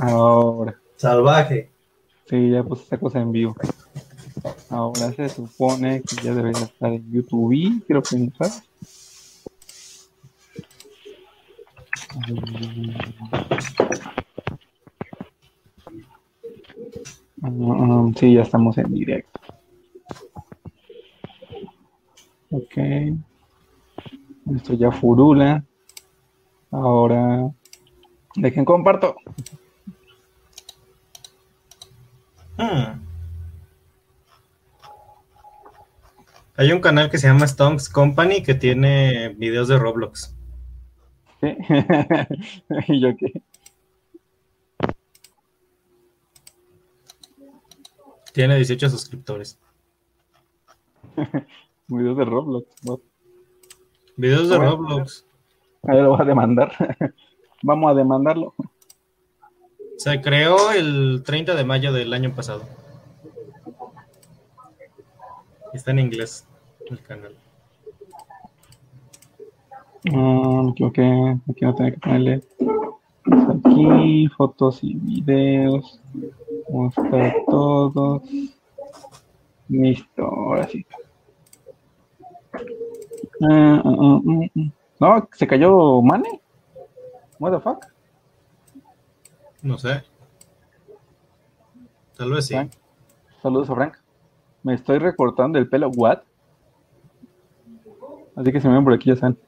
Ahora. 0.00 0.80
Salvaje. 0.96 1.70
Sí, 2.26 2.50
ya 2.50 2.62
puse 2.62 2.84
esa 2.84 2.98
cosa 2.98 3.20
en 3.20 3.32
vivo. 3.32 3.54
Ahora 4.70 5.12
se 5.12 5.28
supone 5.28 6.02
que 6.02 6.16
ya 6.22 6.32
debería 6.34 6.62
estar 6.62 6.90
en 6.92 7.10
YouTube, 7.12 7.52
y 7.52 7.80
quiero 7.82 8.02
pensar. 8.02 8.50
Mm, 17.42 18.14
sí, 18.14 18.34
ya 18.34 18.42
estamos 18.42 18.78
en 18.78 18.94
directo. 18.94 19.40
Ok. 22.50 22.76
Esto 24.56 24.74
ya 24.74 24.90
furula. 24.90 25.64
Ahora, 26.70 27.50
dejen 28.36 28.64
comparto. 28.64 29.16
Hmm. 32.60 33.00
Hay 36.56 36.72
un 36.72 36.80
canal 36.80 37.08
que 37.08 37.16
se 37.16 37.26
llama 37.26 37.46
Stonks 37.46 37.88
Company 37.88 38.42
que 38.42 38.54
tiene 38.54 39.30
videos 39.30 39.68
de 39.68 39.78
Roblox. 39.78 40.36
¿Sí? 41.40 41.56
¿Y 42.88 43.00
yo 43.00 43.16
qué? 43.16 43.42
Tiene 48.34 48.56
18 48.56 48.90
suscriptores. 48.90 49.58
videos 51.88 52.18
de 52.18 52.24
Roblox. 52.26 52.66
¿no? 52.84 53.00
Videos 54.16 54.50
de 54.50 54.58
Bueno. 54.58 54.72
Roblox. 54.72 55.24
Ahí 55.84 56.02
lo 56.02 56.10
voy 56.10 56.20
a 56.20 56.24
demandar. 56.24 56.72
Vamos 57.62 57.90
a 57.90 57.94
demandarlo. 57.94 58.54
Se 60.00 60.18
creó 60.22 60.72
el 60.72 61.22
30 61.26 61.54
de 61.54 61.62
mayo 61.62 61.92
del 61.92 62.14
año 62.14 62.34
pasado. 62.34 62.62
Está 65.74 65.90
en 65.90 65.98
inglés 65.98 66.46
el 66.86 67.02
canal. 67.02 67.36
Ah, 70.10 70.62
me 70.64 70.70
equivoqué. 70.70 71.02
Aquí 71.50 71.64
no 71.66 71.74
tenía 71.74 71.92
que 71.92 71.98
ponerle. 71.98 72.42
Aquí, 73.26 74.26
fotos 74.38 74.78
y 74.80 74.94
videos. 74.94 76.00
Mostrar 76.70 77.36
todos. 77.46 78.22
Listo, 79.68 80.24
ahora 80.24 80.66
sí. 80.66 80.86
Ah, 83.42 83.82
mm, 83.84 84.48
mm. 84.54 84.72
No, 84.98 85.28
se 85.30 85.46
cayó 85.46 86.00
Mane. 86.00 86.40
What 87.38 87.52
the 87.52 87.60
fuck? 87.60 87.99
No 89.62 89.78
sé. 89.78 90.02
Tal 92.16 92.30
vez 92.30 92.46
sí. 92.46 92.54
Frank. 92.54 92.72
Saludos 93.42 93.70
a 93.70 93.74
Frank. 93.74 93.96
Me 94.62 94.74
estoy 94.74 94.98
recortando 94.98 95.58
el 95.58 95.68
pelo. 95.68 95.90
¿What? 95.90 96.20
Así 98.36 98.52
que 98.52 98.60
si 98.60 98.68
me 98.68 98.74
ven 98.74 98.84
por 98.84 98.92
aquí 98.92 99.10
ya 99.10 99.16
saben. 99.16 99.38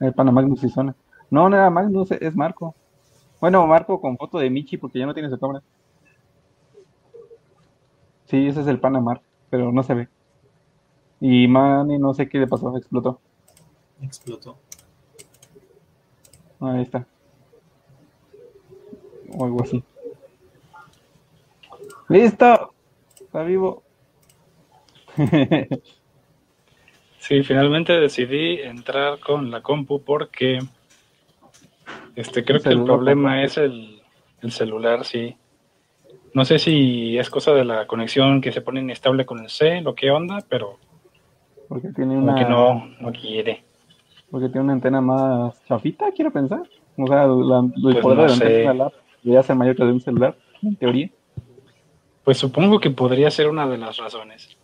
El 0.00 0.12
pana 0.12 0.32
Magnus 0.32 0.64
y 0.64 0.68
zona. 0.68 0.94
No, 1.30 1.46
era 1.46 1.70
Magnus, 1.70 2.10
es 2.10 2.34
Marco. 2.34 2.74
Bueno, 3.40 3.66
Marco 3.66 4.00
con 4.00 4.16
foto 4.16 4.38
de 4.38 4.50
Michi 4.50 4.76
porque 4.76 4.98
ya 4.98 5.06
no 5.06 5.14
tiene 5.14 5.30
su 5.30 5.38
cámara. 5.38 5.62
Sí, 8.26 8.46
ese 8.46 8.60
es 8.60 8.66
el 8.66 8.80
pana 8.80 9.00
Marco, 9.00 9.24
pero 9.50 9.72
no 9.72 9.82
se 9.82 9.94
ve. 9.94 10.08
Y 11.20 11.46
Manny 11.46 11.98
no 11.98 12.14
sé 12.14 12.28
qué 12.28 12.38
le 12.38 12.48
pasó, 12.48 12.76
explotó. 12.76 13.20
Explotó. 14.00 14.56
Ahí 16.60 16.82
está. 16.82 17.06
O 19.36 19.44
algo 19.44 19.62
así. 19.62 19.82
¡Listo! 22.08 22.72
Está 23.20 23.42
vivo. 23.42 23.82
Sí, 27.18 27.44
finalmente 27.44 27.92
decidí 28.00 28.58
entrar 28.60 29.20
con 29.20 29.48
la 29.52 29.62
compu 29.62 30.02
porque 30.02 30.58
este 32.16 32.44
creo 32.44 32.56
El 32.56 32.62
que 32.64 32.68
el 32.70 32.82
problema 32.82 33.44
es 33.44 33.56
el, 33.58 34.02
el 34.40 34.50
celular, 34.50 35.04
sí. 35.04 35.36
No 36.34 36.44
sé 36.44 36.58
si 36.58 37.16
es 37.16 37.30
cosa 37.30 37.52
de 37.52 37.64
la 37.64 37.86
conexión 37.86 38.40
que 38.40 38.50
se 38.50 38.60
pone 38.60 38.80
inestable 38.80 39.24
con 39.24 39.38
el 39.38 39.50
C, 39.50 39.82
lo 39.82 39.94
que 39.94 40.10
onda, 40.10 40.44
pero 40.48 40.78
Porque 41.68 41.90
tiene 41.90 42.16
una. 42.18 42.34
que 42.34 42.44
no, 42.44 42.88
no 42.98 43.12
quiere. 43.12 43.62
Porque 44.28 44.48
tiene 44.48 44.62
una 44.64 44.72
antena 44.72 45.00
más 45.00 45.62
chafita, 45.66 46.10
quiero 46.10 46.32
pensar. 46.32 46.62
O 46.96 47.06
sea, 47.06 47.24
la, 47.28 47.60
el 47.60 47.72
Pues 47.82 47.96
poder 47.98 48.16
no 48.16 48.22
de 48.24 48.28
la 48.30 48.34
sé. 48.34 48.66
antena 48.66 48.90
debería 49.22 49.42
ser 49.42 49.56
mayor 49.56 49.76
que 49.76 49.84
de 49.84 49.92
un 49.92 50.00
celular, 50.00 50.36
en 50.62 50.76
teoría. 50.76 51.10
Pues 52.24 52.38
supongo 52.38 52.78
que 52.80 52.90
podría 52.90 53.30
ser 53.30 53.48
una 53.48 53.66
de 53.66 53.78
las 53.78 53.96
razones. 53.96 54.56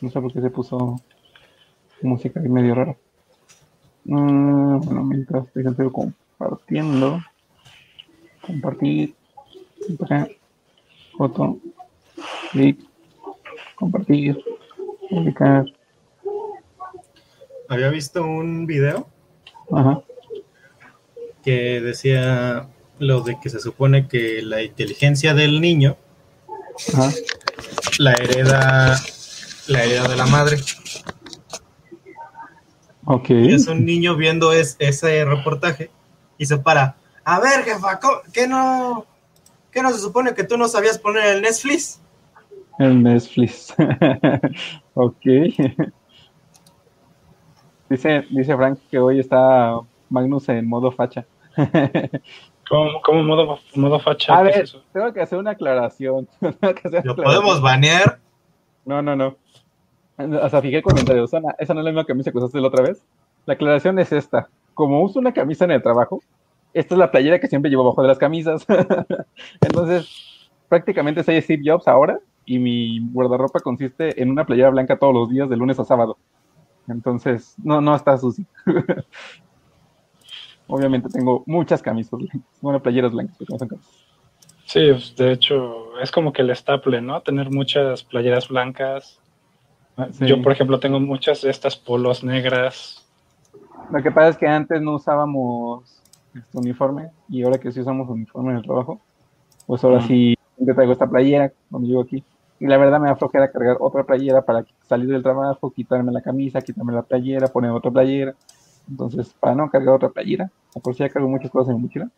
No 0.00 0.10
sé 0.10 0.20
por 0.20 0.32
qué 0.32 0.40
se 0.40 0.50
puso 0.50 1.00
música 2.02 2.40
ahí 2.40 2.48
medio 2.48 2.74
rara. 2.74 2.96
Mm, 4.04 4.80
bueno, 4.80 5.02
mientras 5.04 5.52
déjenme 5.54 5.90
compartiendo. 5.90 7.20
Compartir. 8.40 9.14
Acá. 10.00 10.28
Foto. 11.16 11.58
Clic. 12.52 12.78
Compartir. 13.74 14.38
Publicar. 15.10 15.66
Había 17.68 17.88
visto 17.88 18.24
un 18.24 18.66
video 18.66 19.11
Ajá. 19.74 20.00
que 21.44 21.80
decía 21.80 22.68
lo 22.98 23.20
de 23.22 23.38
que 23.40 23.50
se 23.50 23.58
supone 23.60 24.06
que 24.06 24.42
la 24.42 24.62
inteligencia 24.62 25.34
del 25.34 25.60
niño 25.60 25.96
Ajá. 26.94 27.10
la 27.98 28.12
hereda 28.12 29.00
la 29.68 29.84
hereda 29.84 30.08
de 30.08 30.16
la 30.16 30.26
madre. 30.26 30.58
Ok. 33.04 33.30
Y 33.30 33.54
es 33.54 33.66
un 33.66 33.84
niño 33.84 34.16
viendo 34.16 34.52
es- 34.52 34.76
ese 34.78 35.24
reportaje 35.24 35.90
y 36.38 36.46
se 36.46 36.58
para. 36.58 36.96
A 37.24 37.40
ver, 37.40 37.64
jefa, 37.64 37.98
¿cómo- 38.00 38.20
¿qué 38.32 38.46
no, 38.46 39.06
¿qué 39.70 39.82
no 39.82 39.90
se 39.92 39.98
supone 39.98 40.34
que 40.34 40.44
tú 40.44 40.56
no 40.56 40.68
sabías 40.68 40.98
poner 40.98 41.24
el 41.36 41.42
Netflix? 41.42 42.00
El 42.78 43.02
Netflix. 43.02 43.74
ok. 44.94 45.16
Dice, 47.92 48.24
dice 48.30 48.56
Frank 48.56 48.78
que 48.90 48.98
hoy 48.98 49.20
está 49.20 49.78
Magnus 50.08 50.48
en 50.48 50.66
modo 50.66 50.90
facha. 50.92 51.26
¿Cómo, 52.70 53.02
cómo 53.04 53.22
modo, 53.22 53.58
modo 53.74 54.00
facha? 54.00 54.34
A 54.34 54.42
¿Qué 54.42 54.48
es 54.48 54.56
ver, 54.56 54.64
eso? 54.64 54.82
tengo 54.94 55.12
que 55.12 55.20
hacer 55.20 55.38
una 55.38 55.50
aclaración. 55.50 56.26
Hacer 56.84 57.04
Lo 57.04 57.14
podemos 57.14 57.60
banear. 57.60 58.18
No, 58.86 59.02
no, 59.02 59.14
no. 59.14 59.36
O 60.16 60.48
sea, 60.48 60.62
fijé 60.62 60.78
el 60.78 60.82
comentario. 60.82 61.24
Esa 61.24 61.40
no 61.40 61.50
es 61.58 61.68
la 61.68 61.82
misma 61.82 62.06
camisa 62.06 62.32
que 62.32 62.38
usaste 62.38 62.62
la 62.62 62.68
otra 62.68 62.82
vez. 62.82 63.04
La 63.44 63.54
aclaración 63.54 63.98
es 63.98 64.10
esta. 64.10 64.48
Como 64.72 65.02
uso 65.02 65.18
una 65.18 65.34
camisa 65.34 65.66
en 65.66 65.72
el 65.72 65.82
trabajo, 65.82 66.22
esta 66.72 66.94
es 66.94 66.98
la 66.98 67.10
playera 67.10 67.40
que 67.40 67.48
siempre 67.48 67.70
llevo 67.70 67.82
abajo 67.82 68.00
de 68.00 68.08
las 68.08 68.18
camisas. 68.18 68.64
Entonces, 69.60 70.50
prácticamente 70.66 71.22
soy 71.24 71.42
Steve 71.42 71.62
Jobs 71.62 71.86
ahora 71.86 72.20
y 72.46 72.58
mi 72.58 73.00
guardarropa 73.12 73.60
consiste 73.60 74.22
en 74.22 74.30
una 74.30 74.46
playera 74.46 74.70
blanca 74.70 74.98
todos 74.98 75.12
los 75.12 75.28
días, 75.28 75.50
de 75.50 75.58
lunes 75.58 75.78
a 75.78 75.84
sábado. 75.84 76.16
Entonces, 76.92 77.54
no, 77.62 77.80
no 77.80 77.94
está 77.94 78.16
sucio. 78.16 78.44
Obviamente 80.68 81.08
tengo 81.08 81.42
muchas 81.46 81.82
camisas 81.82 82.18
blancas. 82.18 82.40
Bueno, 82.60 82.80
playeras 82.80 83.12
blancas, 83.12 83.36
porque 83.36 83.52
no 83.52 83.58
son 83.58 83.68
camisas. 83.68 83.92
Sí, 84.64 84.88
pues, 84.90 85.16
de 85.16 85.32
hecho, 85.32 85.98
es 86.00 86.10
como 86.10 86.32
que 86.32 86.42
el 86.42 86.50
estable, 86.50 87.02
¿no? 87.02 87.20
Tener 87.20 87.50
muchas 87.50 88.04
playeras 88.04 88.48
blancas. 88.48 89.18
Sí. 90.12 90.26
Yo, 90.26 90.40
por 90.40 90.52
ejemplo, 90.52 90.80
tengo 90.80 91.00
muchas 91.00 91.42
de 91.42 91.50
estas 91.50 91.76
polos 91.76 92.24
negras. 92.24 93.06
Lo 93.90 94.02
que 94.02 94.10
pasa 94.10 94.28
es 94.28 94.36
que 94.38 94.46
antes 94.46 94.80
no 94.80 94.94
usábamos 94.94 96.00
este 96.34 96.58
uniforme 96.58 97.10
y 97.28 97.42
ahora 97.42 97.58
que 97.58 97.70
sí 97.72 97.80
usamos 97.80 98.08
uniforme 98.08 98.52
en 98.52 98.58
el 98.58 98.62
trabajo, 98.62 99.00
pues 99.66 99.84
ahora 99.84 100.00
sí 100.00 100.36
siempre 100.56 100.74
traigo 100.74 100.92
esta 100.92 101.10
playera 101.10 101.52
cuando 101.70 101.88
llego 101.88 102.00
aquí. 102.00 102.24
Y 102.62 102.66
la 102.68 102.78
verdad 102.78 103.00
me 103.00 103.08
da 103.08 103.16
flojera 103.16 103.50
cargar 103.50 103.76
otra 103.80 104.04
playera 104.04 104.40
para 104.40 104.64
salir 104.82 105.08
del 105.08 105.24
trabajo, 105.24 105.72
quitarme 105.72 106.12
la 106.12 106.22
camisa, 106.22 106.60
quitarme 106.60 106.92
la 106.92 107.02
playera, 107.02 107.48
poner 107.48 107.72
otra 107.72 107.90
playera. 107.90 108.36
Entonces, 108.88 109.34
para 109.40 109.56
no 109.56 109.68
cargar 109.68 109.96
otra 109.96 110.10
playera, 110.10 110.48
por 110.80 110.94
si 110.94 111.00
ya 111.00 111.08
cargo 111.08 111.28
muchas 111.28 111.50
cosas 111.50 111.70
en 111.70 111.78
mi 111.78 111.82
mochila, 111.82 112.08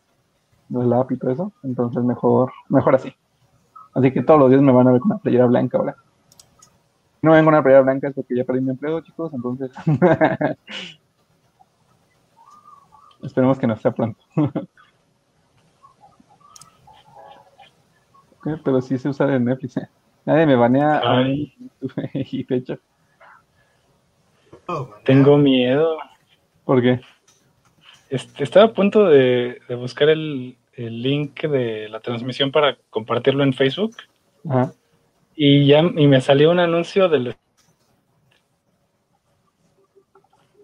los 0.69 0.85
lápiz 0.85 1.15
y 1.15 1.17
todo 1.17 1.31
eso, 1.31 1.51
entonces 1.63 2.03
mejor, 2.03 2.51
mejor 2.69 2.93
así. 2.93 3.11
Así 3.95 4.11
que 4.11 4.21
todos 4.21 4.39
los 4.39 4.51
días 4.51 4.61
me 4.61 4.71
van 4.71 4.87
a 4.87 4.91
ver 4.91 5.01
con 5.01 5.13
una 5.13 5.19
playera 5.19 5.47
blanca 5.47 5.79
ahora. 5.79 5.95
No 7.23 7.31
vengo 7.31 7.49
una 7.49 7.63
playera 7.63 7.81
blanca 7.81 8.09
es 8.09 8.13
porque 8.13 8.35
ya 8.35 8.43
perdí 8.43 8.61
mi 8.61 8.69
empleo, 8.69 9.01
chicos, 9.01 9.33
entonces 9.33 9.71
Esperemos 13.23 13.57
que 13.57 13.65
no 13.65 13.75
sea 13.77 13.89
pronto. 13.89 14.23
Ok, 18.37 18.61
Pero 18.63 18.79
sí 18.79 18.95
se 18.99 19.09
usa 19.09 19.33
en 19.33 19.45
Netflix. 19.45 19.77
¿eh? 19.77 19.89
Nadie 20.25 20.45
me 20.45 20.55
banea 20.55 20.99
a 20.99 21.21
mí 21.21 21.53
y 22.13 22.43
fecha. 22.43 22.77
Oh. 24.67 24.89
Tengo 25.03 25.37
miedo. 25.37 25.97
¿Por 26.63 26.81
qué? 26.81 26.99
Este, 28.09 28.43
estaba 28.43 28.65
a 28.65 28.73
punto 28.73 29.05
de, 29.05 29.59
de 29.67 29.75
buscar 29.75 30.09
el, 30.09 30.57
el 30.73 31.01
link 31.01 31.41
de 31.43 31.89
la 31.89 31.99
transmisión 31.99 32.51
para 32.51 32.77
compartirlo 32.89 33.43
en 33.43 33.53
Facebook 33.53 33.95
Ajá. 34.49 34.73
y 35.35 35.67
ya 35.67 35.79
y 35.81 36.07
me 36.07 36.21
salió 36.21 36.51
un 36.51 36.59
anuncio 36.59 37.09
del, 37.09 37.35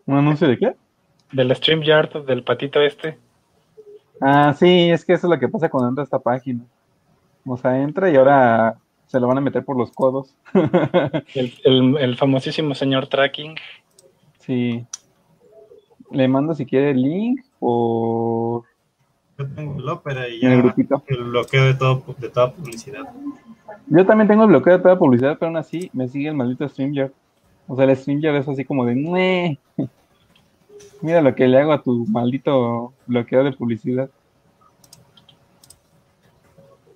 ¿Un 0.06 0.18
anuncio 0.18 0.48
de 0.48 0.58
qué? 0.58 0.76
del 1.32 1.56
StreamYard 1.56 2.26
del 2.26 2.44
patito 2.44 2.82
este. 2.82 3.18
Ah, 4.20 4.54
sí, 4.54 4.90
es 4.92 5.06
que 5.06 5.14
eso 5.14 5.28
es 5.28 5.32
lo 5.32 5.40
que 5.40 5.48
pasa 5.48 5.70
cuando 5.70 5.90
entra 5.90 6.04
a 6.04 6.06
esta 6.06 6.20
página. 6.20 6.64
O 7.46 7.56
sea, 7.58 7.82
entra 7.82 8.10
y 8.10 8.16
ahora 8.18 8.78
se 9.12 9.20
lo 9.20 9.28
van 9.28 9.38
a 9.38 9.42
meter 9.42 9.66
por 9.66 9.78
los 9.78 9.92
codos. 9.92 10.34
El, 11.36 11.54
el- 11.66 11.98
el 11.98 12.18
famosísimo 12.18 12.74
señor 12.76 13.08
tracking. 13.08 13.56
sí. 14.40 14.86
Le 16.12 16.28
mando 16.28 16.54
si 16.54 16.66
quiere 16.66 16.92
el 16.92 17.02
link 17.02 17.40
o 17.62 18.64
Yo 19.38 19.48
tengo 19.56 19.78
el 19.80 19.88
Opera 19.90 20.28
y 20.28 20.42
en 20.42 20.52
el 20.52 20.58
ya 20.58 20.62
grupito. 20.64 21.04
el 21.08 21.24
bloqueo 21.24 21.64
de, 21.66 21.74
todo, 21.74 22.04
de 22.18 22.28
toda 22.30 22.52
publicidad. 22.52 23.04
Yo 23.88 24.06
también 24.06 24.28
tengo 24.28 24.44
el 24.44 24.50
bloqueo 24.50 24.76
de 24.78 24.84
toda 24.84 25.00
publicidad, 25.00 25.38
pero 25.40 25.48
aún 25.48 25.58
así 25.58 25.90
me 25.94 26.10
sigue 26.10 26.28
el 26.28 26.36
maldito 26.36 26.68
StreamYard. 26.68 27.12
O 27.68 27.76
sea, 27.78 27.86
el 27.86 27.96
StreamYard 27.96 28.36
es 28.38 28.48
así 28.50 28.66
como 28.66 28.86
de 28.86 28.96
"Mue". 28.96 29.58
Mira 31.02 31.22
lo 31.22 31.34
que 31.34 31.48
le 31.48 31.60
hago 31.60 31.72
a 31.72 31.82
tu 31.82 32.06
maldito 32.08 32.92
bloqueo 33.08 33.44
de 33.46 33.54
publicidad. 33.54 34.10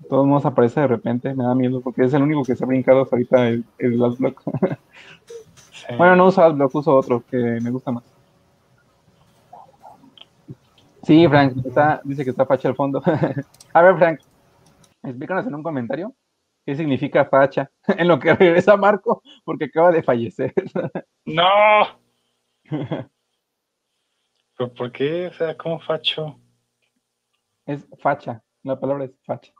Todos 0.09 0.27
modos 0.27 0.45
aparece 0.45 0.81
de 0.81 0.87
repente, 0.87 1.33
me 1.33 1.43
da 1.43 1.55
miedo 1.55 1.81
porque 1.81 2.03
es 2.03 2.13
el 2.13 2.21
único 2.21 2.43
que 2.43 2.55
se 2.55 2.63
ha 2.63 2.67
brincado 2.67 3.01
hasta 3.01 3.15
ahorita 3.15 3.47
el, 3.47 3.63
el. 3.77 3.99
Sí. 4.17 4.25
Bueno, 5.97 6.15
no 6.15 6.25
uso 6.25 6.41
Adblock, 6.41 6.73
uso 6.73 6.95
otro 6.95 7.23
que 7.29 7.37
me 7.37 7.69
gusta 7.69 7.91
más. 7.91 8.03
Sí, 11.03 11.27
Frank, 11.27 11.63
está, 11.63 12.01
dice 12.03 12.23
que 12.23 12.31
está 12.31 12.47
facha 12.47 12.67
al 12.67 12.75
fondo. 12.75 13.03
A 13.73 13.81
ver, 13.83 13.95
Frank, 13.97 14.19
explícanos 15.03 15.45
en 15.45 15.53
un 15.53 15.61
comentario 15.61 16.15
qué 16.65 16.75
significa 16.75 17.25
facha 17.25 17.69
en 17.87 18.07
lo 18.07 18.19
que 18.19 18.33
regresa 18.33 18.75
Marco, 18.75 19.21
porque 19.43 19.65
acaba 19.65 19.91
de 19.91 20.01
fallecer. 20.01 20.53
¡No! 21.25 21.99
¿Pero 24.57 24.73
por 24.73 24.91
qué? 24.91 25.27
O 25.27 25.33
sea, 25.33 25.55
¿cómo 25.55 25.79
facho? 25.79 26.39
Es 27.67 27.87
facha, 27.99 28.41
la 28.65 28.79
palabra 28.79 29.05
es 29.05 29.11
facha. 29.23 29.53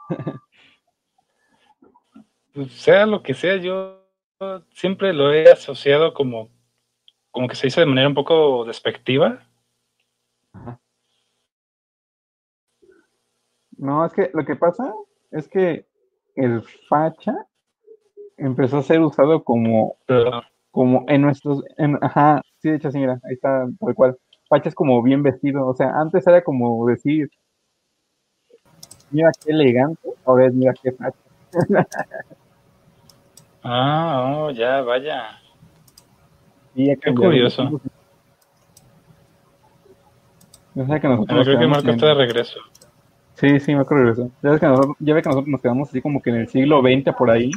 Pues, 2.53 2.71
sea 2.71 3.05
lo 3.05 3.21
que 3.21 3.33
sea, 3.33 3.57
yo 3.57 4.01
siempre 4.71 5.13
lo 5.13 5.33
he 5.33 5.51
asociado 5.51 6.13
como, 6.13 6.49
como 7.29 7.47
que 7.47 7.55
se 7.55 7.67
dice 7.67 7.81
de 7.81 7.85
manera 7.85 8.07
un 8.07 8.13
poco 8.13 8.63
despectiva. 8.65 9.45
No, 13.77 14.05
es 14.05 14.13
que 14.13 14.31
lo 14.33 14.45
que 14.45 14.55
pasa 14.55 14.93
es 15.31 15.49
que 15.49 15.85
el 16.35 16.63
facha 16.87 17.35
empezó 18.37 18.77
a 18.77 18.83
ser 18.83 19.01
usado 19.01 19.43
como 19.43 19.97
Pero, 20.07 20.41
como 20.71 21.03
en 21.09 21.23
nuestros, 21.23 21.61
en, 21.77 21.99
ajá, 22.01 22.41
sí, 22.59 22.69
de 22.69 22.77
hecho, 22.77 22.89
sí, 22.89 22.99
mira, 22.99 23.19
ahí 23.23 23.33
está 23.33 23.67
tal 23.79 23.95
cual. 23.95 24.17
Facha 24.47 24.69
es 24.69 24.75
como 24.75 25.03
bien 25.03 25.23
vestido, 25.23 25.67
o 25.67 25.75
sea, 25.75 25.91
antes 25.99 26.25
era 26.25 26.41
como 26.41 26.87
decir, 26.87 27.29
mira 29.11 29.31
qué 29.43 29.51
elegante, 29.51 30.09
ahora 30.25 30.47
es 30.47 30.53
mira 30.53 30.73
qué 30.81 30.91
facha. 30.91 31.17
ah, 33.63 34.33
oh, 34.37 34.51
ya, 34.51 34.81
vaya. 34.81 35.29
Ha 35.29 35.39
Qué 36.75 37.13
curioso. 37.15 37.81
O 40.75 40.85
sea 40.85 40.99
que 40.99 41.07
nosotros 41.07 41.37
nos 41.37 41.47
creo 41.47 41.59
que 41.59 41.67
Marco 41.67 41.87
en- 41.87 41.93
está 41.95 42.07
de 42.07 42.13
regreso. 42.15 42.59
Sí, 43.35 43.59
sí, 43.59 43.75
Marco 43.75 43.95
regresó. 43.95 44.29
Ya 44.43 44.51
ves 44.51 44.59
que 44.59 44.65
nosotros, 44.67 44.95
ya 44.99 45.13
ve 45.13 45.21
que 45.21 45.29
nosotros 45.29 45.47
nos 45.49 45.61
quedamos 45.61 45.89
así 45.89 46.01
como 46.01 46.21
que 46.21 46.29
en 46.31 46.35
el 46.37 46.47
siglo 46.49 46.81
XX 46.81 47.13
por 47.15 47.29
ahí 47.31 47.51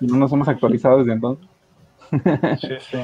y 0.00 0.06
no 0.06 0.16
nos 0.16 0.32
hemos 0.32 0.48
actualizado 0.48 0.98
desde 0.98 1.12
entonces. 1.12 1.46
Sí, 2.60 2.74
sí. 2.90 2.98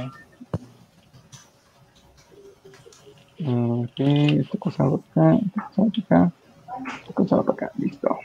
Ok, 3.46 3.98
esta 3.98 4.58
cosa 4.58 4.84
acá, 4.84 5.34
esta 5.34 5.70
cosa 5.74 6.00
acá, 6.04 6.32
para 7.28 7.52
acá, 7.52 7.72
listo. 7.78 8.18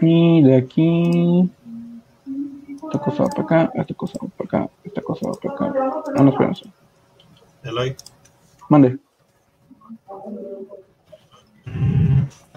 Y 0.00 0.42
de 0.42 0.56
aquí, 0.56 1.50
esta 2.84 2.98
cosa 2.98 3.22
va 3.24 3.28
para 3.28 3.42
acá, 3.42 3.72
esta 3.74 3.94
cosa 3.94 4.18
va 4.22 4.28
para 4.28 4.48
acá, 4.48 4.72
esta 4.84 5.00
cosa 5.02 5.28
va 5.28 5.34
para 5.34 5.54
acá. 5.54 6.02
Ah, 6.16 6.22
no, 6.22 6.54
sé. 6.54 6.70
Eloy. 7.62 7.96
Mande. 8.68 8.98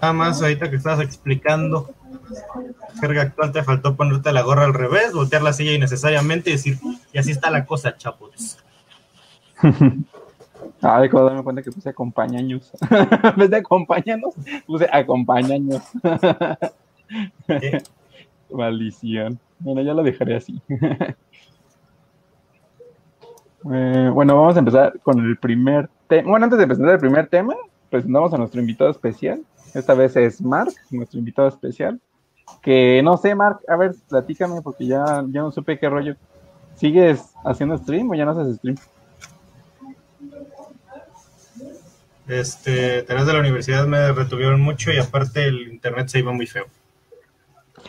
Nada 0.00 0.12
más 0.12 0.42
ahorita 0.42 0.68
que 0.68 0.76
estabas 0.76 1.00
explicando 1.00 1.88
jerga 3.00 3.22
actual 3.22 3.52
te 3.52 3.62
faltó 3.62 3.96
ponerte 3.96 4.32
la 4.32 4.42
gorra 4.42 4.64
al 4.64 4.74
revés, 4.74 5.12
voltear 5.12 5.42
la 5.42 5.52
silla 5.52 5.72
innecesariamente 5.72 6.50
y 6.50 6.54
decir, 6.54 6.78
y 7.12 7.18
así 7.18 7.30
está 7.30 7.50
la 7.50 7.64
cosa, 7.64 7.96
chapos. 7.96 8.58
Ah, 10.82 11.00
de 11.00 11.08
darme 11.08 11.42
cuenta 11.42 11.62
que 11.62 11.72
puse 11.72 11.88
acompañaños. 11.88 12.70
en 12.90 13.36
vez 13.36 13.50
de 13.50 13.56
acompañanos, 13.56 14.34
puse 14.66 14.88
acompañaños. 14.92 15.82
Maldición. 18.50 19.38
Bueno, 19.58 19.82
ya 19.82 19.94
lo 19.94 20.02
dejaré 20.02 20.36
así. 20.36 20.60
Eh, 23.68 24.10
bueno, 24.14 24.36
vamos 24.36 24.54
a 24.54 24.60
empezar 24.60 25.00
con 25.00 25.18
el 25.18 25.36
primer 25.38 25.90
tema. 26.06 26.30
Bueno, 26.30 26.44
antes 26.44 26.56
de 26.56 26.68
presentar 26.68 26.94
el 26.94 27.00
primer 27.00 27.26
tema, 27.26 27.52
presentamos 27.90 28.32
a 28.32 28.38
nuestro 28.38 28.60
invitado 28.60 28.90
especial. 28.90 29.42
Esta 29.74 29.94
vez 29.94 30.14
es 30.14 30.40
Mark, 30.40 30.72
nuestro 30.92 31.18
invitado 31.18 31.48
especial. 31.48 32.00
Que 32.62 33.02
no 33.02 33.16
sé, 33.16 33.34
Mark, 33.34 33.58
a 33.66 33.74
ver, 33.74 33.96
platícame 34.08 34.62
porque 34.62 34.86
ya, 34.86 35.24
ya 35.30 35.40
no 35.40 35.50
supe 35.50 35.80
qué 35.80 35.88
rollo. 35.88 36.14
¿Sigues 36.76 37.34
haciendo 37.44 37.76
stream 37.76 38.08
o 38.08 38.14
ya 38.14 38.24
no 38.24 38.32
haces 38.32 38.56
stream? 38.56 38.76
Este, 42.28 43.02
tareas 43.02 43.26
de 43.26 43.32
la 43.32 43.40
universidad 43.40 43.86
me 43.86 44.12
retuvieron 44.12 44.60
mucho 44.60 44.90
y 44.92 44.98
aparte 44.98 45.44
el 45.44 45.68
internet 45.68 46.08
se 46.08 46.18
iba 46.18 46.32
muy 46.32 46.46
feo. 46.46 46.66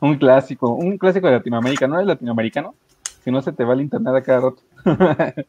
un 0.00 0.16
clásico, 0.18 0.72
un 0.72 0.98
clásico 0.98 1.26
de 1.28 1.34
Latinoamérica. 1.34 1.86
¿No 1.86 1.96
eres 1.96 2.06
latinoamericano? 2.08 2.74
Si 3.24 3.30
no 3.30 3.40
se 3.42 3.52
te 3.52 3.64
va 3.64 3.74
el 3.74 3.80
internet 3.82 4.14
a 4.16 4.22
cada 4.22 4.40
rato. 4.40 4.62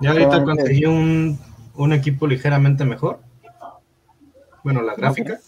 Ya 0.00 0.10
ahorita 0.12 0.30
Solamente- 0.30 0.62
conseguí 0.62 0.84
un, 0.86 1.38
un 1.74 1.92
equipo 1.92 2.28
ligeramente 2.28 2.84
mejor. 2.84 3.18
Bueno, 4.62 4.80
la 4.82 4.94
gráfica. 4.94 5.40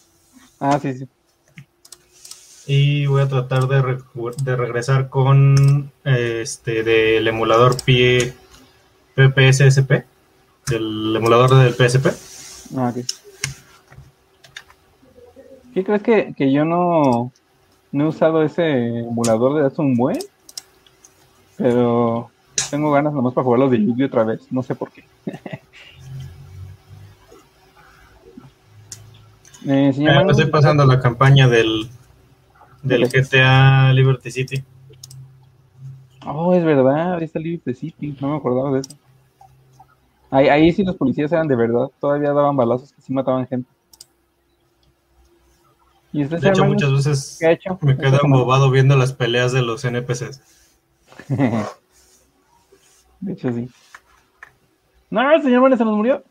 ah, 0.58 0.76
sí, 0.82 0.92
sí. 0.94 1.08
Y 2.66 3.06
voy 3.06 3.22
a 3.22 3.28
tratar 3.28 3.68
de, 3.68 3.80
re- 3.80 3.98
de 4.42 4.56
regresar 4.56 5.08
con 5.08 5.92
este 6.04 6.82
del 6.82 7.28
emulador 7.28 7.76
PE 7.84 8.32
PPSSP, 9.14 10.04
del 10.70 11.14
emulador 11.16 11.54
del 11.56 11.74
PSP. 11.74 12.06
Ah, 12.76 12.92
ok. 12.96 13.04
¿Qué 15.74 15.84
crees 15.84 16.02
que, 16.02 16.34
que 16.36 16.50
yo 16.52 16.64
no, 16.64 17.32
no 17.92 18.04
he 18.04 18.08
usado 18.08 18.42
ese 18.42 19.00
emulador 19.00 19.60
de 19.60 19.66
hace 19.66 19.80
un 19.80 19.94
buen? 19.94 20.18
Pero 21.56 22.30
tengo 22.70 22.90
ganas 22.90 23.12
nomás 23.12 23.34
para 23.34 23.44
jugar 23.44 23.60
los 23.60 23.70
de 23.70 23.84
Yugi 23.84 24.04
otra 24.04 24.24
vez. 24.24 24.40
No 24.50 24.62
sé 24.62 24.74
por 24.74 24.90
qué. 24.90 25.04
eh, 29.66 29.92
señor 29.92 30.14
Eh, 30.14 30.26
estoy 30.30 30.46
pasando 30.46 30.86
la 30.86 31.00
campaña 31.00 31.48
del, 31.48 31.88
del. 32.82 33.08
GTA 33.08 33.92
Liberty 33.92 34.30
City. 34.30 34.64
Oh, 36.26 36.54
es 36.54 36.64
verdad, 36.64 37.14
ahí 37.14 37.24
está 37.24 37.38
Liberty 37.38 37.74
City, 37.74 38.16
no 38.20 38.28
me 38.28 38.36
acordaba 38.36 38.72
de 38.72 38.80
eso. 38.80 38.90
Ahí, 40.30 40.48
ahí 40.48 40.72
sí 40.72 40.84
los 40.84 40.96
policías 40.96 41.32
eran 41.32 41.48
de 41.48 41.56
verdad, 41.56 41.88
todavía 42.00 42.32
daban 42.32 42.56
balazos 42.56 42.92
que 42.92 43.02
sí 43.02 43.12
mataban 43.12 43.46
gente. 43.46 43.68
¿Y 46.12 46.24
usted, 46.24 46.38
De 46.40 46.48
hecho, 46.48 46.64
muchas 46.64 46.92
veces 46.92 47.36
qué 47.40 47.46
ha 47.46 47.50
hecho? 47.52 47.78
me 47.82 47.96
quedo 47.96 48.18
embobado 48.22 48.70
viendo 48.70 48.96
las 48.96 49.12
peleas 49.12 49.52
de 49.52 49.62
los 49.62 49.84
NPCs. 49.84 50.40
De 53.20 53.32
hecho, 53.32 53.52
sí. 53.52 53.68
No, 55.10 55.30
el 55.32 55.42
señor 55.42 55.60
Magnus 55.60 55.78
se 55.78 55.84
nos 55.84 55.96
murió. 55.96 56.22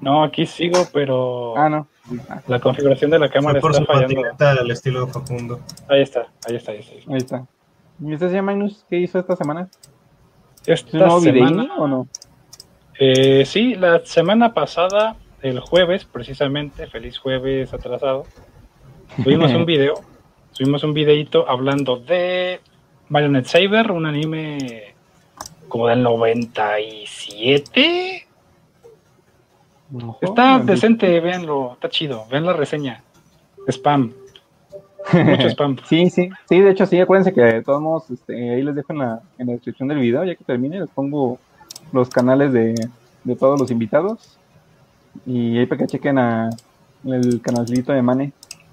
No, 0.00 0.24
aquí 0.24 0.44
sigo, 0.46 0.78
pero 0.92 1.56
Ah, 1.56 1.68
no. 1.68 1.86
La 2.48 2.58
configuración 2.58 3.10
de 3.10 3.18
la 3.20 3.30
cámara 3.30 3.60
por 3.60 3.70
está 3.70 3.82
su 3.84 3.86
fallando. 3.86 4.22
al 4.38 4.70
estilo 4.70 5.06
Facundo. 5.06 5.60
Ahí 5.88 6.02
está, 6.02 6.26
ahí 6.48 6.56
está, 6.56 6.72
ahí 6.72 6.78
está. 6.80 7.12
ahí 7.12 7.16
está. 7.18 7.46
¿Y 8.00 8.14
usted, 8.14 8.28
señor 8.28 8.44
Magnus, 8.44 8.84
qué 8.88 8.96
hizo 8.98 9.18
esta 9.18 9.36
semana? 9.36 9.68
¿Es 10.66 10.80
Esta 10.80 10.96
un 10.96 10.98
nuevo 11.04 11.20
semana, 11.20 11.74
o 11.76 11.86
no? 11.86 12.08
Eh, 13.00 13.44
sí, 13.46 13.74
la 13.76 14.04
semana 14.04 14.52
pasada, 14.52 15.16
el 15.40 15.60
jueves, 15.60 16.04
precisamente, 16.04 16.86
feliz 16.86 17.16
jueves 17.18 17.72
atrasado, 17.72 18.26
subimos 19.24 19.52
un 19.52 19.64
video, 19.66 19.94
subimos 20.52 20.84
un 20.84 20.92
videito 20.92 21.48
hablando 21.48 21.96
de 21.96 22.60
Marionette 23.08 23.46
Saber, 23.46 23.90
un 23.90 24.04
anime 24.04 24.94
como 25.68 25.86
del 25.86 26.02
97, 26.02 28.26
No, 29.92 30.18
Está 30.20 30.58
decente, 30.58 31.20
véanlo, 31.20 31.72
está 31.72 31.88
chido, 31.88 32.26
vean 32.30 32.44
la 32.44 32.52
reseña. 32.52 33.02
Spam, 33.66 34.12
mucho 35.12 35.48
spam. 35.48 35.78
Sí, 35.86 36.10
sí, 36.10 36.28
sí, 36.46 36.60
de 36.60 36.70
hecho 36.70 36.84
sí, 36.84 37.00
acuérdense 37.00 37.32
que 37.32 37.40
de 37.40 37.62
todos 37.62 37.80
modos, 37.80 38.10
este, 38.10 38.54
ahí 38.54 38.62
les 38.62 38.74
dejo 38.74 38.92
en 38.92 38.98
la, 38.98 39.22
en 39.38 39.46
la 39.46 39.54
descripción 39.54 39.88
del 39.88 40.00
video, 40.00 40.22
ya 40.22 40.34
que 40.34 40.44
termine, 40.44 40.80
les 40.80 40.90
pongo 40.90 41.38
los 41.92 42.10
canales 42.10 42.52
de, 42.52 42.74
de 43.24 43.36
todos 43.36 43.58
los 43.58 43.70
invitados 43.70 44.38
y 45.26 45.58
ahí 45.58 45.66
para 45.66 45.80
que 45.80 45.86
chequen 45.86 46.18
a 46.18 46.50
el 47.04 47.40
canalcito 47.40 47.92
de 47.92 48.02
Mane 48.02 48.32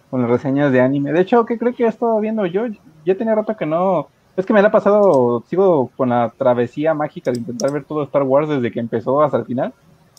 con 0.10 0.22
las 0.22 0.30
reseñas 0.30 0.72
de 0.72 0.82
anime. 0.82 1.12
De 1.12 1.22
hecho, 1.22 1.46
¿qué 1.46 1.58
creo 1.58 1.74
que 1.74 1.86
he 1.86 1.88
estado 1.88 2.20
viendo 2.20 2.46
yo? 2.46 2.64
Ya 3.06 3.16
tenía 3.16 3.36
rato 3.36 3.56
que 3.56 3.66
no, 3.66 4.08
es 4.36 4.46
que 4.46 4.54
me 4.54 4.62
la 4.62 4.70
ha 4.70 4.72
pasado, 4.72 5.44
sigo 5.48 5.92
con 5.96 6.10
la 6.10 6.32
travesía 6.38 6.94
mágica 6.94 7.32
de 7.32 7.40
intentar 7.40 7.72
ver 7.72 7.86
todo 7.86 8.04
Star 8.04 8.24
Wars 8.24 8.50
desde 8.50 8.72
que 8.72 8.80
empezó 8.80 9.22
hasta 9.22 9.38
el 9.38 9.46
final. 9.46 9.74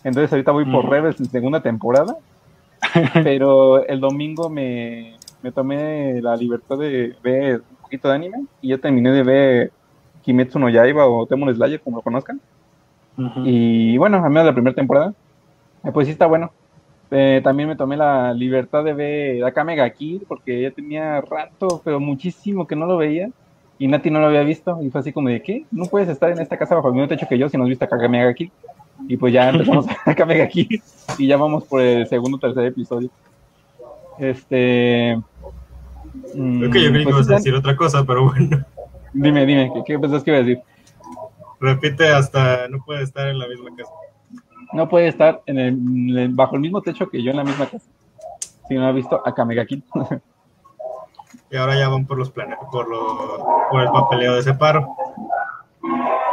Entonces 0.05 0.33
ahorita 0.33 0.53
voy 0.53 0.65
por 0.65 0.85
Ujú. 0.85 0.93
Rebels 0.93 1.21
en 1.21 1.27
segunda 1.27 1.61
temporada. 1.61 2.17
Pero 3.25 3.85
el 3.87 4.01
domingo 4.01 4.49
me, 4.49 5.17
me 5.43 5.53
tomé 5.53 6.21
la 6.23 6.37
libertad 6.37 6.79
de 6.79 7.17
ver 7.23 7.63
un 7.71 7.77
poquito 7.77 8.09
de 8.09 8.15
anime 8.15 8.45
y 8.61 8.69
ya 8.69 8.79
terminé 8.79 9.11
de 9.11 9.23
ver 9.23 9.73
Kimetsu 10.23 10.59
no 10.59 10.69
Yaiba 10.69 11.07
o 11.07 11.27
Demon 11.27 11.55
Slayer, 11.55 11.81
como 11.81 11.97
lo 11.99 12.03
conozcan. 12.03 12.41
Y 13.45 13.97
bueno, 13.99 14.23
al 14.23 14.31
menos 14.31 14.47
la 14.47 14.53
primera 14.53 14.75
temporada. 14.75 15.13
Eh, 15.85 15.91
pues 15.93 16.07
sí 16.07 16.13
está 16.13 16.27
bueno. 16.27 16.53
Eh, 17.11 17.41
también 17.43 17.69
me 17.69 17.77
tomé 17.77 17.97
la 17.97 18.35
libertad 18.35 18.85
de 18.85 18.93
ver 18.93 19.45
Akame 19.45 19.77
ga 19.77 19.89
Kill 19.91 20.25
porque 20.29 20.61
ya 20.61 20.71
tenía 20.71 21.21
rato, 21.23 21.81
pero 21.85 21.99
muchísimo 22.01 22.67
que 22.67 22.77
no 22.77 22.87
lo 22.87 22.97
veía. 22.97 23.31
Y 23.79 23.87
Nati 23.87 24.11
no 24.11 24.21
lo 24.21 24.27
había 24.27 24.43
visto. 24.43 24.79
Y 24.83 24.91
fue 24.91 25.01
así 25.01 25.13
como 25.13 25.29
de, 25.29 25.43
¿qué? 25.43 25.65
No 25.71 25.87
puedes 25.87 26.09
estar 26.09 26.31
en 26.31 26.41
esta 26.41 26.57
casa 26.57 26.75
bajo 26.75 26.89
el 26.89 26.95
mismo 26.95 27.09
techo 27.09 27.27
que 27.29 27.39
yo 27.39 27.49
si 27.49 27.57
no 27.57 27.65
has 27.65 27.69
visto 27.69 27.85
Akame 27.85 28.25
ga 28.25 28.35
Kill. 28.35 28.51
Y 29.09 29.17
pues 29.17 29.33
ya 29.33 29.51
empezamos 29.51 29.87
a 30.05 30.11
Akame 30.11 30.37
ga 30.39 30.49
Kill. 30.49 30.83
Y 31.19 31.27
ya 31.27 31.37
vamos 31.37 31.65
por 31.65 31.81
el 31.81 32.07
segundo 32.07 32.37
o 32.37 32.41
tercer 32.41 32.67
episodio. 32.67 33.11
Este... 34.19 35.19
mm, 36.35 36.59
Creo 36.59 36.71
que 36.71 36.83
yo 36.83 36.91
creí 36.91 37.05
que 37.05 37.13
pues, 37.13 37.27
ibas 37.27 37.31
a 37.31 37.35
decir 37.35 37.55
otra 37.55 37.77
cosa, 37.77 38.05
pero 38.05 38.25
bueno. 38.25 38.65
Dime, 39.13 39.47
dime, 39.47 39.71
¿qué, 39.73 39.83
qué 39.87 39.99
pensás 39.99 40.23
que 40.23 40.31
iba 40.31 40.39
a 40.39 40.43
decir? 40.43 40.61
Repite 41.61 42.09
hasta 42.09 42.69
no 42.69 42.85
puede 42.85 43.03
estar 43.03 43.29
en 43.29 43.39
la 43.39 43.49
misma 43.49 43.71
casa. 43.77 43.93
No 44.73 44.89
puede 44.89 45.09
estar 45.09 45.43
en 45.47 45.59
el, 45.59 46.29
bajo 46.31 46.57
el 46.57 46.61
mismo 46.61 46.83
techo 46.83 47.09
que 47.09 47.23
yo 47.23 47.31
en 47.31 47.39
la 47.39 47.45
misma 47.45 47.67
casa. 47.67 47.89
Si 48.69 48.75
no 48.75 48.87
ha 48.87 48.93
visto 48.93 49.21
Akame 49.27 49.55
ga 49.55 49.67
Kill. 49.67 49.83
Y 51.51 51.57
ahora 51.57 51.79
ya 51.79 51.89
van 51.89 52.07
por 52.07 52.19
los 52.19 52.31
planes, 52.31 52.59
por, 52.71 52.89
lo, 52.89 53.67
por 53.71 53.81
el 53.81 53.89
papeleo 53.89 54.35
de 54.35 54.43
separo. 54.43 54.95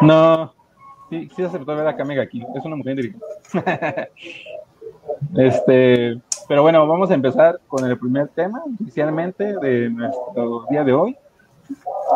No, 0.01 0.53
sí, 1.09 1.29
sí 1.35 1.43
aceptó 1.43 1.75
ver 1.75 1.87
a 1.87 1.95
Kamega 1.95 2.23
aquí. 2.23 2.45
Es 2.55 2.65
una 2.65 2.75
mujer 2.75 2.99
inteligente. 2.99 3.25
este, 5.37 6.19
pero 6.47 6.63
bueno, 6.63 6.85
vamos 6.85 7.11
a 7.11 7.13
empezar 7.13 7.59
con 7.67 7.85
el 7.85 7.97
primer 7.97 8.27
tema 8.29 8.61
oficialmente 8.81 9.57
de 9.59 9.89
nuestro 9.89 10.65
día 10.69 10.83
de 10.83 10.93
hoy. 10.93 11.17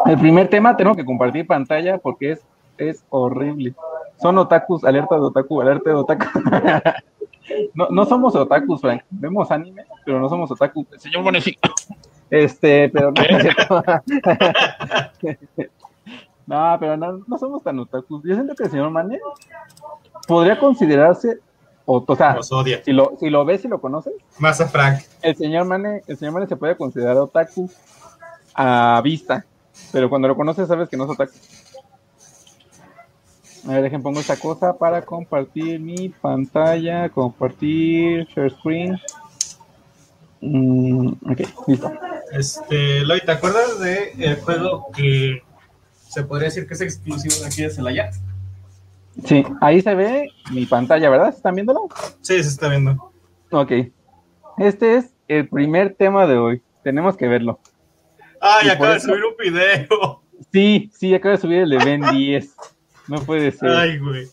El 0.06 0.20
primer 0.20 0.50
tema 0.50 0.76
tengo 0.76 0.94
que 0.94 1.06
compartir 1.06 1.48
pantalla 1.48 1.98
porque 1.98 2.34
es, 2.34 2.46
es 2.80 3.04
horrible. 3.10 3.74
Son 4.22 4.38
otakus, 4.38 4.84
alerta 4.84 5.16
de 5.16 5.22
otaku, 5.22 5.62
alerta 5.62 5.90
de 5.90 5.96
otaku. 5.96 6.26
no, 7.74 7.88
no 7.90 8.06
somos 8.06 8.36
otakus, 8.36 8.82
Frank. 8.82 9.04
Vemos 9.10 9.50
anime, 9.52 9.84
pero 10.06 10.20
no 10.20 10.28
somos 10.30 10.50
otaku. 10.52 10.86
El 10.92 11.00
señor 11.00 11.24
Bonefi. 11.24 11.58
Este, 12.30 12.90
pero 12.90 13.12
no 13.12 13.22
es 13.22 13.42
cierto. 13.42 13.84
No, 16.46 16.78
pero 16.80 16.98
no, 16.98 17.20
no 17.28 17.38
somos 17.38 17.62
tan 17.62 17.78
otakus. 17.78 18.24
Yo 18.24 18.34
siento 18.34 18.56
que 18.56 18.64
el 18.64 18.72
señor 18.72 18.90
Mane 18.90 19.20
podría 20.28 20.58
considerarse, 20.58 21.38
o, 21.86 22.04
o 22.08 22.16
sea, 22.16 22.40
odia. 22.50 22.84
si 22.84 22.92
lo, 22.92 23.14
si 23.20 23.30
lo 23.30 23.46
ves 23.46 23.66
y 23.66 23.68
lo 23.68 23.80
conoces, 23.80 24.14
Más 24.40 24.60
a 24.60 24.68
Frank. 24.68 25.00
el 25.22 25.36
señor 25.36 25.66
Mane, 25.66 26.02
el 26.08 26.18
señor 26.18 26.34
Mane 26.34 26.48
se 26.48 26.56
puede 26.56 26.76
considerar 26.76 27.18
otaku 27.18 27.70
a 28.56 29.00
vista, 29.04 29.46
pero 29.92 30.10
cuando 30.10 30.28
lo 30.28 30.36
conoces 30.36 30.68
sabes 30.68 30.90
que 30.90 30.98
no 30.98 31.04
es 31.04 31.12
otaku. 31.12 31.34
A 33.68 33.72
ver, 33.74 33.84
dejen 33.84 34.02
pongo 34.02 34.20
esta 34.20 34.38
cosa 34.38 34.78
para 34.78 35.02
compartir 35.04 35.80
mi 35.80 36.10
pantalla, 36.10 37.10
compartir 37.10 38.26
share 38.28 38.52
screen. 38.52 38.98
Mm, 40.42 41.08
ok, 41.30 41.42
listo. 41.68 41.92
Este, 42.32 43.02
Lloyd, 43.04 43.22
¿te 43.26 43.32
acuerdas 43.32 43.80
de 43.80 44.12
el 44.18 44.36
juego 44.38 44.88
que 44.96 45.42
se 46.08 46.24
podría 46.24 46.46
decir 46.46 46.68
que 46.68 46.74
es 46.76 46.82
exclusivo 46.82 47.36
de 47.42 47.46
aquí 47.48 47.64
de 47.64 47.70
Celaya? 47.70 48.12
Sí, 49.26 49.44
ahí 49.62 49.82
se 49.82 49.94
ve 49.96 50.30
mi 50.52 50.66
pantalla, 50.66 51.10
¿verdad? 51.10 51.30
¿Están 51.30 51.56
viéndolo? 51.56 51.90
Sí, 52.22 52.42
se 52.42 52.50
está 52.50 52.70
viendo. 52.70 53.12
Ok. 53.52 53.72
Este 54.58 54.96
es 54.98 55.14
el 55.28 55.50
primer 55.50 55.96
tema 55.96 56.26
de 56.28 56.38
hoy. 56.38 56.62
Tenemos 56.84 57.18
que 57.18 57.28
verlo. 57.28 57.60
¡Ay, 58.40 58.68
Y 58.68 58.70
acaba 58.70 58.92
de 58.92 58.98
eso- 58.98 59.08
subir 59.10 59.24
un 59.26 59.36
video! 59.38 60.22
Sí, 60.54 60.90
sí, 60.94 61.14
acaba 61.14 61.36
de 61.36 61.42
subir 61.42 61.58
el 61.60 61.70
de 61.70 61.78
Ben 61.84 62.02
10. 62.12 62.56
No 63.10 63.20
puede 63.22 63.52
ser. 63.52 63.70
¡Ay, 63.72 63.98
güey! 63.98 64.28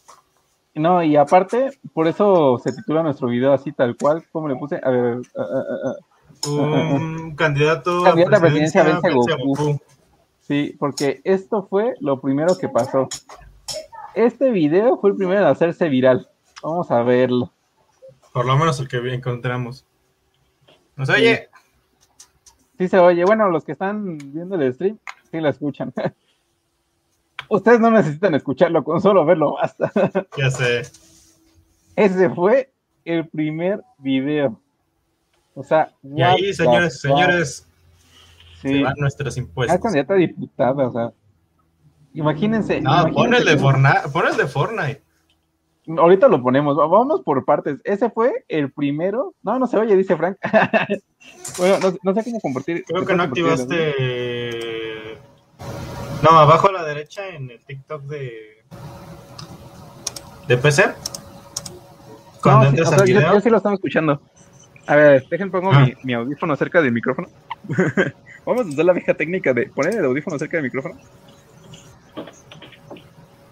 No, 0.75 1.02
y 1.02 1.16
aparte, 1.16 1.71
por 1.95 2.06
eso 2.06 2.59
se 2.62 2.71
titula 2.73 3.02
nuestro 3.02 3.28
video 3.28 3.54
así 3.54 3.73
tal 3.73 3.97
cual, 3.97 4.23
como 4.30 4.49
le 4.49 4.56
puse. 4.56 4.78
A 4.83 4.90
ver. 4.90 5.23
Un 6.47 7.35
candidato 7.35 8.04
Candidato 8.04 8.37
a 8.37 8.40
presidencia 8.40 8.83
vence 8.83 9.11
Goku. 9.11 9.80
sí, 10.40 10.76
porque 10.78 11.23
esto 11.25 11.66
fue 11.68 11.95
lo 12.00 12.21
primero 12.21 12.59
que 12.59 12.68
pasó. 12.68 13.09
Este 14.14 14.50
video 14.50 14.99
fue 14.99 15.11
el 15.11 15.16
primero 15.16 15.40
en 15.40 15.47
hacerse 15.47 15.88
viral. 15.88 16.28
Vamos 16.62 16.90
a 16.90 17.02
verlo. 17.02 17.50
Por 18.35 18.45
lo 18.45 18.56
menos 18.59 18.78
el 18.78 18.88
que 18.88 18.99
encontramos. 19.14 19.87
¿Nos 20.95 21.09
oye? 21.09 21.49
Sí 22.76 22.88
se 22.88 22.99
oye. 22.99 23.25
Bueno, 23.25 23.49
los 23.49 23.64
que 23.64 23.73
están 23.73 24.18
viendo 24.18 24.56
el 24.56 24.75
stream, 24.75 24.99
sí 25.30 25.40
lo 25.40 25.49
escuchan. 25.49 25.92
Ustedes 27.49 27.81
no 27.81 27.91
necesitan 27.91 28.35
escucharlo, 28.35 28.83
con 28.85 29.00
solo 29.00 29.25
verlo 29.25 29.55
basta. 29.55 29.91
Ya 30.37 30.50
sé. 30.50 30.83
Ese 31.97 32.31
fue 32.31 32.71
el 33.05 33.29
primer 33.29 33.83
video. 33.99 34.61
O 35.55 35.62
sea, 35.62 35.91
Y 36.03 36.21
ahí, 36.23 36.53
señores, 36.53 37.00
señores, 37.00 37.67
Sí. 38.61 38.69
se 38.79 38.83
van 38.83 38.95
nuestros 38.99 39.26
Ah, 39.26 39.31
es 39.31 39.37
impuestos. 39.47 39.81
candidata 39.81 40.15
diputada, 40.15 40.88
o 40.88 40.93
sea. 40.93 41.12
Imagínense. 42.15 42.81
No, 42.81 42.91
pon 42.91 43.11
imagínense 43.12 43.38
el 43.38 43.45
de 43.45 43.59
Fortnite. 43.62 44.09
Pon 44.12 44.26
el 44.29 44.37
de 44.37 44.47
Fortnite. 44.47 45.03
Ahorita 45.99 46.26
lo 46.29 46.43
ponemos, 46.43 46.76
va- 46.76 46.87
vamos 46.88 47.21
por 47.23 47.45
partes. 47.45 47.81
Ese 47.85 48.11
fue 48.11 48.45
el 48.49 48.73
primero. 48.73 49.35
No, 49.43 49.59
no 49.59 49.67
se 49.69 49.76
oye, 49.79 49.95
dice 49.97 50.17
Frank. 50.17 50.37
bueno, 51.59 51.79
no, 51.81 51.95
no 52.03 52.15
sé 52.15 52.25
cómo 52.25 52.41
compartir. 52.41 52.85
Creo 52.87 53.05
que 53.07 53.15
no 53.15 53.23
activaste. 53.23 53.93
No, 56.28 56.38
abajo 56.40 56.68
a 56.71 56.73
la 56.73 56.85
derecha 56.85 57.28
en 57.28 57.50
el 57.50 57.61
TikTok 57.64 58.02
de. 58.02 58.64
de 60.49 60.56
PC. 60.56 60.87
No, 62.45 62.62
sí, 62.71 62.78
al 62.80 62.99
yo, 62.99 63.04
video. 63.04 63.35
yo 63.35 63.40
sí 63.40 63.50
lo 63.50 63.56
estamos 63.59 63.78
escuchando. 63.78 64.21
A 64.88 64.97
ver, 64.97 65.26
dejen 65.28 65.50
pongo 65.50 65.71
Ah. 65.73 65.80
mi, 65.85 65.95
mi 66.02 66.14
audífono 66.14 66.56
cerca 66.56 66.80
del 66.80 66.92
micrófono. 66.92 67.28
Vamos 68.45 68.66
a 68.66 68.68
usar 68.68 68.85
la 68.85 68.92
vieja 68.92 69.14
técnica 69.14 69.52
de 69.52 69.66
poner 69.66 69.95
el 69.95 70.04
audífono 70.04 70.38
cerca 70.38 70.56
del 70.56 70.64
micrófono. 70.64 70.97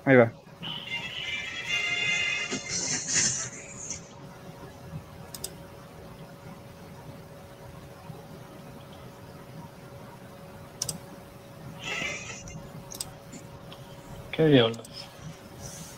Ahí 0.04 0.16
va. 0.16 0.32
¿Qué 14.36 14.46
diablos? 14.46 14.80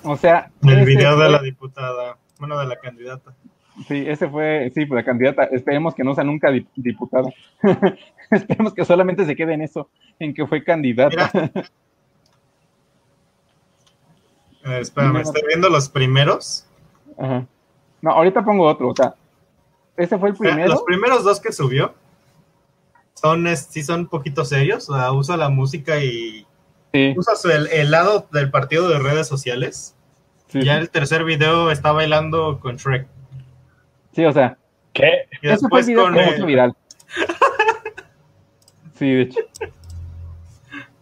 O 0.05 0.17
sea, 0.17 0.51
El 0.63 0.85
video 0.85 1.17
de 1.17 1.29
la 1.29 1.41
diputada. 1.41 2.17
Bueno, 2.39 2.59
de 2.59 2.67
la 2.67 2.77
candidata. 2.77 3.35
Sí, 3.89 4.05
ese 4.07 4.29
fue, 4.29 4.71
sí, 4.75 4.87
pues 4.87 4.97
la 5.01 5.05
candidata. 5.05 5.45
Esperemos 5.45 5.95
que 5.95 6.05
no 6.05 6.15
sea 6.15 6.25
nunca 6.25 6.51
dip- 6.51 6.69
diputada. 6.77 7.29
Esperemos 8.31 8.73
que 8.75 8.85
solamente 8.85 9.25
se 9.27 9.37
quede 9.37 9.55
en 9.55 9.63
eso, 9.63 9.91
en 10.19 10.33
que 10.35 10.47
fue 10.47 10.63
candidata. 10.65 11.31
Ver, 14.65 14.81
espérame, 14.81 15.19
estoy 15.19 15.43
viendo 15.47 15.69
los 15.69 15.89
primeros. 15.89 16.67
Ajá. 17.19 17.47
No, 18.03 18.11
ahorita 18.13 18.45
pongo 18.45 18.65
otro, 18.67 18.89
o 18.91 18.95
sea, 18.97 19.15
ese 19.97 20.19
fue 20.19 20.31
el 20.31 20.37
primero. 20.37 20.69
Los 20.69 20.83
primeros 20.83 21.25
dos 21.25 21.41
que 21.41 21.53
subió 21.53 21.95
son, 23.15 23.47
es- 23.47 23.67
sí 23.71 23.83
son 23.83 24.01
un 24.01 24.07
poquito 24.09 24.45
serios. 24.45 24.89
O 24.91 24.95
sea, 24.97 25.13
usa 25.13 25.37
la 25.37 25.49
música 25.49 25.99
y 26.03 26.47
Sí, 26.97 27.15
usa 27.17 27.37
su- 27.37 27.51
el, 27.51 27.67
el 27.69 27.91
lado 27.91 28.27
del 28.33 28.51
partido 28.51 28.89
de 28.89 28.99
redes 28.99 29.27
sociales. 29.27 29.95
sí, 30.49 30.63
Ya 30.63 30.75
sí. 30.77 30.81
el 30.81 30.91
tercer 30.91 31.25
video 31.25 31.71
está 31.71 31.93
bailando 31.93 32.59
con 32.61 32.77
Shrek. 32.77 33.07
Sí, 34.13 34.25
o 34.25 34.33
sea, 34.33 34.57
¿Qué? 34.95 35.11
Y 35.43 35.49
ese 35.49 35.69
fue 35.69 35.81
el 35.81 35.87
después 35.87 36.37
con. 36.39 36.47
viral. 36.47 36.75
Sí, 38.95 39.11
de 39.13 39.23
hecho. 39.23 39.41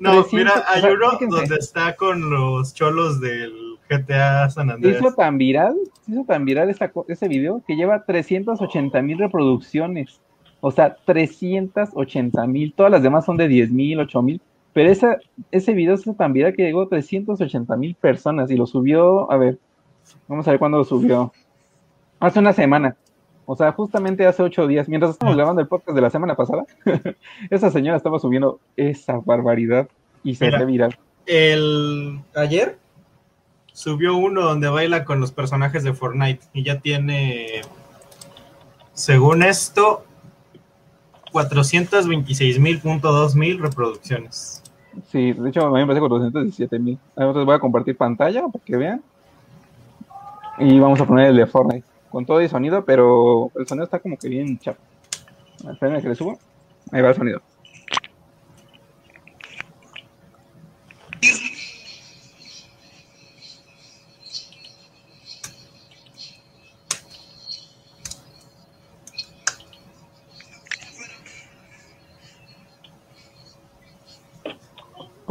no, 0.01 0.23
300, 0.25 0.33
mira, 0.33 0.65
hay 0.67 0.79
o 0.81 0.83
sea, 0.83 0.93
uno 0.95 1.37
donde 1.37 1.55
está 1.57 1.95
con 1.95 2.29
los 2.29 2.75
cholos 2.75 3.21
del 3.21 3.53
GTA 3.89 4.51
San 4.51 4.71
Andrés. 4.71 4.97
hizo 4.99 5.15
tan 5.15 5.39
viral 5.39 5.77
se 6.05 6.11
hizo 6.13 6.25
tan 6.25 6.45
viral 6.45 6.75
ese 7.07 7.29
video 7.29 7.63
que 7.67 7.77
lleva 7.77 8.05
380 8.05 9.01
mil 9.03 9.19
reproducciones. 9.19 10.21
O 10.61 10.71
sea, 10.73 10.97
380 11.05 12.47
mil. 12.49 12.73
Todas 12.75 12.91
las 12.91 13.03
demás 13.03 13.25
son 13.27 13.37
de 13.37 13.47
10 13.47 13.71
mil, 13.71 14.01
8 14.01 14.23
mil. 14.23 14.41
Pero 14.75 14.91
esa, 14.91 15.17
ese 15.53 15.73
video 15.73 15.95
hizo 15.95 16.15
tan 16.15 16.33
viral 16.33 16.53
que 16.53 16.65
llegó 16.65 16.83
a 16.83 16.89
380 16.89 17.77
mil 17.77 17.95
personas 17.95 18.51
y 18.51 18.57
lo 18.57 18.67
subió, 18.67 19.31
a 19.31 19.37
ver, 19.37 19.57
vamos 20.27 20.47
a 20.47 20.51
ver 20.51 20.59
cuándo 20.59 20.79
lo 20.79 20.85
subió. 20.85 21.33
Hace 22.19 22.41
una 22.41 22.53
semana. 22.53 22.97
O 23.47 23.55
sea, 23.55 23.71
justamente 23.73 24.27
hace 24.27 24.43
ocho 24.43 24.67
días, 24.67 24.89
mientras 24.89 25.13
estamos 25.13 25.37
grabando 25.37 25.63
el 25.63 25.69
podcast 25.69 25.95
de 25.95 26.01
la 26.01 26.11
semana 26.11 26.35
pasada, 26.35 26.65
esa 27.51 27.71
señora 27.71 27.97
estaba 27.97 28.19
subiendo 28.19 28.59
esa 28.77 29.21
barbaridad 29.25 29.89
y 30.25 30.35
se 30.35 30.47
Mira. 30.47 30.59
fue 30.59 30.67
viral. 30.67 30.99
El 31.27 32.19
ayer 32.35 32.77
subió 33.73 34.17
uno 34.17 34.43
donde 34.43 34.69
baila 34.69 35.05
con 35.05 35.21
los 35.21 35.31
personajes 35.31 35.85
de 35.85 35.93
Fortnite 35.93 36.47
y 36.53 36.65
ya 36.65 36.81
tiene, 36.81 37.61
según 38.93 39.45
esto, 39.45 40.05
426.2 41.33 43.35
mil 43.37 43.61
reproducciones. 43.61 44.64
Sí, 45.09 45.33
de 45.33 45.49
hecho, 45.49 45.67
a 45.67 45.71
mí 45.71 45.81
me 45.81 45.87
parece 45.87 46.01
417 46.01 46.79
mil. 46.79 46.99
Ahora 47.17 47.45
voy 47.45 47.55
a 47.55 47.59
compartir 47.59 47.97
pantalla 47.97 48.47
para 48.49 48.65
que 48.65 48.77
vean. 48.77 49.03
Y 50.59 50.79
vamos 50.79 51.01
a 51.01 51.07
poner 51.07 51.29
el 51.29 51.37
de 51.37 51.47
Fortnite. 51.47 51.87
Con 52.11 52.25
todo 52.25 52.41
y 52.41 52.49
sonido, 52.49 52.85
pero 52.85 53.51
el 53.57 53.67
sonido 53.67 53.85
está 53.85 53.99
como 53.99 54.17
que 54.17 54.29
bien 54.29 54.59
chapo. 54.59 54.79
Espérenme 55.69 56.01
que 56.01 56.09
le 56.09 56.15
subo. 56.15 56.39
Ahí 56.93 57.03
va 57.03 57.09
el 57.09 57.15
sonido. 57.17 57.41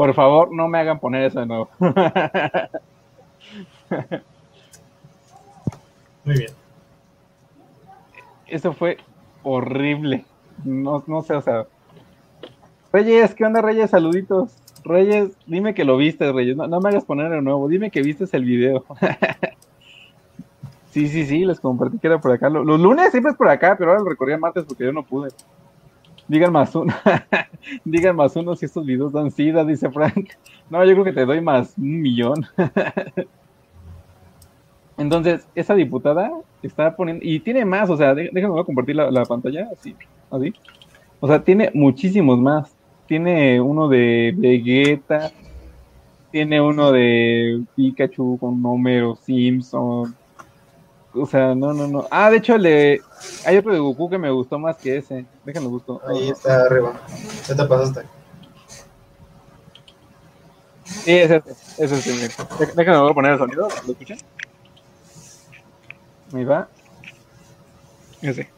Por 0.03 0.13
favor, 0.13 0.53
no 0.53 0.67
me 0.67 0.79
hagan 0.79 0.99
poner 0.99 1.23
eso 1.23 1.39
de 1.39 1.45
nuevo. 1.45 1.69
Muy 6.25 6.37
bien. 6.37 6.51
Eso 8.47 8.73
fue 8.73 8.97
horrible. 9.43 10.25
No, 10.65 11.01
no 11.07 11.21
sé, 11.21 11.35
o 11.35 11.41
sea. 11.41 11.67
Reyes, 12.91 13.33
¿qué 13.33 13.45
onda, 13.45 13.61
Reyes? 13.61 13.91
Saluditos. 13.91 14.57
Reyes, 14.83 15.29
dime 15.47 15.73
que 15.73 15.85
lo 15.85 15.95
viste, 15.95 16.29
Reyes. 16.33 16.57
No, 16.57 16.67
no 16.67 16.81
me 16.81 16.89
hagas 16.89 17.05
poner 17.05 17.29
de 17.31 17.41
nuevo. 17.41 17.69
Dime 17.69 17.89
que 17.89 18.01
viste 18.01 18.25
el 18.35 18.43
video. 18.43 18.83
sí, 20.91 21.07
sí, 21.07 21.25
sí, 21.25 21.45
les 21.45 21.61
compartí 21.61 21.97
que 21.97 22.07
era 22.07 22.19
por 22.19 22.33
acá. 22.33 22.49
Lo- 22.49 22.65
Los 22.65 22.77
lunes 22.81 23.09
siempre 23.11 23.31
es 23.31 23.37
por 23.37 23.47
acá, 23.47 23.77
pero 23.77 23.91
ahora 23.91 24.03
lo 24.03 24.09
recorrí 24.09 24.33
el 24.33 24.39
martes 24.41 24.65
porque 24.65 24.83
yo 24.83 24.91
no 24.91 25.03
pude. 25.03 25.29
Digan 26.27 26.51
más 26.53 26.73
uno. 26.75 26.93
Digan 27.85 28.15
más 28.15 28.35
uno 28.35 28.55
si 28.55 28.65
estos 28.65 28.85
videos 28.85 29.11
dan 29.13 29.31
sida, 29.31 29.63
dice 29.65 29.89
Frank. 29.91 30.29
No, 30.69 30.83
yo 30.85 30.93
creo 30.93 31.03
que 31.05 31.13
te 31.13 31.25
doy 31.25 31.41
más 31.41 31.73
un 31.77 32.01
millón. 32.01 32.45
Entonces, 34.97 35.47
esa 35.55 35.73
diputada 35.75 36.31
está 36.61 36.95
poniendo, 36.95 37.25
y 37.25 37.39
tiene 37.39 37.65
más, 37.65 37.89
o 37.89 37.97
sea, 37.97 38.13
dé- 38.13 38.29
déjame 38.31 38.53
voy 38.53 38.61
a 38.61 38.65
compartir 38.65 38.95
la, 38.95 39.09
la 39.09 39.25
pantalla, 39.25 39.67
así, 39.73 39.95
así. 40.29 40.53
O 41.19 41.27
sea, 41.27 41.43
tiene 41.43 41.71
muchísimos 41.73 42.39
más. 42.39 42.75
Tiene 43.07 43.59
uno 43.59 43.87
de 43.89 44.33
Vegeta, 44.37 45.31
tiene 46.31 46.61
uno 46.61 46.91
de 46.91 47.63
Pikachu 47.75 48.37
con 48.39 48.63
Homero 48.65 49.15
Simpson. 49.15 50.15
O 51.15 51.25
sea, 51.27 51.53
no, 51.53 51.73
no, 51.73 51.87
no. 51.87 52.07
Ah, 52.09 52.31
de 52.31 52.37
hecho, 52.37 52.55
el 52.55 52.63
de, 52.63 53.01
hay 53.45 53.57
otro 53.57 53.71
de 53.71 53.79
Goku 53.79 54.09
que 54.09 54.17
me 54.17 54.31
gustó 54.31 54.57
más 54.57 54.77
que 54.77 54.97
ese. 54.97 55.25
Déjame 55.45 55.67
busco. 55.67 56.01
Ahí 56.07 56.29
está 56.29 56.63
arriba. 56.63 56.93
Ya 57.47 57.55
te 57.55 57.65
pasaste. 57.65 58.01
Sí, 60.85 61.11
es 61.11 61.31
ese, 61.31 61.51
es 61.77 61.91
ese. 61.91 62.43
Déjame 62.75 63.13
poner 63.13 63.33
el 63.33 63.37
sonido, 63.37 63.67
¿lo 63.85 63.91
escuchan? 63.91 64.17
Ahí 66.33 66.43
va. 66.43 66.67
Ese. 68.21 68.49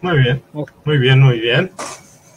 Muy 0.00 0.18
bien. 0.18 0.42
Muy 0.84 0.98
bien, 0.98 1.20
muy 1.20 1.40
bien. 1.40 1.70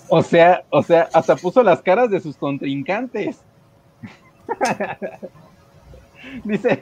O 0.07 0.23
sea, 0.23 0.63
o 0.69 0.81
sea, 0.81 1.07
hasta 1.13 1.35
puso 1.35 1.61
las 1.63 1.81
caras 1.81 2.09
de 2.09 2.19
sus 2.19 2.35
contrincantes. 2.35 3.41
dice, 6.43 6.81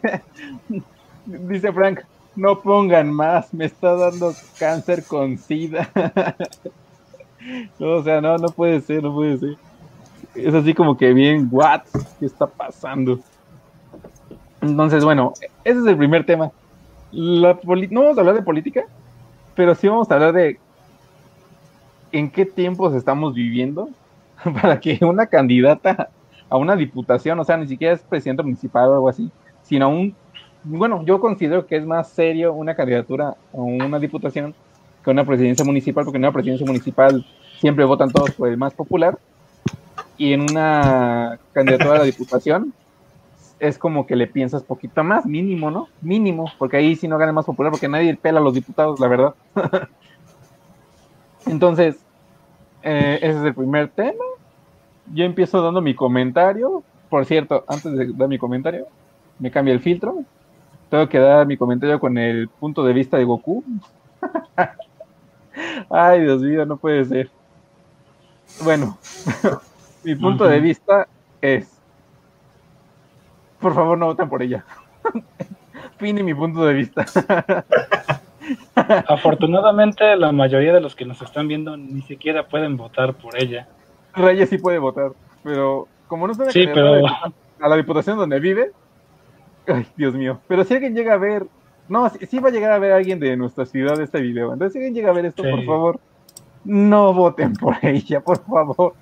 dice 1.26 1.74
Frank, 1.74 2.02
no 2.36 2.60
pongan 2.62 3.12
más, 3.12 3.54
me 3.54 3.66
está 3.66 3.96
dando 3.96 4.34
cáncer 4.60 5.04
con 5.04 5.38
sida. 5.38 5.90
No, 7.80 7.92
o 7.94 8.04
sea, 8.04 8.20
no, 8.20 8.38
no 8.38 8.50
puede 8.50 8.82
ser, 8.82 9.04
no 9.04 9.14
puede 9.14 9.38
ser. 9.38 9.56
Es 10.36 10.54
así 10.54 10.74
como 10.74 10.98
que 10.98 11.14
bien, 11.14 11.48
what, 11.50 11.84
¿qué 12.20 12.26
está 12.26 12.46
pasando? 12.46 13.20
Entonces, 14.60 15.04
bueno, 15.06 15.34
ese 15.64 15.80
es 15.80 15.86
el 15.86 15.96
primer 15.96 16.26
tema. 16.26 16.52
La 17.12 17.58
no 17.90 18.02
vamos 18.02 18.18
a 18.18 18.22
hablar 18.22 18.36
de 18.36 18.42
política, 18.42 18.86
pero 19.56 19.76
sí 19.76 19.88
vamos 19.88 20.12
a 20.12 20.16
hablar 20.16 20.34
de 20.34 20.60
en 22.12 22.30
qué 22.30 22.46
tiempos 22.46 22.94
estamos 22.96 23.34
viviendo 23.34 23.90
para 24.62 24.80
que 24.80 25.00
una 25.02 25.28
candidata 25.28 26.10
a 26.50 26.58
una 26.58 26.76
diputación, 26.76 27.40
o 27.40 27.44
sea, 27.44 27.58
ni 27.58 27.68
siquiera 27.68 27.94
es 27.94 28.02
presidente 28.02 28.44
municipal 28.44 28.90
o 28.90 28.94
algo 28.94 29.10
así, 29.10 29.30
sino 29.64 29.90
un, 29.90 30.16
bueno, 30.64 31.04
yo 31.06 31.20
considero 31.20 31.66
que 31.66 31.76
es 31.76 31.86
más 31.86 32.10
serio 32.10 32.54
una 32.54 32.76
candidatura 32.76 33.36
a 33.54 33.58
una 33.58 34.00
diputación 34.00 34.56
que 35.04 35.12
una 35.12 35.26
presidencia 35.26 35.66
municipal, 35.66 36.04
porque 36.06 36.18
en 36.18 36.24
una 36.24 36.32
presidencia 36.32 36.66
municipal 36.66 37.26
siempre 37.60 37.86
votan 37.86 38.12
todos 38.12 38.32
por 38.32 38.50
el 38.50 38.58
más 38.58 38.74
popular, 38.74 39.18
y 40.18 40.34
en 40.34 40.42
una 40.42 41.40
candidatura 41.54 41.96
a 41.96 42.00
la 42.00 42.04
diputación 42.04 42.74
es 43.60 43.78
como 43.78 44.06
que 44.06 44.16
le 44.16 44.28
piensas 44.28 44.64
poquito 44.64 45.04
más, 45.04 45.26
mínimo, 45.26 45.72
¿no? 45.72 45.88
Mínimo, 46.02 46.52
porque 46.58 46.78
ahí 46.78 46.96
sí 46.96 47.08
no 47.08 47.18
gana 47.18 47.32
el 47.32 47.36
más 47.36 47.46
popular, 47.46 47.72
porque 47.72 47.88
nadie 47.88 48.16
pela 48.16 48.40
a 48.40 48.44
los 48.44 48.54
diputados, 48.54 49.00
la 49.00 49.08
verdad. 49.08 49.36
Entonces, 51.50 51.98
eh, 52.84 53.20
ese 53.22 53.40
es 53.40 53.44
el 53.44 53.56
primer 53.56 53.90
tema. 53.90 54.24
Yo 55.14 55.24
empiezo 55.24 55.62
dando 55.62 55.82
mi 55.82 55.96
comentario. 55.96 56.84
Por 57.10 57.26
cierto, 57.26 57.64
antes 57.68 57.92
de 57.94 58.12
dar 58.14 58.28
mi 58.28 58.38
comentario, 58.38 58.88
me 59.40 59.52
cambia 59.52 59.74
el 59.74 59.80
filtro. 59.80 60.24
Tengo 60.90 61.08
que 61.10 61.20
dar 61.20 61.46
mi 61.46 61.58
comentario 61.58 62.00
con 62.00 62.18
el 62.18 62.48
punto 62.50 62.84
de 62.84 62.94
vista 62.94 63.18
de 63.18 63.24
Goku. 63.24 63.64
Ay, 65.90 66.22
Dios 66.22 66.42
mío, 66.42 66.66
no 66.66 66.78
puede 66.78 67.06
ser. 67.06 67.30
Bueno, 68.64 68.98
mi 70.04 70.16
punto 70.16 70.46
de 70.46 70.60
vista 70.60 71.08
es, 71.42 71.70
por 73.60 73.74
favor, 73.74 73.98
no 73.98 74.08
voten 74.08 74.30
por 74.30 74.42
ella. 74.42 74.66
Fin 75.98 76.18
y 76.18 76.24
mi 76.24 76.34
punto 76.34 76.64
de 76.66 76.74
vista. 76.74 77.06
Afortunadamente, 79.08 80.16
la 80.16 80.32
mayoría 80.32 80.74
de 80.74 80.82
los 80.82 80.96
que 80.96 81.06
nos 81.06 81.22
están 81.22 81.48
viendo 81.48 81.76
ni 81.78 82.02
siquiera 82.02 82.48
pueden 82.48 82.78
votar 82.78 83.14
por 83.16 83.38
ella. 83.42 83.68
Reyes 84.14 84.50
sí 84.50 84.58
puede 84.58 84.80
votar, 84.80 85.12
pero 85.44 85.88
como 86.08 86.26
no 86.28 86.34
está 86.34 86.50
Sí, 86.52 86.68
pero 86.74 87.06
a 87.60 87.68
la 87.68 87.76
diputación 87.76 88.18
donde 88.18 88.40
vive, 88.40 88.72
ay, 89.68 89.86
Dios 89.96 90.14
mío. 90.14 90.40
Pero 90.48 90.64
si 90.64 90.74
alguien 90.74 90.96
llega 90.96 91.14
a 91.14 91.18
ver, 91.18 91.46
no, 91.90 92.10
sí, 92.10 92.26
sí 92.26 92.40
va 92.40 92.50
a 92.50 92.52
llegar 92.52 92.72
a 92.72 92.80
ver 92.80 92.94
alguien 92.94 93.20
de 93.20 93.36
nuestra 93.38 93.66
ciudad 93.66 94.00
este 94.02 94.22
video. 94.22 94.54
Entonces, 94.54 94.74
si 94.74 94.80
alguien 94.80 94.96
llega 94.96 95.10
a 95.10 95.14
ver 95.14 95.26
esto, 95.26 95.44
Sí. 95.44 95.50
por 95.50 95.66
favor, 95.66 96.00
no 96.64 97.14
voten 97.14 97.54
por 97.54 97.76
ella, 97.84 98.22
por 98.22 98.44
favor. 98.44 98.94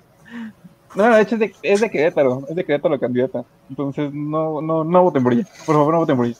No, 0.94 1.14
de 1.14 1.20
hecho 1.20 1.34
es 1.34 1.40
de, 1.40 1.54
es 1.62 1.80
de 1.80 1.90
Querétaro, 1.90 2.44
es 2.48 2.56
de 2.56 2.64
Querétaro 2.64 2.94
la 2.94 3.00
candidata. 3.00 3.44
Entonces, 3.68 4.12
no, 4.12 4.62
no, 4.62 4.82
no 4.84 5.02
voten 5.02 5.22
por 5.22 5.32
ella. 5.34 5.44
Por 5.66 5.74
favor, 5.74 5.92
no 5.92 6.00
voten 6.00 6.16
por 6.16 6.26
ella. 6.26 6.36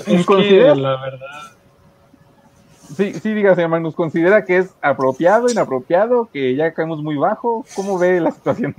Es 0.00 0.06
que, 0.06 0.24
¿Consideras? 0.24 0.78
la 0.78 1.00
verdad, 1.00 1.54
Sí, 2.96 3.14
sí, 3.14 3.32
diga, 3.32 3.54
señor 3.54 3.70
Magnus, 3.70 3.94
¿considera 3.94 4.44
que 4.44 4.58
es 4.58 4.74
apropiado, 4.82 5.48
inapropiado, 5.50 6.28
que 6.30 6.54
ya 6.54 6.74
caemos 6.74 7.02
muy 7.02 7.16
bajo? 7.16 7.64
¿Cómo 7.74 7.98
ve 7.98 8.20
la 8.20 8.30
situación? 8.30 8.74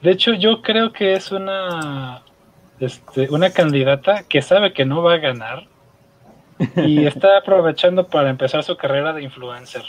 de 0.00 0.10
hecho, 0.10 0.32
yo 0.34 0.62
creo 0.62 0.92
que 0.92 1.14
es 1.14 1.32
una, 1.32 2.22
este, 2.78 3.28
una 3.30 3.50
candidata 3.50 4.22
que 4.22 4.40
sabe 4.40 4.72
que 4.72 4.84
no 4.84 5.02
va 5.02 5.14
a 5.14 5.18
ganar 5.18 5.66
y 6.76 7.06
está 7.06 7.38
aprovechando 7.38 8.06
para 8.06 8.30
empezar 8.30 8.62
su 8.62 8.76
carrera 8.76 9.12
de 9.12 9.22
influencer. 9.22 9.82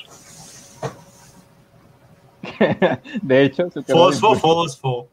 De 3.22 3.44
hecho, 3.44 3.70
Fosfo, 3.88 4.36
fosfo. 4.36 5.08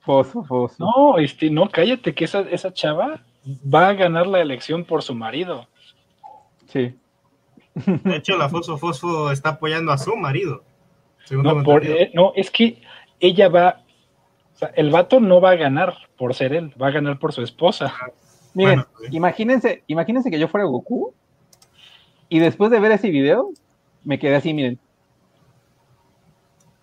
Fosfo, 0.00 0.44
fosfo. 0.44 0.84
No, 0.84 1.18
este, 1.18 1.50
no, 1.50 1.68
cállate, 1.68 2.14
que 2.14 2.24
esa, 2.24 2.40
esa 2.40 2.72
chava 2.72 3.22
va 3.62 3.88
a 3.88 3.94
ganar 3.94 4.26
la 4.26 4.40
elección 4.40 4.84
por 4.84 5.02
su 5.02 5.14
marido. 5.14 5.68
Sí. 6.68 6.94
De 7.74 8.16
hecho, 8.16 8.36
la 8.36 8.48
Fosfo 8.48 8.78
Fosfo 8.78 9.30
está 9.30 9.50
apoyando 9.50 9.92
a 9.92 9.98
su 9.98 10.16
marido. 10.16 10.64
No, 11.30 11.62
por, 11.62 11.86
eh, 11.86 12.10
no, 12.14 12.32
es 12.34 12.50
que 12.50 12.82
ella 13.20 13.48
va. 13.48 13.82
O 14.54 14.58
sea, 14.58 14.72
el 14.74 14.90
vato 14.90 15.20
no 15.20 15.40
va 15.40 15.50
a 15.50 15.56
ganar 15.56 15.94
por 16.16 16.34
ser 16.34 16.52
él, 16.52 16.74
va 16.80 16.88
a 16.88 16.92
ganar 16.92 17.18
por 17.18 17.32
su 17.32 17.42
esposa. 17.42 17.92
Miren, 18.52 18.84
imagínense, 19.10 19.84
imagínense 19.86 20.30
que 20.30 20.38
yo 20.38 20.48
fuera 20.48 20.66
Goku 20.66 21.14
y 22.28 22.40
después 22.40 22.70
de 22.70 22.80
ver 22.80 22.92
ese 22.92 23.10
video 23.10 23.52
me 24.02 24.18
quedé 24.18 24.36
así, 24.36 24.52
miren. 24.52 24.78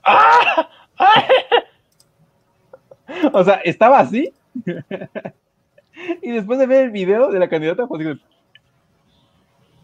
¡Ah! 0.04 0.70
o 3.34 3.44
sea, 3.44 3.56
estaba 3.66 4.00
así. 4.00 4.32
y 6.22 6.32
después 6.32 6.60
de 6.60 6.68
ver 6.68 6.86
el 6.86 6.92
video 6.92 7.32
de 7.32 7.40
la 7.40 7.50
candidata, 7.50 7.88
pues 7.88 8.00
digo, 8.00 8.16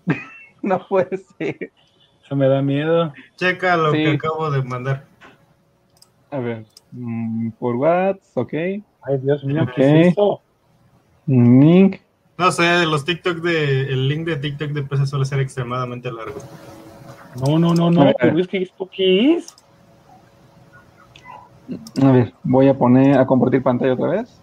no 0.62 0.88
puede 0.88 1.18
ser. 1.18 1.72
Eso 2.24 2.36
me 2.36 2.48
da 2.48 2.62
miedo. 2.62 3.14
Checa 3.36 3.76
lo 3.78 3.92
que 3.92 4.12
acabo 4.12 4.50
de 4.50 4.64
mandar. 4.64 5.06
A 6.32 6.40
ver, 6.40 6.66
mm, 6.92 7.52
por 7.52 7.76
WhatsApp, 7.76 8.38
ok. 8.38 8.54
Ay, 8.54 9.18
Dios 9.22 9.44
mío, 9.44 9.66
¿qué 9.76 10.02
es 10.02 10.08
esto? 10.08 10.42
Link. 11.28 11.98
No 12.38 12.52
sé, 12.52 12.86
los 12.86 13.06
TikTok 13.06 13.38
de. 13.38 13.82
El 13.82 14.08
link 14.08 14.26
de 14.26 14.38
TikTok 14.38 14.72
de 14.72 14.84
PC 14.84 15.06
suele 15.06 15.26
ser 15.26 15.40
extremadamente 15.40 16.12
largo. 16.12 16.40
No, 17.46 17.60
no, 17.60 17.74
no, 17.74 17.92
no. 17.92 18.12
¿Qué 18.92 19.34
es? 19.34 19.56
A 22.02 22.12
ver, 22.12 22.34
voy 22.44 22.68
a 22.68 22.78
poner 22.78 23.18
a 23.18 23.26
compartir 23.26 23.64
pantalla 23.64 23.94
otra 23.94 24.08
vez. 24.08 24.43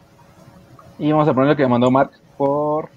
Y 1.01 1.11
vamos 1.11 1.27
a 1.29 1.33
poner 1.33 1.49
lo 1.49 1.57
que 1.57 1.67
mandó 1.67 1.91
Mark 1.91 2.11
por 2.37 2.91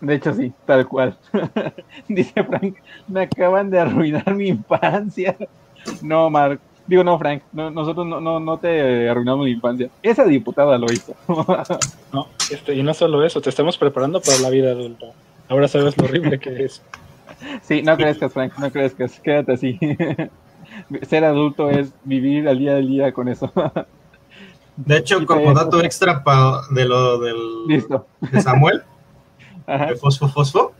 De 0.00 0.14
hecho, 0.14 0.32
sí, 0.34 0.52
tal 0.64 0.88
cual. 0.88 1.18
Dice 2.08 2.42
Frank, 2.42 2.76
me 3.06 3.22
acaban 3.22 3.70
de 3.70 3.78
arruinar 3.78 4.34
mi 4.34 4.48
infancia. 4.48 5.36
No, 6.02 6.30
Mark. 6.30 6.60
Digo, 6.88 7.04
no, 7.04 7.18
Frank, 7.18 7.42
nosotros 7.52 8.06
no, 8.06 8.18
no, 8.18 8.40
no 8.40 8.58
te 8.58 9.08
arruinamos 9.10 9.44
mi 9.44 9.52
infancia. 9.52 9.90
Esa 10.02 10.24
diputada 10.24 10.78
lo 10.78 10.86
hizo. 10.90 11.14
no, 12.12 12.28
este, 12.50 12.74
y 12.74 12.82
no 12.82 12.94
solo 12.94 13.22
eso, 13.24 13.42
te 13.42 13.50
estamos 13.50 13.76
preparando 13.76 14.22
para 14.22 14.38
la 14.38 14.48
vida 14.48 14.70
adulta. 14.70 15.06
Ahora 15.50 15.68
sabes 15.68 15.96
lo 15.98 16.04
horrible 16.04 16.38
que 16.38 16.64
es. 16.64 16.82
Sí, 17.62 17.82
no 17.82 17.96
crezcas, 17.96 18.32
Frank, 18.32 18.58
no 18.58 18.68
crezcas, 18.72 19.20
quédate 19.20 19.52
así. 19.52 19.78
Ser 21.08 21.24
adulto 21.24 21.70
es 21.70 21.92
vivir 22.02 22.48
al 22.48 22.58
día 22.58 22.76
al 22.76 22.88
día 22.88 23.12
con 23.12 23.28
eso. 23.28 23.52
De 24.74 24.96
hecho, 24.96 25.24
como 25.24 25.54
dato 25.54 25.80
extra 25.80 26.20
de 26.70 26.84
lo 26.84 27.20
del 27.20 27.36
Listo. 27.68 28.08
de 28.32 28.40
Samuel, 28.40 28.82
de 29.68 29.94
Fosfo 29.94 30.26
Fosfo. 30.26 30.72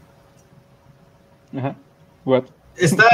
Ajá. 1.57 1.75
Está, 2.75 3.05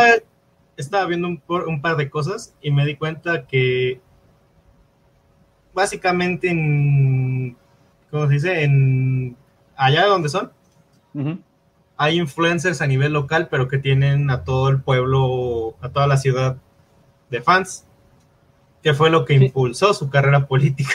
estaba 0.77 1.05
viendo 1.05 1.27
un, 1.27 1.81
par 1.81 1.95
de 1.97 2.09
cosas 2.09 2.55
y 2.61 2.71
me 2.71 2.85
di 2.85 2.95
cuenta 2.95 3.45
que 3.45 4.01
básicamente 5.73 6.49
en, 6.49 7.57
¿cómo 8.11 8.27
se 8.27 8.33
dice? 8.33 8.63
En 8.63 9.35
allá 9.75 10.05
donde 10.05 10.29
son, 10.29 10.51
hay 11.97 12.19
influencers 12.19 12.81
a 12.81 12.87
nivel 12.87 13.13
local, 13.13 13.47
pero 13.49 13.67
que 13.67 13.77
tienen 13.77 14.29
a 14.29 14.43
todo 14.43 14.69
el 14.69 14.81
pueblo, 14.81 15.75
a 15.81 15.89
toda 15.89 16.07
la 16.07 16.17
ciudad 16.17 16.57
de 17.29 17.41
fans, 17.41 17.85
que 18.83 18.93
fue 18.93 19.09
lo 19.09 19.25
que 19.25 19.33
impulsó 19.33 19.93
su 19.93 20.09
carrera 20.09 20.47
política. 20.47 20.93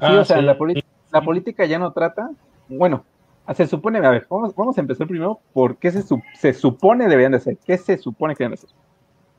Sí, 0.00 0.06
o 0.06 0.20
ah, 0.20 0.24
sea, 0.24 0.40
La, 0.42 0.56
la 1.12 1.22
política 1.22 1.66
ya 1.66 1.78
no 1.78 1.92
trata, 1.92 2.30
bueno, 2.68 3.04
se 3.54 3.66
supone, 3.66 3.98
a 3.98 4.10
ver, 4.10 4.26
vamos, 4.28 4.54
vamos 4.54 4.76
a 4.76 4.80
empezar 4.80 5.06
primero 5.06 5.40
por 5.52 5.76
qué 5.76 5.90
se, 5.90 6.02
se 6.34 6.52
supone 6.52 7.08
deberían 7.08 7.32
de 7.32 7.40
ser. 7.40 7.56
¿Qué 7.64 7.78
se 7.78 7.96
supone 7.96 8.34
que 8.34 8.44
deben 8.44 8.56
de 8.56 8.58
ser? 8.58 8.70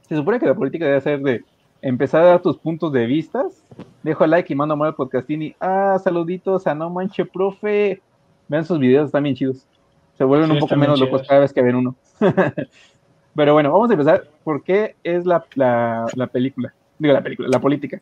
Se 0.08 0.16
supone 0.16 0.40
que 0.40 0.48
la 0.48 0.56
política 0.56 0.86
debe 0.86 1.02
ser 1.02 1.20
de 1.22 1.44
empezar 1.82 2.22
a 2.22 2.26
dar 2.26 2.42
tus 2.42 2.58
puntos 2.58 2.92
de 2.92 3.06
vistas. 3.06 3.64
Dejo 4.04 4.24
el 4.24 4.32
like 4.32 4.52
y 4.52 4.56
mando 4.56 4.74
amor 4.74 4.88
al 4.88 4.96
podcastini. 4.96 5.56
Ah, 5.60 5.98
saluditos 6.04 6.66
a 6.66 6.74
No 6.74 6.90
Manche 6.90 7.26
Profe. 7.26 8.02
Vean 8.48 8.66
sus 8.66 8.80
videos, 8.80 9.06
están 9.06 9.24
bien 9.24 9.36
chidos. 9.36 9.68
Se 10.18 10.24
vuelven 10.24 10.52
un 10.52 10.60
poco 10.60 10.76
menos 10.76 11.00
locos 11.00 11.28
cada 11.28 11.42
vez 11.42 11.54
que 11.54 11.62
ven 11.62 11.76
uno. 11.76 11.96
Pero 13.36 13.54
bueno, 13.54 13.72
vamos 13.72 13.90
a 13.90 13.94
empezar. 13.94 14.28
¿Por 14.44 14.64
qué 14.64 14.96
es 15.04 15.26
la, 15.26 15.46
la, 15.54 16.08
la 16.16 16.28
película? 16.28 16.74
Digo, 16.98 17.14
la 17.14 17.22
película, 17.22 17.48
la 17.48 17.62
política. 17.62 18.02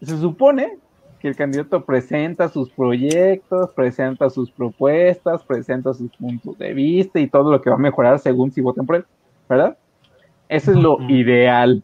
Se 0.00 0.16
supone 0.16 0.78
que 1.24 1.28
el 1.28 1.36
candidato 1.36 1.86
presenta 1.86 2.50
sus 2.50 2.68
proyectos, 2.68 3.70
presenta 3.70 4.28
sus 4.28 4.50
propuestas, 4.50 5.42
presenta 5.42 5.94
sus 5.94 6.14
puntos 6.14 6.58
de 6.58 6.74
vista 6.74 7.18
y 7.18 7.28
todo 7.28 7.50
lo 7.50 7.62
que 7.62 7.70
va 7.70 7.76
a 7.76 7.78
mejorar 7.78 8.18
según 8.18 8.52
si 8.52 8.60
voten 8.60 8.84
por 8.84 8.96
él, 8.96 9.06
¿verdad? 9.48 9.74
Eso 10.50 10.72
es 10.72 10.76
lo 10.76 11.00
ideal. 11.08 11.82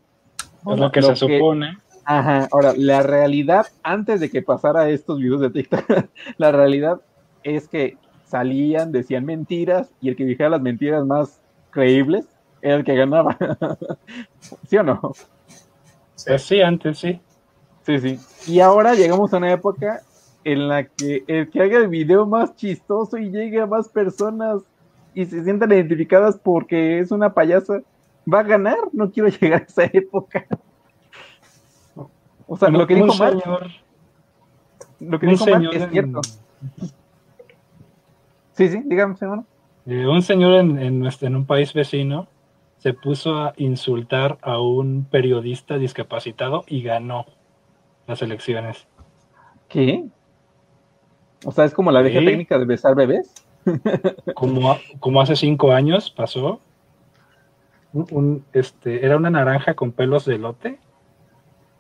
Es 0.71 0.79
lo 0.79 0.93
que 0.93 1.01
se 1.01 1.17
supone. 1.17 1.79
Ajá, 2.05 2.49
ahora, 2.53 2.75
la 2.77 3.03
realidad, 3.03 3.69
antes 3.83 4.21
de 4.21 4.29
que 4.29 4.43
pasara 4.43 4.91
estos 4.91 5.19
videos 5.19 5.41
de 5.41 5.49
TikTok, 5.49 5.87
la 6.37 6.53
realidad 6.53 7.01
es 7.43 7.67
que 7.67 7.97
salían, 8.27 8.93
decían 8.93 9.25
mentiras 9.25 9.91
y 10.03 10.11
el 10.11 10.17
que 10.17 10.27
dijera 10.27 10.51
las 10.51 10.61
mentiras 10.61 11.07
más 11.07 11.41
creíbles 11.71 12.27
era 12.61 12.77
el 12.77 12.85
que 12.85 12.95
ganaba. 12.95 13.39
¿Sí 14.69 14.77
o 14.77 14.83
no? 14.83 15.01
Pues 16.27 16.43
sí, 16.43 16.61
antes 16.61 16.99
sí. 16.99 17.19
Sí, 17.83 17.99
sí. 17.99 18.19
Y 18.47 18.61
ahora 18.61 18.95
llegamos 18.95 19.33
a 19.33 19.39
una 19.39 19.53
época 19.53 20.03
en 20.45 20.69
la 20.69 20.85
que 20.85 21.25
el 21.27 21.51
que 21.51 21.63
haga 21.63 21.79
el 21.79 21.89
video 21.89 22.27
más 22.27 22.55
chistoso 22.57 23.19
y 23.19 23.31
llegue 23.31 23.61
a 23.61 23.67
más 23.67 23.89
personas 23.89 24.63
y 25.15 25.27
se 25.27 25.43
sientan 25.45 25.73
identificadas 25.73 26.39
porque 26.39 27.01
es 27.01 27.11
una 27.11 27.35
payasa, 27.35 27.83
va 28.33 28.41
a 28.41 28.45
ganar. 28.45 28.79
No 28.93 29.11
quiero 29.11 29.29
llegar 29.41 29.63
a 29.63 29.65
esa 29.65 29.85
época. 29.85 30.47
O 32.47 32.57
sea, 32.57 32.69
lo 32.69 32.87
que 32.87 32.97
dijo 32.97 33.15
Mark, 33.15 33.43
lo 34.99 35.19
que 35.21 35.27
dijo 35.27 35.47
Mark 35.47 35.71
es 35.73 35.91
cierto. 35.91 36.21
Sí, 38.53 38.69
sí, 38.69 38.83
dígame, 38.85 39.15
hermano. 39.21 39.47
Eh, 39.87 40.07
un 40.07 40.23
señor 40.23 40.55
en, 40.55 40.79
en, 40.79 41.09
en 41.21 41.37
un 41.37 41.47
país 41.47 41.73
vecino 41.73 42.29
se 42.79 42.93
puso 42.93 43.37
a 43.37 43.53
insultar 43.57 44.39
a 44.43 44.61
un 44.61 45.07
periodista 45.11 45.79
discapacitado 45.79 46.65
y 46.67 46.83
ganó 46.83 47.27
las 48.11 48.23
elecciones. 48.23 48.87
¿Qué? 49.69 50.05
O 51.45 51.53
sea, 51.53 51.65
es 51.65 51.73
como 51.73 51.91
la 51.91 52.03
vieja 52.03 52.21
técnica 52.21 52.59
de 52.59 52.65
besar 52.67 52.95
bebés. 52.95 53.33
como, 54.35 54.77
como 54.99 55.21
hace 55.21 55.37
cinco 55.37 55.73
años 55.73 56.11
pasó. 56.11 56.61
Un, 57.93 58.45
este, 58.53 59.05
era 59.05 59.17
una 59.17 59.31
naranja 59.31 59.75
con 59.75 59.93
pelos 59.93 60.25
de 60.25 60.39
lote. 60.39 60.79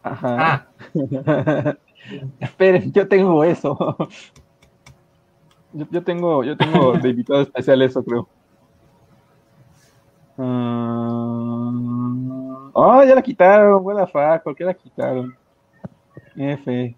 Ajá. 0.03 0.67
Ah. 0.95 1.77
Esperen, 2.41 2.93
yo 2.93 3.07
tengo 3.07 3.45
eso. 3.45 3.97
Yo, 5.73 6.03
tengo, 6.03 6.43
yo 6.43 6.57
tengo 6.57 6.95
de 6.95 7.11
invitado 7.11 7.43
especial 7.43 7.83
eso, 7.83 8.03
creo. 8.03 8.29
oh, 12.73 13.05
ya 13.05 13.15
la 13.15 13.23
quitaron, 13.23 13.83
buena 13.83 14.07
fa, 14.07 14.43
¿por 14.43 14.57
qué 14.57 14.65
la 14.65 14.75
quitaron? 14.75 15.37
F. 16.37 16.97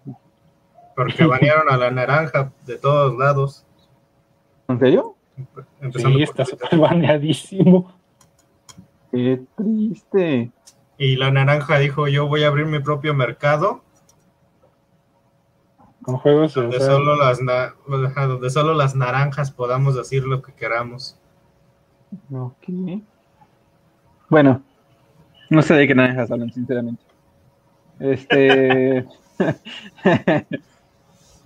Porque 0.95 1.25
banearon 1.25 1.71
a 1.71 1.77
la 1.77 1.91
naranja 1.91 2.51
de 2.65 2.77
todos 2.77 3.17
lados. 3.17 3.65
¿En 4.67 4.79
serio? 4.79 5.15
sí, 5.95 6.21
está 6.21 6.45
súper 6.45 6.77
baneadísimo. 6.77 7.91
Qué 9.11 9.41
triste. 9.55 10.51
Y 10.97 11.15
la 11.15 11.31
naranja 11.31 11.79
dijo, 11.79 12.07
yo 12.07 12.27
voy 12.27 12.43
a 12.43 12.47
abrir 12.47 12.65
mi 12.65 12.79
propio 12.79 13.13
mercado. 13.13 13.81
Con 16.01 16.17
juegos 16.17 16.53
donde, 16.53 16.79
solo 16.79 17.15
las 17.15 17.39
donde 17.87 18.49
solo 18.49 18.73
las 18.73 18.95
naranjas 18.95 19.51
podamos 19.51 19.95
decir 19.95 20.25
lo 20.25 20.41
que 20.41 20.53
queramos. 20.53 21.17
Ok. 22.31 23.01
Bueno, 24.29 24.61
no 25.49 25.61
sé 25.61 25.75
de 25.75 25.87
qué 25.87 25.95
naranjas 25.95 26.31
hablan, 26.31 26.51
sinceramente. 26.51 27.03
Este... 27.99 29.05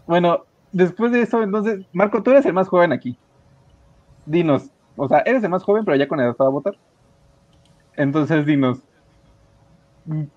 bueno, 0.07 0.45
después 0.71 1.11
de 1.11 1.21
eso, 1.21 1.41
entonces, 1.41 1.85
Marco, 1.93 2.21
tú 2.23 2.31
eres 2.31 2.45
el 2.45 2.53
más 2.53 2.67
joven 2.67 2.91
aquí. 2.91 3.17
Dinos, 4.25 4.69
o 4.95 5.07
sea, 5.07 5.19
eres 5.19 5.43
el 5.43 5.49
más 5.49 5.63
joven, 5.63 5.85
pero 5.85 5.97
ya 5.97 6.07
con 6.07 6.19
edad 6.19 6.35
para 6.35 6.49
votar. 6.49 6.75
Entonces, 7.95 8.45
dinos, 8.45 8.79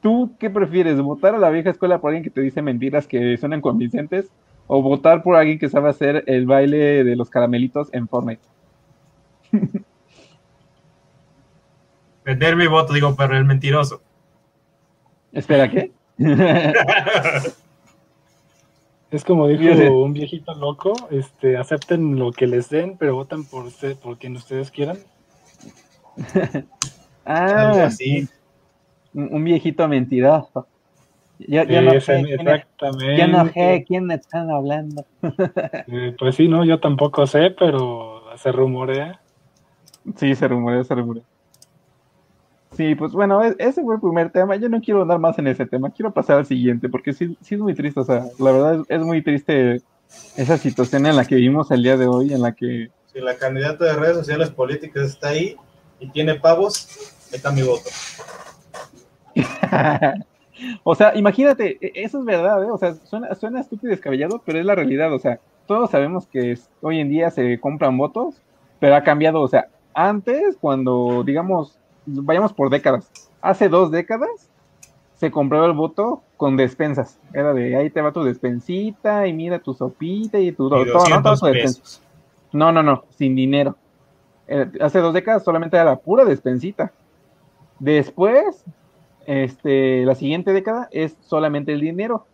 ¿tú 0.00 0.34
qué 0.38 0.50
prefieres? 0.50 1.00
¿Votar 1.00 1.34
a 1.34 1.38
la 1.38 1.50
vieja 1.50 1.70
escuela 1.70 2.00
por 2.00 2.10
alguien 2.10 2.24
que 2.24 2.30
te 2.30 2.40
dice 2.40 2.62
mentiras 2.62 3.06
que 3.06 3.36
suenan 3.36 3.60
convincentes? 3.60 4.30
¿O 4.66 4.82
votar 4.82 5.22
por 5.22 5.36
alguien 5.36 5.58
que 5.58 5.68
sabe 5.68 5.90
hacer 5.90 6.24
el 6.26 6.46
baile 6.46 7.04
de 7.04 7.16
los 7.16 7.28
caramelitos 7.28 7.88
en 7.92 8.06
Fortnite? 8.08 8.42
Vender 12.24 12.54
mi 12.56 12.66
voto, 12.68 12.92
digo, 12.92 13.14
pero 13.16 13.36
el 13.36 13.44
mentiroso. 13.44 14.00
Espera, 15.32 15.68
¿qué? 15.70 15.92
Es 19.10 19.24
como 19.24 19.48
dijo 19.48 20.02
un 20.02 20.12
viejito 20.12 20.54
loco, 20.54 20.92
este, 21.10 21.56
acepten 21.56 22.18
lo 22.18 22.32
que 22.32 22.46
les 22.46 22.68
den, 22.68 22.96
pero 22.98 23.14
votan 23.14 23.44
por 23.44 23.64
usted, 23.64 23.96
por 23.96 24.18
quien 24.18 24.36
ustedes 24.36 24.70
quieran. 24.70 24.98
ah, 27.24 27.90
sí. 27.90 28.28
Un, 29.12 29.42
viejito 29.42 29.88
mentiroso. 29.88 30.66
Ya, 31.38 31.64
no 31.64 32.00
sé, 32.00 32.20
exactamente. 32.20 33.16
Ya 33.16 33.26
no 33.26 33.48
sé 33.48 33.84
quién 33.86 34.04
me 34.04 34.14
están 34.14 34.50
hablando. 34.50 35.04
Eh, 35.92 36.14
pues 36.18 36.36
sí, 36.36 36.46
no, 36.46 36.64
yo 36.64 36.78
tampoco 36.78 37.26
sé, 37.26 37.50
pero 37.58 38.22
se 38.36 38.52
rumorea. 38.52 39.20
Sí, 40.16 40.34
se 40.34 40.46
rumorea, 40.46 40.84
se 40.84 40.94
rumorea. 40.94 41.24
Sí, 42.76 42.94
pues 42.94 43.12
bueno, 43.12 43.44
e-, 43.44 43.56
ese 43.58 43.82
fue 43.82 43.94
el 43.94 44.00
primer 44.00 44.30
tema. 44.30 44.56
Yo 44.56 44.68
no 44.68 44.80
quiero 44.80 45.02
andar 45.02 45.18
más 45.18 45.38
en 45.38 45.46
ese 45.46 45.66
tema, 45.66 45.90
quiero 45.90 46.12
pasar 46.12 46.38
al 46.38 46.46
siguiente, 46.46 46.88
porque 46.88 47.12
sí, 47.12 47.36
sí 47.40 47.54
es 47.56 47.60
muy 47.60 47.74
triste. 47.74 48.00
O 48.00 48.04
sea, 48.04 48.26
la 48.38 48.52
verdad 48.52 48.84
es, 48.88 49.00
muy 49.00 49.22
triste 49.22 49.82
esa 50.36 50.56
situación 50.58 51.06
en 51.06 51.16
la 51.16 51.24
que 51.24 51.36
vivimos 51.36 51.70
el 51.70 51.82
día 51.82 51.96
de 51.96 52.06
hoy, 52.06 52.32
en 52.32 52.42
la 52.42 52.52
que. 52.52 52.90
Si 53.12 53.20
la 53.20 53.36
candidata 53.36 53.84
de 53.84 53.94
redes 53.94 54.16
sociales 54.18 54.50
políticas 54.50 55.04
está 55.04 55.28
ahí 55.28 55.56
y 55.98 56.08
tiene 56.10 56.36
pavos, 56.36 56.88
está 57.32 57.50
mi 57.50 57.62
voto. 57.62 57.90
o 60.84 60.94
sea, 60.94 61.16
imagínate, 61.16 61.76
e-, 61.80 61.92
eso 62.04 62.20
es 62.20 62.24
verdad, 62.24 62.62
¿eh? 62.62 62.70
O 62.70 62.78
sea, 62.78 62.94
suena, 62.94 63.34
suena 63.34 63.60
estúpido 63.60 63.88
y 63.88 63.96
descabellado, 63.96 64.40
pero 64.44 64.60
es 64.60 64.64
la 64.64 64.76
realidad. 64.76 65.12
O 65.12 65.18
sea, 65.18 65.40
todos 65.66 65.90
sabemos 65.90 66.28
que 66.28 66.56
hoy 66.82 67.00
en 67.00 67.08
día 67.08 67.30
se 67.30 67.58
compran 67.58 67.98
votos, 67.98 68.40
pero 68.78 68.94
ha 68.94 69.02
cambiado. 69.02 69.40
O 69.40 69.48
sea, 69.48 69.68
antes, 69.92 70.56
cuando, 70.60 71.24
digamos, 71.24 71.80
vayamos 72.12 72.52
por 72.52 72.70
décadas. 72.70 73.10
Hace 73.40 73.68
dos 73.68 73.90
décadas 73.90 74.50
se 75.14 75.30
compraba 75.30 75.66
el 75.66 75.72
voto 75.72 76.22
con 76.36 76.56
despensas. 76.56 77.18
Era 77.34 77.52
de 77.52 77.76
ahí 77.76 77.90
te 77.90 78.00
va 78.00 78.12
tu 78.12 78.22
despensita 78.22 79.26
y 79.26 79.32
mira 79.32 79.58
tu 79.58 79.74
sopita 79.74 80.38
y 80.38 80.52
tu 80.52 80.68
todo, 80.68 80.84
¿no? 80.84 81.22
No, 82.52 82.72
no, 82.72 82.82
no, 82.82 83.04
sin 83.10 83.36
dinero. 83.36 83.76
Eh, 84.48 84.70
hace 84.80 84.98
dos 84.98 85.14
décadas 85.14 85.44
solamente 85.44 85.76
era 85.76 85.84
la 85.84 85.96
pura 85.96 86.24
despensita. 86.24 86.92
Después, 87.78 88.64
este, 89.26 90.04
la 90.04 90.14
siguiente 90.14 90.52
década 90.52 90.88
es 90.90 91.16
solamente 91.20 91.72
el 91.72 91.80
dinero. 91.80 92.26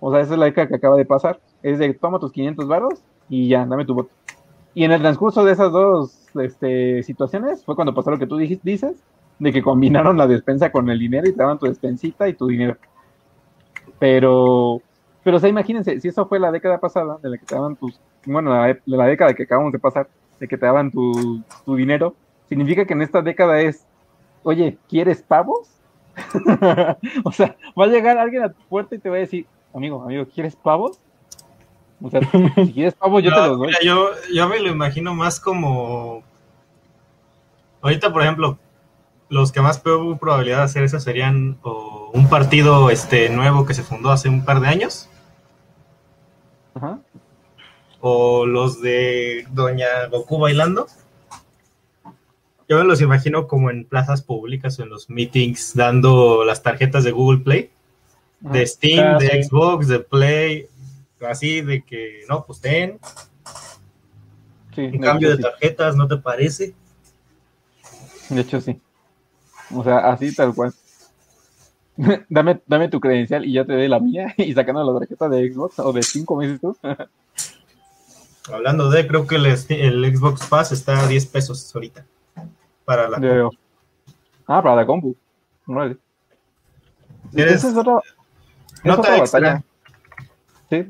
O 0.00 0.12
sea, 0.12 0.20
esa 0.20 0.34
es 0.34 0.38
la 0.38 0.44
década 0.44 0.68
que 0.68 0.76
acaba 0.76 0.96
de 0.96 1.04
pasar. 1.04 1.40
Es 1.62 1.78
de 1.78 1.92
toma 1.94 2.18
tus 2.18 2.30
500 2.30 2.68
varos 2.68 3.02
y 3.28 3.48
ya, 3.48 3.64
dame 3.66 3.84
tu 3.84 3.94
voto. 3.94 4.10
Y 4.74 4.84
en 4.84 4.92
el 4.92 5.00
transcurso 5.00 5.44
de 5.44 5.52
esas 5.52 5.72
dos 5.72 6.26
este, 6.38 7.02
situaciones 7.02 7.64
fue 7.64 7.74
cuando 7.74 7.94
pasó 7.94 8.10
lo 8.10 8.18
que 8.18 8.26
tú 8.26 8.36
dices, 8.36 9.02
de 9.38 9.52
que 9.52 9.62
combinaron 9.62 10.16
la 10.16 10.26
despensa 10.26 10.70
con 10.70 10.88
el 10.90 10.98
dinero 10.98 11.28
y 11.28 11.32
te 11.32 11.38
daban 11.38 11.58
tu 11.58 11.66
despensita 11.66 12.28
y 12.28 12.34
tu 12.34 12.46
dinero. 12.46 12.76
Pero, 13.98 14.80
pero 15.22 15.36
o 15.36 15.40
sea, 15.40 15.48
imagínense, 15.48 16.00
si 16.00 16.08
eso 16.08 16.26
fue 16.26 16.38
la 16.38 16.52
década 16.52 16.78
pasada, 16.78 17.18
de 17.22 17.30
la 17.30 17.38
que 17.38 17.46
te 17.46 17.54
daban 17.54 17.76
tus, 17.76 18.00
bueno, 18.26 18.50
la, 18.50 18.78
la 18.86 19.06
década 19.06 19.34
que 19.34 19.44
acabamos 19.44 19.72
de 19.72 19.78
pasar, 19.78 20.08
de 20.40 20.48
que 20.48 20.56
te 20.56 20.66
daban 20.66 20.90
tu, 20.90 21.42
tu 21.64 21.76
dinero, 21.76 22.14
significa 22.48 22.84
que 22.84 22.94
en 22.94 23.02
esta 23.02 23.22
década 23.22 23.60
es, 23.60 23.86
oye, 24.42 24.78
¿quieres 24.88 25.22
pavos? 25.22 25.68
o 27.24 27.32
sea, 27.32 27.56
va 27.78 27.84
a 27.84 27.88
llegar 27.88 28.18
alguien 28.18 28.44
a 28.44 28.52
tu 28.52 28.62
puerta 28.68 28.94
y 28.94 28.98
te 28.98 29.10
va 29.10 29.16
a 29.16 29.20
decir, 29.20 29.46
amigo, 29.74 30.02
amigo, 30.02 30.26
¿quieres 30.26 30.54
pavos? 30.56 31.00
O 32.02 32.10
sea, 32.10 32.20
si 32.54 32.72
quieres 32.72 32.94
pavos, 32.94 33.22
yo 33.22 33.30
te 33.30 33.36
los 33.36 33.58
doy. 33.58 33.72
yo, 33.82 34.10
yo 34.32 34.48
me 34.48 34.60
lo 34.60 34.70
imagino 34.70 35.14
más 35.14 35.40
como. 35.40 36.22
Ahorita, 37.80 38.12
por 38.12 38.22
ejemplo, 38.22 38.58
los 39.34 39.50
que 39.50 39.60
más 39.60 39.80
probabilidad 39.80 40.58
de 40.58 40.62
hacer 40.62 40.84
eso 40.84 41.00
serían 41.00 41.58
un 41.64 42.28
partido 42.30 42.88
este 42.90 43.28
nuevo 43.30 43.66
que 43.66 43.74
se 43.74 43.82
fundó 43.82 44.12
hace 44.12 44.28
un 44.28 44.44
par 44.44 44.60
de 44.60 44.68
años. 44.68 45.08
O 47.98 48.46
los 48.46 48.80
de 48.80 49.44
Doña 49.50 50.06
Goku 50.08 50.38
bailando. 50.38 50.86
Yo 52.68 52.78
me 52.78 52.84
los 52.84 53.00
imagino 53.00 53.48
como 53.48 53.70
en 53.70 53.84
plazas 53.84 54.22
públicas 54.22 54.78
o 54.78 54.84
en 54.84 54.90
los 54.90 55.10
meetings 55.10 55.74
dando 55.74 56.44
las 56.44 56.62
tarjetas 56.62 57.02
de 57.02 57.10
Google 57.10 57.42
Play, 57.42 57.70
de 58.38 58.64
Steam, 58.64 59.18
de 59.18 59.42
Xbox, 59.42 59.88
de 59.88 59.98
Play, 59.98 60.68
así 61.28 61.60
de 61.60 61.82
que 61.82 62.20
no, 62.28 62.44
pues 62.44 62.60
ten. 62.60 63.00
un 64.76 64.98
cambio 65.00 65.36
de 65.36 65.42
tarjetas, 65.42 65.96
¿no 65.96 66.06
te 66.06 66.18
parece? 66.18 66.72
De 68.28 68.40
hecho, 68.40 68.60
sí. 68.60 68.80
O 69.74 69.84
sea, 69.84 69.98
así 70.12 70.34
tal 70.34 70.54
cual. 70.54 70.72
dame, 72.28 72.60
dame 72.66 72.88
tu 72.88 73.00
credencial 73.00 73.44
y 73.44 73.52
ya 73.52 73.64
te 73.64 73.72
doy 73.72 73.88
la 73.88 74.00
mía 74.00 74.34
y 74.38 74.52
sacando 74.52 74.84
la 74.84 74.98
tarjeta 74.98 75.28
de 75.28 75.52
Xbox 75.52 75.78
o 75.78 75.92
de 75.92 76.02
5 76.02 76.36
meses 76.36 76.60
tú. 76.60 76.76
Hablando 78.52 78.90
de, 78.90 79.06
creo 79.06 79.26
que 79.26 79.36
el, 79.36 79.46
el, 79.46 80.16
Xbox 80.16 80.46
Pass 80.46 80.70
está 80.72 81.00
a 81.00 81.06
10 81.06 81.26
pesos 81.26 81.74
ahorita. 81.74 82.04
Para 82.84 83.08
la 83.08 83.18
compu. 83.18 83.56
Ah, 84.46 84.62
para 84.62 84.76
la 84.76 84.86
compu. 84.86 85.16
Vale. 85.64 85.96
Esa 87.32 87.70
es 87.70 87.74
otra, 87.74 88.00
nota 88.84 89.16
extra. 89.16 89.64
Sí. 90.68 90.86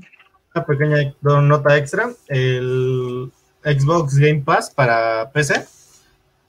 Una 0.53 0.67
pequeña 0.67 1.15
nota 1.23 1.77
extra. 1.77 2.11
El 2.27 3.31
Xbox 3.63 4.17
Game 4.17 4.43
Pass 4.45 4.71
para 4.71 5.31
PC 5.31 5.65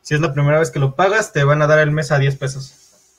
si 0.06 0.13
es 0.13 0.22
la 0.22 0.34
primera 0.34 0.60
vez 0.60 0.70
que 0.70 0.78
lo 0.78 0.94
pagas, 0.94 1.34
te 1.34 1.44
van 1.44 1.63
a 1.63 1.68
dar 1.68 1.80
el 1.80 1.89
mes 1.89 2.12
a 2.12 2.20
10 2.20 2.36
pesos. 2.36 3.15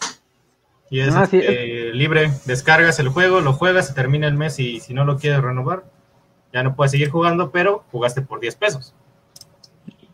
Y 0.88 1.01
es, 1.01 1.12
ah, 1.16 1.25
este, 1.25 1.92
libre, 1.92 2.31
descargas 2.44 3.01
el 3.01 3.09
juego, 3.09 3.40
lo 3.40 3.55
juegas, 3.55 3.88
se 3.88 3.94
termina 3.94 4.29
el 4.29 4.35
mes 4.35 4.61
y 4.61 4.79
si 4.79 4.94
no 4.94 5.05
lo 5.05 5.18
quieres 5.18 5.42
renovar, 5.42 5.83
ya 6.53 6.62
no 6.62 6.77
puedes 6.77 6.92
seguir 6.92 7.11
jugando, 7.11 7.51
pero 7.51 7.83
jugaste 7.90 8.22
por 8.22 8.38
10 8.38 8.55
pesos. 8.55 8.94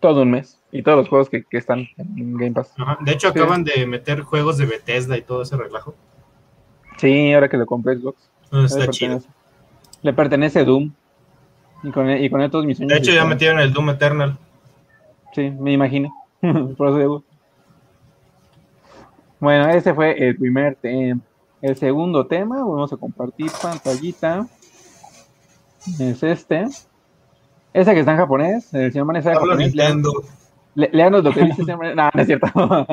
Todo 0.00 0.22
un 0.22 0.30
mes. 0.30 0.58
Y 0.72 0.82
todos 0.82 0.96
los 0.96 1.08
juegos 1.10 1.28
que, 1.28 1.44
están 1.50 1.88
en 1.98 2.38
Game 2.38 2.52
Pass. 2.52 2.72
De 3.00 3.12
hecho, 3.12 3.28
acaban 3.28 3.64
de 3.64 3.86
meter 3.86 4.22
juegos 4.22 4.56
de 4.56 4.64
Bethesda 4.64 5.18
y 5.18 5.20
todo 5.20 5.42
ese 5.42 5.58
relajo. 5.58 5.94
Sí, 6.96 7.34
ahora 7.34 7.50
que 7.50 7.58
lo 7.58 7.66
compré 7.66 7.96
Xbox. 7.96 8.30
está 8.50 8.88
chido. 8.88 9.20
Le 10.00 10.14
pertenece 10.14 10.64
Doom. 10.64 10.90
Y 11.82 11.90
con, 11.90 12.08
y 12.08 12.30
con 12.30 12.40
estos 12.40 12.64
mis 12.64 12.78
De 12.78 12.96
hecho, 12.96 13.12
ya 13.12 13.26
metieron 13.26 13.60
el 13.60 13.74
Doom 13.74 13.90
Eternal. 13.90 14.38
Sí, 15.34 15.50
me 15.50 15.72
imagino. 15.72 16.21
Por 16.76 17.00
eso 17.00 17.24
Bueno, 19.38 19.68
ese 19.70 19.94
fue 19.94 20.28
el 20.28 20.36
primer 20.36 20.74
tema. 20.76 21.20
El 21.60 21.76
segundo 21.76 22.26
tema, 22.26 22.56
vamos 22.56 22.92
a 22.92 22.96
compartir 22.96 23.50
pantallita. 23.62 24.46
Es 26.00 26.22
este. 26.22 26.64
Ese 27.72 27.94
que 27.94 28.00
está 28.00 28.12
en 28.12 28.18
japonés, 28.18 28.74
el 28.74 28.92
señor 28.92 29.06
Manes 29.06 29.24
japonés. 29.24 29.74
Le, 30.74 30.88
leanos 30.90 31.22
lo 31.22 31.32
que 31.32 31.44
dice 31.44 31.60
el 31.60 31.66
señor 31.66 31.94
No, 31.94 32.10
no 32.12 32.20
es 32.20 32.26
cierto. 32.26 32.46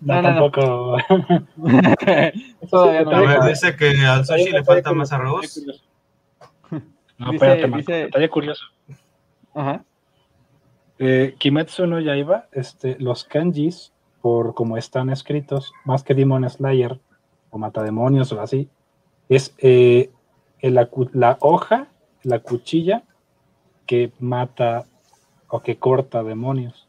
No, 0.00 0.22
no, 0.22 0.22
tampoco. 0.22 0.98
no. 1.56 3.48
dice 3.48 3.74
que 3.74 3.90
al 4.06 4.24
sushi 4.24 4.50
le 4.52 4.62
falta 4.62 4.92
más 4.92 5.12
arroz. 5.12 5.60
No, 7.18 7.32
espérate, 7.32 7.66
dice, 7.68 8.28
curioso. 8.28 8.64
Ajá. 9.54 9.82
Eh, 10.98 11.34
Kimetsu 11.38 11.86
no 11.86 12.00
Yaiba, 12.00 12.46
este, 12.52 12.96
los 12.98 13.24
kanjis, 13.24 13.92
por 14.22 14.54
como 14.54 14.76
están 14.76 15.10
escritos, 15.10 15.72
más 15.84 16.02
que 16.02 16.14
Demon 16.14 16.48
Slayer 16.48 16.98
o 17.50 17.58
Matademonios 17.58 18.32
o 18.32 18.40
así, 18.40 18.68
es 19.28 19.54
eh, 19.58 20.10
la, 20.60 20.88
hoja, 21.40 21.88
la 22.22 22.38
cuchilla 22.40 23.04
que 23.86 24.12
mata 24.18 24.84
o 25.48 25.60
que 25.60 25.76
corta 25.76 26.22
demonios. 26.22 26.88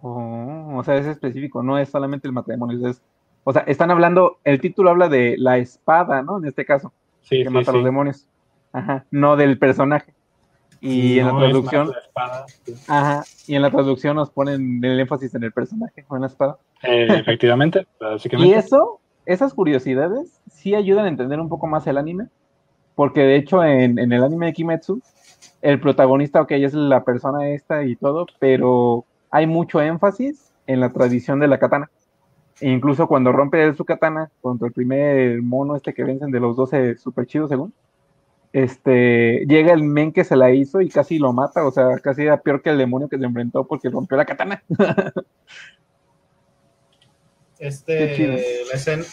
Oh, 0.00 0.72
o 0.76 0.82
sea, 0.82 0.96
es 0.96 1.06
específico, 1.06 1.62
no 1.62 1.78
es 1.78 1.88
solamente 1.88 2.26
el 2.26 2.32
matademonios, 2.32 2.82
es, 2.82 3.02
o 3.44 3.52
sea, 3.52 3.62
están 3.62 3.92
hablando, 3.92 4.38
el 4.42 4.60
título 4.60 4.90
habla 4.90 5.08
de 5.08 5.36
la 5.38 5.58
espada, 5.58 6.22
¿no? 6.22 6.38
En 6.38 6.46
este 6.46 6.64
caso, 6.64 6.92
que 7.28 7.48
mata 7.48 7.70
a 7.70 7.74
los 7.74 7.84
demonios. 7.84 8.26
Ajá, 8.72 9.04
no 9.10 9.36
del 9.36 9.58
personaje. 9.58 10.12
Y 10.84 11.20
en 11.20 11.28
la 11.28 11.38
traducción. 11.38 11.92
Ajá, 12.88 13.22
y 13.46 13.54
en 13.54 13.62
la 13.62 13.70
traducción 13.70 14.16
nos 14.16 14.30
ponen 14.30 14.84
el 14.84 14.98
énfasis 14.98 15.32
en 15.36 15.44
el 15.44 15.52
personaje 15.52 16.04
en 16.10 16.20
la 16.20 16.26
espada. 16.26 16.58
Eh, 16.82 17.06
efectivamente, 17.20 17.86
básicamente. 18.00 18.52
Y 18.52 18.58
eso, 18.58 19.00
esas 19.24 19.54
curiosidades 19.54 20.40
sí 20.50 20.74
ayudan 20.74 21.04
a 21.04 21.08
entender 21.08 21.38
un 21.38 21.48
poco 21.48 21.68
más 21.68 21.86
el 21.86 21.98
anime. 21.98 22.26
Porque 22.96 23.20
de 23.20 23.36
hecho, 23.36 23.62
en, 23.64 23.96
el 23.96 24.24
anime 24.24 24.46
de 24.46 24.52
Kimetsu, 24.54 25.00
el 25.62 25.80
protagonista, 25.80 26.42
ok, 26.42 26.50
es 26.50 26.74
la 26.74 27.04
persona 27.04 27.48
esta 27.50 27.84
y 27.84 27.94
todo, 27.94 28.26
pero 28.40 29.04
hay 29.30 29.46
mucho 29.46 29.80
énfasis 29.80 30.52
en 30.66 30.80
la 30.80 30.90
tradición 30.90 31.38
de 31.38 31.46
la 31.46 31.60
katana. 31.60 31.90
E 32.60 32.68
incluso 32.68 33.06
cuando 33.06 33.30
rompe 33.30 33.72
su 33.74 33.84
katana 33.84 34.30
contra 34.40 34.66
el 34.66 34.74
primer 34.74 35.40
mono 35.42 35.76
este 35.76 35.94
que 35.94 36.02
vencen 36.02 36.32
de 36.32 36.40
los 36.40 36.56
12 36.56 36.96
super 36.96 37.24
chidos, 37.26 37.50
según 37.50 37.72
este, 38.52 39.44
llega 39.46 39.72
el 39.72 39.82
men 39.82 40.12
que 40.12 40.24
se 40.24 40.36
la 40.36 40.52
hizo 40.52 40.80
y 40.80 40.88
casi 40.88 41.18
lo 41.18 41.32
mata, 41.32 41.66
o 41.66 41.70
sea, 41.70 41.98
casi 41.98 42.22
era 42.22 42.40
peor 42.40 42.62
que 42.62 42.70
el 42.70 42.78
demonio 42.78 43.08
que 43.08 43.18
se 43.18 43.24
enfrentó 43.24 43.66
porque 43.66 43.88
rompió 43.88 44.16
la 44.16 44.24
katana. 44.24 44.62
Este, 47.58 48.64
la 48.66 48.74
escena, 48.74 49.04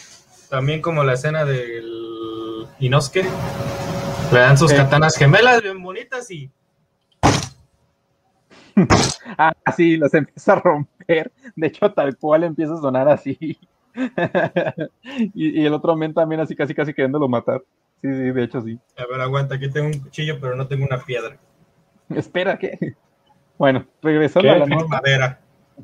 también 0.48 0.82
como 0.82 1.04
la 1.04 1.12
escena 1.12 1.44
del 1.44 2.66
Inosuke, 2.80 3.22
le 4.32 4.38
dan 4.40 4.58
sus 4.58 4.72
katanas 4.72 5.16
gemelas 5.16 5.62
bien 5.62 5.80
bonitas 5.80 6.28
y 6.32 6.50
ah, 9.38 9.52
sí, 9.76 9.96
los 9.96 10.12
empieza 10.14 10.52
a 10.52 10.60
romper. 10.60 11.32
De 11.56 11.66
hecho, 11.66 11.92
tal 11.92 12.16
cual 12.16 12.44
empieza 12.44 12.74
a 12.74 12.80
sonar 12.80 13.08
así. 13.08 13.58
y, 15.34 15.64
el 15.64 15.74
otro 15.74 15.96
men 15.96 16.14
también 16.14 16.40
así 16.40 16.54
casi 16.54 16.74
casi 16.74 16.94
queriéndolo 16.94 17.28
matar. 17.28 17.62
Sí, 18.02 18.08
sí, 18.08 18.30
de 18.30 18.42
hecho 18.42 18.62
sí. 18.62 18.78
A 18.96 19.06
ver, 19.06 19.20
aguanta, 19.20 19.56
aquí 19.56 19.70
tengo 19.70 19.88
un 19.88 19.98
cuchillo, 20.00 20.38
pero 20.40 20.56
no 20.56 20.66
tengo 20.66 20.84
una 20.84 20.98
piedra. 20.98 21.36
Espera, 22.08 22.58
¿qué? 22.58 22.94
Bueno, 23.58 23.84
regresando 24.02 24.50
a 24.50 24.58
la 24.58 24.66
nota. 24.66 25.02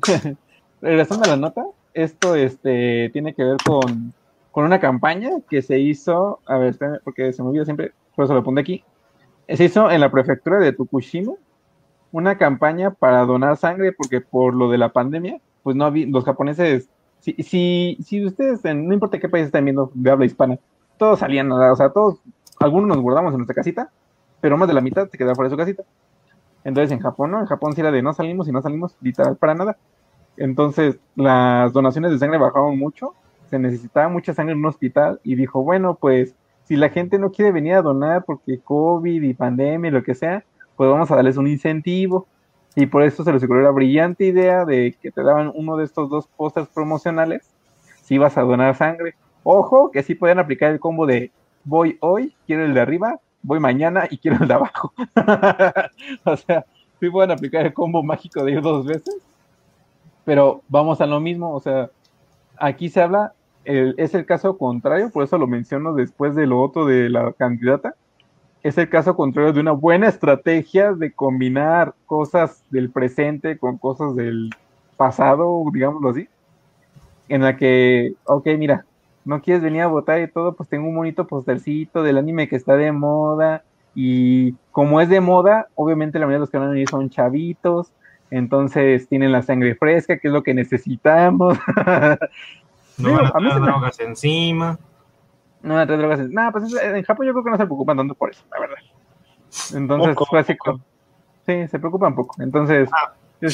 regresando 0.81 1.25
a 1.25 1.27
la 1.27 1.37
nota, 1.37 1.65
esto 1.93 2.35
este, 2.35 3.09
tiene 3.13 3.33
que 3.33 3.43
ver 3.43 3.57
con, 3.63 4.13
con 4.51 4.65
una 4.65 4.79
campaña 4.79 5.29
que 5.49 5.61
se 5.61 5.79
hizo, 5.79 6.39
a 6.47 6.57
ver, 6.57 6.69
espérame, 6.69 6.99
porque 7.03 7.31
se 7.33 7.43
me 7.43 7.49
olvida 7.49 7.65
siempre, 7.65 7.91
por 8.15 8.25
eso 8.25 8.33
lo 8.33 8.43
puse 8.43 8.59
aquí. 8.59 8.83
Se 9.47 9.65
hizo 9.65 9.89
en 9.91 10.01
la 10.01 10.11
prefectura 10.11 10.59
de 10.59 10.73
Tukushima, 10.73 11.33
una 12.11 12.37
campaña 12.37 12.91
para 12.91 13.25
donar 13.25 13.57
sangre, 13.57 13.91
porque 13.91 14.21
por 14.21 14.53
lo 14.53 14.69
de 14.69 14.79
la 14.79 14.91
pandemia, 14.91 15.39
pues 15.63 15.75
no 15.75 15.85
había, 15.85 16.07
los 16.07 16.25
japoneses, 16.25 16.89
si, 17.19 17.33
si, 17.43 17.97
si 18.03 18.25
ustedes, 18.25 18.63
no 18.63 18.93
importa 18.93 19.19
qué 19.19 19.29
país 19.29 19.45
estén 19.45 19.65
viendo 19.65 19.91
de 19.93 20.11
habla 20.11 20.25
hispana, 20.25 20.57
todos 20.97 21.19
salían, 21.19 21.51
o 21.51 21.75
sea, 21.75 21.89
todos, 21.89 22.19
algunos 22.59 22.89
nos 22.89 22.99
guardamos 22.99 23.31
en 23.33 23.39
nuestra 23.39 23.55
casita, 23.55 23.89
pero 24.41 24.57
más 24.57 24.67
de 24.67 24.73
la 24.73 24.81
mitad 24.81 25.07
se 25.09 25.17
quedaba 25.17 25.35
fuera 25.35 25.49
de 25.49 25.53
su 25.53 25.57
casita. 25.57 25.83
Entonces 26.63 26.91
en 26.91 26.99
Japón, 26.99 27.31
¿no? 27.31 27.39
En 27.39 27.45
Japón 27.45 27.73
sí 27.73 27.81
era 27.81 27.91
de 27.91 28.01
no 28.01 28.13
salimos 28.13 28.47
y 28.47 28.51
no 28.51 28.61
salimos 28.61 28.95
literal 29.01 29.37
para 29.37 29.53
nada. 29.53 29.77
Entonces 30.35 30.99
las 31.15 31.71
donaciones 31.73 32.11
de 32.11 32.19
sangre 32.19 32.37
bajaron 32.37 32.77
mucho, 32.77 33.13
se 33.49 33.59
necesitaba 33.59 34.09
mucha 34.09 34.33
sangre 34.33 34.53
en 34.53 34.59
un 34.59 34.65
hospital 34.65 35.19
y 35.23 35.35
dijo, 35.35 35.63
bueno, 35.63 35.95
pues 35.95 36.35
si 36.65 36.75
la 36.75 36.89
gente 36.89 37.17
no 37.17 37.31
quiere 37.31 37.51
venir 37.51 37.75
a 37.75 37.81
donar 37.81 38.25
porque 38.25 38.59
COVID 38.59 39.21
y 39.23 39.33
pandemia 39.33 39.87
y 39.87 39.91
lo 39.91 40.03
que 40.03 40.15
sea, 40.15 40.43
pues 40.75 40.89
vamos 40.89 41.09
a 41.09 41.15
darles 41.15 41.37
un 41.37 41.47
incentivo. 41.47 42.27
Y 42.75 42.85
por 42.85 43.01
eso 43.03 43.23
se 43.23 43.33
les 43.33 43.43
ocurrió 43.43 43.63
la 43.63 43.71
brillante 43.71 44.25
idea 44.25 44.65
de 44.65 44.95
que 45.01 45.11
te 45.11 45.23
daban 45.23 45.51
uno 45.55 45.77
de 45.77 45.85
estos 45.85 46.09
dos 46.09 46.27
pósters 46.27 46.67
promocionales 46.67 47.49
si 48.03 48.17
vas 48.17 48.37
a 48.37 48.41
donar 48.41 48.75
sangre. 48.75 49.15
Ojo, 49.49 49.91
que 49.91 50.03
sí 50.03 50.13
pueden 50.13 50.39
aplicar 50.39 50.71
el 50.71 50.79
combo 50.81 51.05
de 51.05 51.31
voy 51.63 51.97
hoy, 52.01 52.35
quiero 52.45 52.65
el 52.65 52.73
de 52.73 52.81
arriba, 52.81 53.21
voy 53.41 53.61
mañana 53.61 54.05
y 54.09 54.17
quiero 54.17 54.39
el 54.41 54.47
de 54.49 54.53
abajo. 54.53 54.93
o 56.25 56.35
sea, 56.35 56.65
sí 56.99 57.09
pueden 57.09 57.31
aplicar 57.31 57.65
el 57.65 57.73
combo 57.73 58.03
mágico 58.03 58.43
de 58.43 58.51
ir 58.51 58.61
dos 58.61 58.85
veces. 58.85 59.15
Pero 60.25 60.63
vamos 60.67 60.99
a 60.99 61.05
lo 61.05 61.21
mismo, 61.21 61.53
o 61.53 61.61
sea, 61.61 61.89
aquí 62.57 62.89
se 62.89 63.01
habla, 63.01 63.31
es 63.63 64.13
el 64.13 64.25
caso 64.25 64.57
contrario, 64.57 65.09
por 65.11 65.23
eso 65.23 65.37
lo 65.37 65.47
menciono 65.47 65.93
después 65.93 66.35
de 66.35 66.45
lo 66.45 66.61
otro 66.61 66.85
de 66.85 67.09
la 67.09 67.31
candidata 67.31 67.95
es 68.63 68.77
el 68.77 68.89
caso 68.89 69.15
contrario 69.15 69.53
de 69.53 69.61
una 69.61 69.71
buena 69.71 70.09
estrategia 70.09 70.91
de 70.91 71.13
combinar 71.13 71.93
cosas 72.05 72.65
del 72.69 72.89
presente 72.89 73.57
con 73.57 73.77
cosas 73.77 74.13
del 74.13 74.49
pasado, 74.97 75.63
digámoslo 75.71 76.09
así, 76.09 76.27
en 77.29 77.43
la 77.43 77.55
que, 77.55 78.13
ok, 78.25 78.47
mira, 78.57 78.85
no 79.27 79.41
quieres 79.41 79.61
venir 79.61 79.81
a 79.81 79.87
votar 79.87 80.21
y 80.21 80.27
todo, 80.27 80.53
pues 80.53 80.69
tengo 80.69 80.87
un 80.87 80.95
bonito 80.95 81.27
postercito 81.27 82.03
del 82.03 82.17
anime 82.17 82.47
que 82.47 82.55
está 82.55 82.75
de 82.75 82.91
moda 82.91 83.63
y 83.93 84.53
como 84.71 85.01
es 85.01 85.09
de 85.09 85.21
moda, 85.21 85.67
obviamente 85.75 86.19
la 86.19 86.25
mayoría 86.25 86.37
de 86.37 86.41
los 86.41 86.49
que 86.49 86.57
van 86.57 86.67
a 86.67 86.71
venir 86.71 86.89
son 86.89 87.09
chavitos, 87.09 87.91
entonces 88.29 89.07
tienen 89.07 89.31
la 89.31 89.41
sangre 89.41 89.75
fresca, 89.75 90.17
que 90.17 90.27
es 90.27 90.33
lo 90.33 90.43
que 90.43 90.53
necesitamos. 90.53 91.57
no 92.97 93.13
van 93.13 93.25
a 93.25 93.31
tener 93.33 93.59
drogas 93.61 93.99
encima. 93.99 94.77
No, 95.61 95.85
tres 95.85 95.97
drogas. 95.97 96.19
Nada, 96.29 96.51
pues 96.51 96.73
en 96.81 97.03
Japón 97.03 97.25
yo 97.25 97.33
creo 97.33 97.43
que 97.43 97.51
no 97.51 97.57
se 97.57 97.65
preocupan 97.65 97.97
tanto 97.97 98.15
por 98.15 98.29
eso, 98.29 98.43
la 98.51 98.59
verdad. 98.59 98.77
Entonces, 99.73 100.15
fue 100.29 100.39
así 100.39 100.55
como. 100.57 100.79
Sí, 101.45 101.67
se 101.67 101.79
preocupan 101.79 102.13
poco. 102.13 102.41
Entonces, 102.41 102.89
ah. 102.93 103.13
yo, 103.39 103.49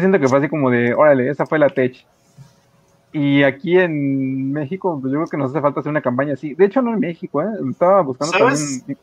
siento 0.00 0.18
que 0.18 0.28
fue 0.28 0.38
así 0.38 0.48
como 0.48 0.70
de, 0.70 0.94
órale, 0.94 1.28
esa 1.28 1.46
fue 1.46 1.58
la 1.58 1.68
tech. 1.68 2.06
Y 3.12 3.42
aquí 3.42 3.78
en 3.78 4.52
México, 4.52 4.98
pues 5.00 5.12
yo 5.12 5.18
creo 5.18 5.28
que 5.28 5.36
nos 5.36 5.50
hace 5.50 5.60
falta 5.60 5.80
hacer 5.80 5.90
una 5.90 6.02
campaña 6.02 6.34
así. 6.34 6.54
De 6.54 6.66
hecho, 6.66 6.82
no 6.82 6.92
en 6.92 7.00
México, 7.00 7.40
¿eh? 7.40 7.46
Estaba 7.70 8.02
buscando 8.02 8.36
también 8.36 8.98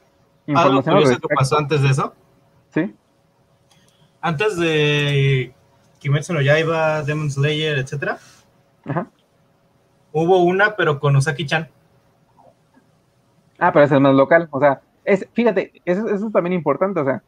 información. 0.46 0.98
¿Algo 0.98 1.10
que 1.10 1.36
pasó 1.36 1.58
antes 1.58 1.82
de 1.82 1.90
eso? 1.90 2.14
Sí. 2.70 2.94
Antes 4.22 4.58
de 4.58 5.54
Kimetsu 6.00 6.34
no 6.34 6.42
Yaiba, 6.42 7.02
Demon 7.04 7.32
Slayer, 7.32 7.80
etcétera. 7.80 8.20
Ajá 8.86 9.08
Hubo 10.14 10.44
una, 10.44 10.76
pero 10.76 11.00
con 11.00 11.16
Osaki-chan. 11.16 11.68
Ah, 13.58 13.74
pero 13.74 13.86
ese 13.86 13.96
es 13.96 14.02
más 14.02 14.14
local. 14.14 14.48
O 14.52 14.60
sea, 14.60 14.82
es, 15.04 15.28
fíjate, 15.34 15.82
eso, 15.86 16.08
es 16.08 16.32
también 16.32 16.54
importante. 16.54 17.00
O 17.00 17.04
sea, 17.04 17.24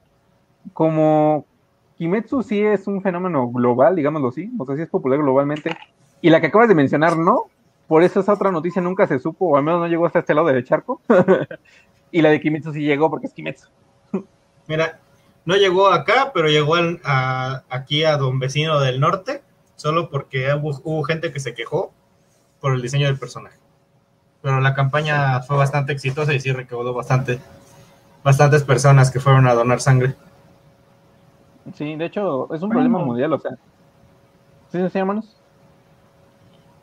como 0.74 1.46
Kimetsu 1.98 2.44
sí 2.44 2.62
es 2.62 2.86
un 2.86 3.02
fenómeno 3.02 3.50
global, 3.50 3.96
digámoslo 3.96 4.30
así. 4.30 4.52
O 4.60 4.66
sea, 4.66 4.76
sí 4.76 4.84
es 4.84 4.90
popular 4.90 5.20
globalmente. 5.20 5.76
Y 6.26 6.32
la 6.32 6.42
que 6.42 6.48
acabas 6.48 6.68
de 6.68 6.74
mencionar, 6.74 7.20
no. 7.20 7.52
Por 7.88 8.02
eso 8.02 8.20
esa 8.20 8.34
otra 8.34 8.50
noticia 8.50 8.82
nunca 8.82 9.06
se 9.06 9.20
supo, 9.20 9.46
o 9.46 9.58
al 9.58 9.64
menos 9.64 9.80
no 9.80 9.86
llegó 9.86 10.08
hasta 10.08 10.18
este 10.18 10.34
lado 10.34 10.48
del 10.48 10.66
charco. 10.66 11.00
y 12.12 12.24
la 12.24 12.32
de 12.32 12.42
Kimetsu 12.42 12.74
sí 12.74 12.82
llegó 12.82 13.12
porque 13.12 13.28
es 13.28 13.34
Kimetsu. 13.34 13.70
Mira, 14.66 15.00
no 15.46 15.56
llegó 15.56 15.90
acá, 15.90 16.32
pero 16.34 16.48
llegó 16.48 16.78
aquí 17.06 18.04
a 18.06 18.18
Don 18.18 18.40
Vecino 18.40 18.80
del 18.80 19.00
Norte, 19.00 19.44
solo 19.76 20.10
porque 20.10 20.52
hubo 20.56 21.04
gente 21.04 21.32
que 21.32 21.40
se 21.40 21.54
quejó 21.54 21.94
por 22.60 22.74
el 22.74 22.82
diseño 22.82 23.06
del 23.06 23.20
personaje. 23.20 23.60
Pero 24.42 24.60
la 24.62 24.74
campaña 24.74 25.44
fue 25.44 25.58
bastante 25.58 25.94
exitosa 25.94 26.34
y 26.34 26.40
sí 26.40 26.52
recaudó 26.52 26.96
bastante, 26.96 27.40
bastantes 28.24 28.64
personas 28.64 29.12
que 29.12 29.20
fueron 29.20 29.46
a 29.46 29.54
donar 29.54 29.80
sangre. 29.80 30.16
Sí, 31.76 31.96
de 31.96 32.06
hecho, 32.06 32.52
es 32.52 32.64
un 32.64 32.72
problema 32.72 32.98
mundial, 32.98 33.32
o 33.32 33.38
sea. 33.38 33.52
¿Sí 34.72 34.80
se 34.80 34.90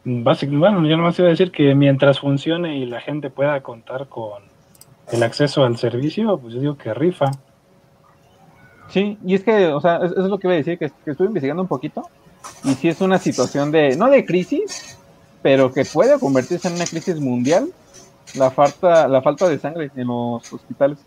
Básicamente, 0.05 0.59
bueno, 0.59 0.88
yo 0.88 0.97
nomás 0.97 1.19
iba 1.19 1.29
a 1.29 1.31
decir 1.31 1.53
que 1.53 1.75
mientras 1.75 2.19
funcione 2.19 2.79
y 2.79 2.87
la 2.87 3.01
gente 3.01 3.31
pueda 3.31 3.61
contar 3.62 4.09
con 4.09 4.43
el 5.11 5.23
acceso 5.23 5.65
al 5.65 5.77
servicio, 5.77 6.38
pues 6.38 6.55
yo 6.55 6.61
digo 6.61 6.77
que 6.77 6.93
rifa. 6.93 7.31
Sí, 8.88 9.17
y 9.25 9.35
es 9.35 9.45
que, 9.45 9.67
o 9.69 9.81
sea, 9.81 9.97
eso 9.99 10.25
es 10.25 10.29
lo 10.29 10.38
que 10.38 10.49
iba 10.49 10.55
a 10.55 10.59
decir, 10.59 10.79
que, 10.79 10.91
que 11.05 11.12
estuve 11.12 11.29
investigando 11.29 11.62
un 11.62 11.69
poquito, 11.69 12.03
y 12.65 12.75
si 12.75 12.88
es 12.88 13.01
una 13.01 13.19
situación 13.19 13.71
de, 13.71 13.97
no 13.97 14.09
de 14.09 14.25
crisis, 14.25 14.99
pero 15.41 15.73
que 15.73 15.85
puede 15.85 16.19
convertirse 16.19 16.69
en 16.69 16.75
una 16.75 16.85
crisis 16.85 17.19
mundial 17.21 17.69
la 18.35 18.51
falta, 18.51 19.09
la 19.09 19.23
falta 19.23 19.49
de 19.49 19.59
sangre 19.59 19.91
en 19.95 20.07
los 20.07 20.53
hospitales, 20.53 20.99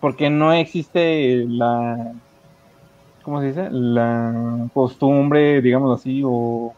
porque 0.00 0.30
no 0.30 0.52
existe 0.52 1.44
la, 1.48 2.12
¿cómo 3.22 3.40
se 3.40 3.48
dice? 3.48 3.68
La 3.70 4.68
costumbre, 4.72 5.60
digamos 5.60 6.00
así, 6.00 6.22
o 6.24 6.74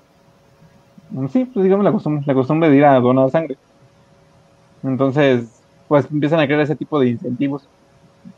sí, 1.30 1.44
pues 1.44 1.64
digamos 1.64 1.84
la 1.84 1.92
costumbre, 1.92 2.24
la 2.26 2.34
costumbre 2.34 2.70
de 2.70 2.76
ir 2.76 2.84
a 2.84 2.98
donar 3.00 3.30
sangre. 3.30 3.56
Entonces, 4.82 5.62
pues 5.88 6.06
empiezan 6.10 6.40
a 6.40 6.46
crear 6.46 6.60
ese 6.60 6.76
tipo 6.76 7.00
de 7.00 7.08
incentivos. 7.08 7.68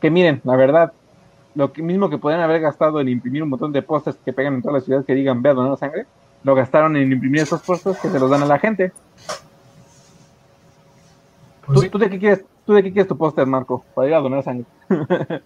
Que 0.00 0.10
miren, 0.10 0.40
la 0.44 0.56
verdad, 0.56 0.92
lo 1.54 1.72
mismo 1.76 2.10
que 2.10 2.18
pueden 2.18 2.40
haber 2.40 2.60
gastado 2.60 3.00
en 3.00 3.08
imprimir 3.08 3.42
un 3.42 3.48
montón 3.48 3.72
de 3.72 3.82
postes 3.82 4.16
que 4.24 4.32
pegan 4.32 4.54
en 4.54 4.62
todas 4.62 4.74
las 4.74 4.84
ciudades 4.84 5.06
que 5.06 5.14
digan 5.14 5.42
ve 5.42 5.50
a 5.50 5.54
donar 5.54 5.78
sangre, 5.78 6.06
lo 6.42 6.54
gastaron 6.54 6.96
en 6.96 7.10
imprimir 7.10 7.42
esos 7.42 7.62
puestos 7.62 7.98
que 7.98 8.08
se 8.08 8.20
los 8.20 8.30
dan 8.30 8.42
a 8.42 8.46
la 8.46 8.58
gente. 8.58 8.92
Pues 11.66 11.90
¿Tú, 11.90 11.98
de 11.98 12.08
qué 12.08 12.18
quieres, 12.18 12.44
¿Tú 12.64 12.74
de 12.74 12.82
qué 12.82 12.92
quieres 12.92 13.08
tu 13.08 13.16
póster, 13.16 13.46
Marco? 13.46 13.84
Para 13.94 14.08
ir 14.08 14.14
a 14.14 14.20
donar 14.20 14.42
sangre. 14.44 14.66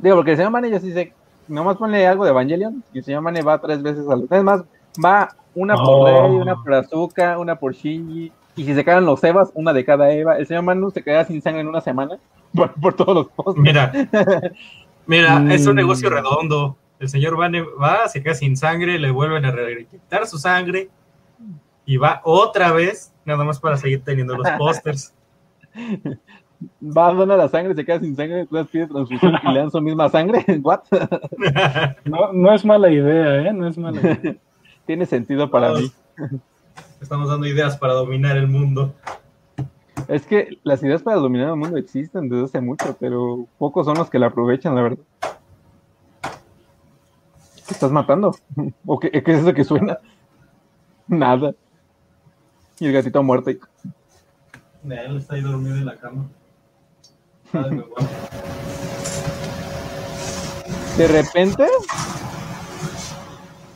Digo, 0.00 0.16
porque 0.16 0.32
el 0.32 0.36
señor 0.36 0.68
ya 0.68 0.80
sí 0.80 0.92
sé, 0.92 1.12
nomás 1.48 1.76
ponle 1.76 2.06
algo 2.06 2.24
de 2.24 2.30
Evangelion 2.30 2.82
y 2.92 2.98
el 2.98 3.04
señor 3.04 3.22
Mane 3.22 3.42
va 3.42 3.60
tres 3.60 3.82
veces 3.82 4.08
al... 4.08 4.26
Es 4.30 4.42
más, 4.42 4.62
va 5.04 5.36
una 5.54 5.74
por 5.76 5.88
oh. 5.88 6.06
Rey, 6.06 6.36
una 6.36 6.56
por 6.62 6.74
Azuka, 6.74 7.38
una 7.38 7.56
por 7.56 7.74
Shinji, 7.74 8.32
y 8.56 8.64
si 8.64 8.74
se 8.74 8.84
quedan 8.84 9.04
los 9.04 9.22
Evas, 9.24 9.50
una 9.54 9.72
de 9.72 9.84
cada 9.84 10.12
Eva. 10.12 10.38
El 10.38 10.46
señor 10.46 10.62
Manu 10.62 10.90
se 10.90 11.02
queda 11.02 11.24
sin 11.24 11.42
sangre 11.42 11.60
en 11.60 11.68
una 11.68 11.80
semana 11.80 12.18
por, 12.80 12.94
todos 12.94 13.14
los 13.14 13.28
postes. 13.28 13.62
Mira, 13.62 13.92
mira, 15.06 15.44
es 15.52 15.66
un 15.66 15.76
negocio 15.76 16.10
mm. 16.10 16.12
redondo. 16.12 16.76
El 17.00 17.08
señor 17.08 17.38
va, 17.38 18.08
se 18.08 18.22
queda 18.22 18.34
sin 18.34 18.56
sangre, 18.56 18.98
le 18.98 19.10
vuelven 19.10 19.44
a 19.44 19.50
reinyectar 19.50 20.26
su 20.26 20.38
sangre 20.38 20.88
y 21.84 21.96
va 21.96 22.20
otra 22.24 22.72
vez, 22.72 23.12
nada 23.24 23.44
más 23.44 23.58
para 23.58 23.76
seguir 23.76 24.02
teniendo 24.04 24.36
los 24.36 24.48
pósters. 24.58 25.12
Va, 26.82 27.08
a 27.08 27.14
donar 27.14 27.38
la 27.38 27.48
sangre, 27.48 27.74
se 27.74 27.84
queda 27.84 28.00
sin 28.00 28.16
sangre, 28.16 28.46
tú 28.46 28.64
pide 28.66 28.86
transfusión 28.86 29.34
y 29.42 29.52
le 29.52 29.58
dan 29.58 29.70
su 29.70 29.80
misma 29.80 30.08
sangre. 30.08 30.44
¿What? 30.62 30.80
no, 32.04 32.32
no 32.32 32.54
es 32.54 32.64
mala 32.64 32.90
idea, 32.90 33.48
¿eh? 33.48 33.52
No 33.52 33.66
es 33.66 33.78
mala 33.78 34.00
idea. 34.00 34.36
Tiene 34.86 35.06
sentido 35.06 35.50
para 35.50 35.72
mí. 35.72 35.90
Estamos 37.00 37.28
dando 37.28 37.46
ideas 37.46 37.76
para 37.76 37.94
dominar 37.94 38.36
el 38.36 38.48
mundo. 38.48 38.94
Es 40.08 40.26
que 40.26 40.58
las 40.62 40.82
ideas 40.82 41.02
para 41.02 41.16
dominar 41.16 41.50
el 41.50 41.56
mundo 41.56 41.76
existen 41.76 42.28
desde 42.28 42.44
hace 42.44 42.60
mucho, 42.60 42.96
pero 43.00 43.46
pocos 43.58 43.86
son 43.86 43.96
los 43.96 44.10
que 44.10 44.18
la 44.18 44.26
aprovechan, 44.26 44.74
la 44.74 44.82
verdad. 44.82 44.98
estás 47.70 47.90
matando? 47.90 48.34
¿O 48.84 48.98
qué, 48.98 49.10
qué 49.10 49.32
es 49.32 49.38
eso 49.40 49.54
que 49.54 49.64
suena? 49.64 49.98
Nada. 51.06 51.54
Y 52.78 52.86
el 52.86 52.92
gatito 52.92 53.22
muerto. 53.22 53.50
Él 54.90 55.16
está 55.16 55.34
ahí 55.34 55.40
dormido 55.40 55.76
en 55.76 55.86
la 55.86 55.96
cama. 55.96 56.28
De 60.96 61.08
repente, 61.08 61.66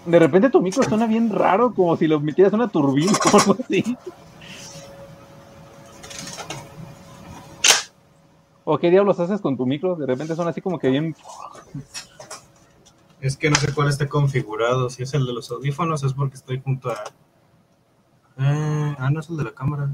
de 0.07 0.18
repente 0.20 0.51
tu 0.51 0.62
micro 0.62 0.85
suena 0.85 1.07
bien 1.09 1.31
raro, 1.31 1.74
como 1.74 1.97
si 1.97 2.07
lo 2.07 2.20
metieras 2.20 2.53
una 2.53 2.68
turbina 2.68 3.11
o 3.33 3.37
algo 3.37 3.57
así. 3.61 3.97
¿O 8.64 8.79
qué 8.79 8.91
diablos 8.91 9.18
haces 9.18 9.41
con 9.41 9.57
tu 9.57 9.66
micro? 9.66 9.97
De 9.97 10.07
repente 10.07 10.37
suena 10.37 10.53
así 10.53 10.61
como 10.61 10.79
que 10.79 10.91
bien. 10.91 11.16
Es 13.20 13.37
que 13.37 13.51
no 13.51 13.57
sé 13.57 13.72
cuál 13.72 13.89
está 13.89 14.09
configurado. 14.09 14.89
Si 14.91 15.03
es 15.03 15.12
el 15.14 15.26
de 15.26 15.33
los 15.33 15.51
audífonos, 15.51 16.05
es 16.05 16.12
porque 16.12 16.37
estoy 16.37 16.61
junto 16.61 16.91
a. 16.91 17.03
Eh, 18.39 18.97
ah, 18.97 19.11
no 19.11 19.18
es 19.18 19.29
el 19.29 19.37
de 19.39 19.45
la 19.45 19.53
cámara. 19.53 19.91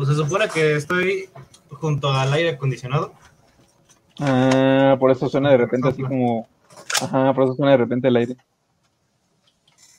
Pues 0.00 0.08
se 0.08 0.14
supone 0.14 0.48
que 0.48 0.76
estoy 0.76 1.28
junto 1.68 2.10
al 2.10 2.32
aire 2.32 2.48
acondicionado. 2.52 3.12
Ah, 4.18 4.96
por 4.98 5.10
eso 5.10 5.28
suena 5.28 5.50
de 5.50 5.58
repente 5.58 5.90
así 5.90 6.02
como. 6.02 6.48
Ajá, 7.02 7.34
por 7.34 7.44
eso 7.44 7.52
suena 7.52 7.72
de 7.72 7.76
repente 7.76 8.08
el 8.08 8.16
aire. 8.16 8.34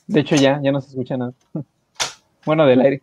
De 0.08 0.18
hecho, 0.18 0.34
ya, 0.34 0.60
ya 0.60 0.72
no 0.72 0.80
se 0.80 0.88
escucha 0.88 1.16
nada. 1.16 1.32
Bueno, 2.44 2.66
del 2.66 2.80
aire. 2.80 3.00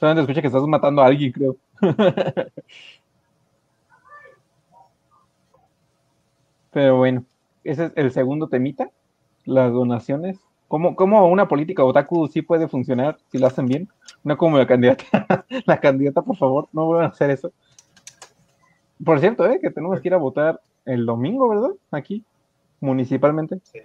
Solamente 0.00 0.22
escucha 0.22 0.40
que 0.40 0.46
estás 0.46 0.62
matando 0.62 1.02
a 1.02 1.06
alguien, 1.06 1.32
creo. 1.32 1.54
Pero 6.72 6.96
bueno, 6.96 7.26
ese 7.62 7.84
es 7.84 7.92
el 7.94 8.10
segundo 8.10 8.48
temita, 8.48 8.90
las 9.44 9.70
donaciones. 9.70 10.38
¿Cómo, 10.66 10.96
cómo 10.96 11.28
una 11.28 11.46
política 11.46 11.84
otaku 11.84 12.26
sí 12.28 12.40
puede 12.40 12.68
funcionar 12.68 13.18
si 13.30 13.36
lo 13.36 13.46
hacen 13.46 13.66
bien? 13.66 13.90
No 14.24 14.36
como 14.36 14.58
la 14.58 14.66
candidata. 14.66 15.04
la 15.66 15.80
candidata, 15.80 16.22
por 16.22 16.36
favor, 16.36 16.68
no 16.72 16.86
vuelvan 16.86 17.06
a 17.06 17.08
hacer 17.10 17.30
eso. 17.30 17.52
Por 19.04 19.20
cierto, 19.20 19.46
¿eh? 19.46 19.58
que 19.60 19.70
tenemos 19.70 20.00
que 20.00 20.08
ir 20.08 20.14
a 20.14 20.18
votar 20.18 20.60
el 20.84 21.06
domingo, 21.06 21.48
¿verdad? 21.48 21.70
Aquí, 21.90 22.24
municipalmente. 22.80 23.60
Sí. 23.62 23.78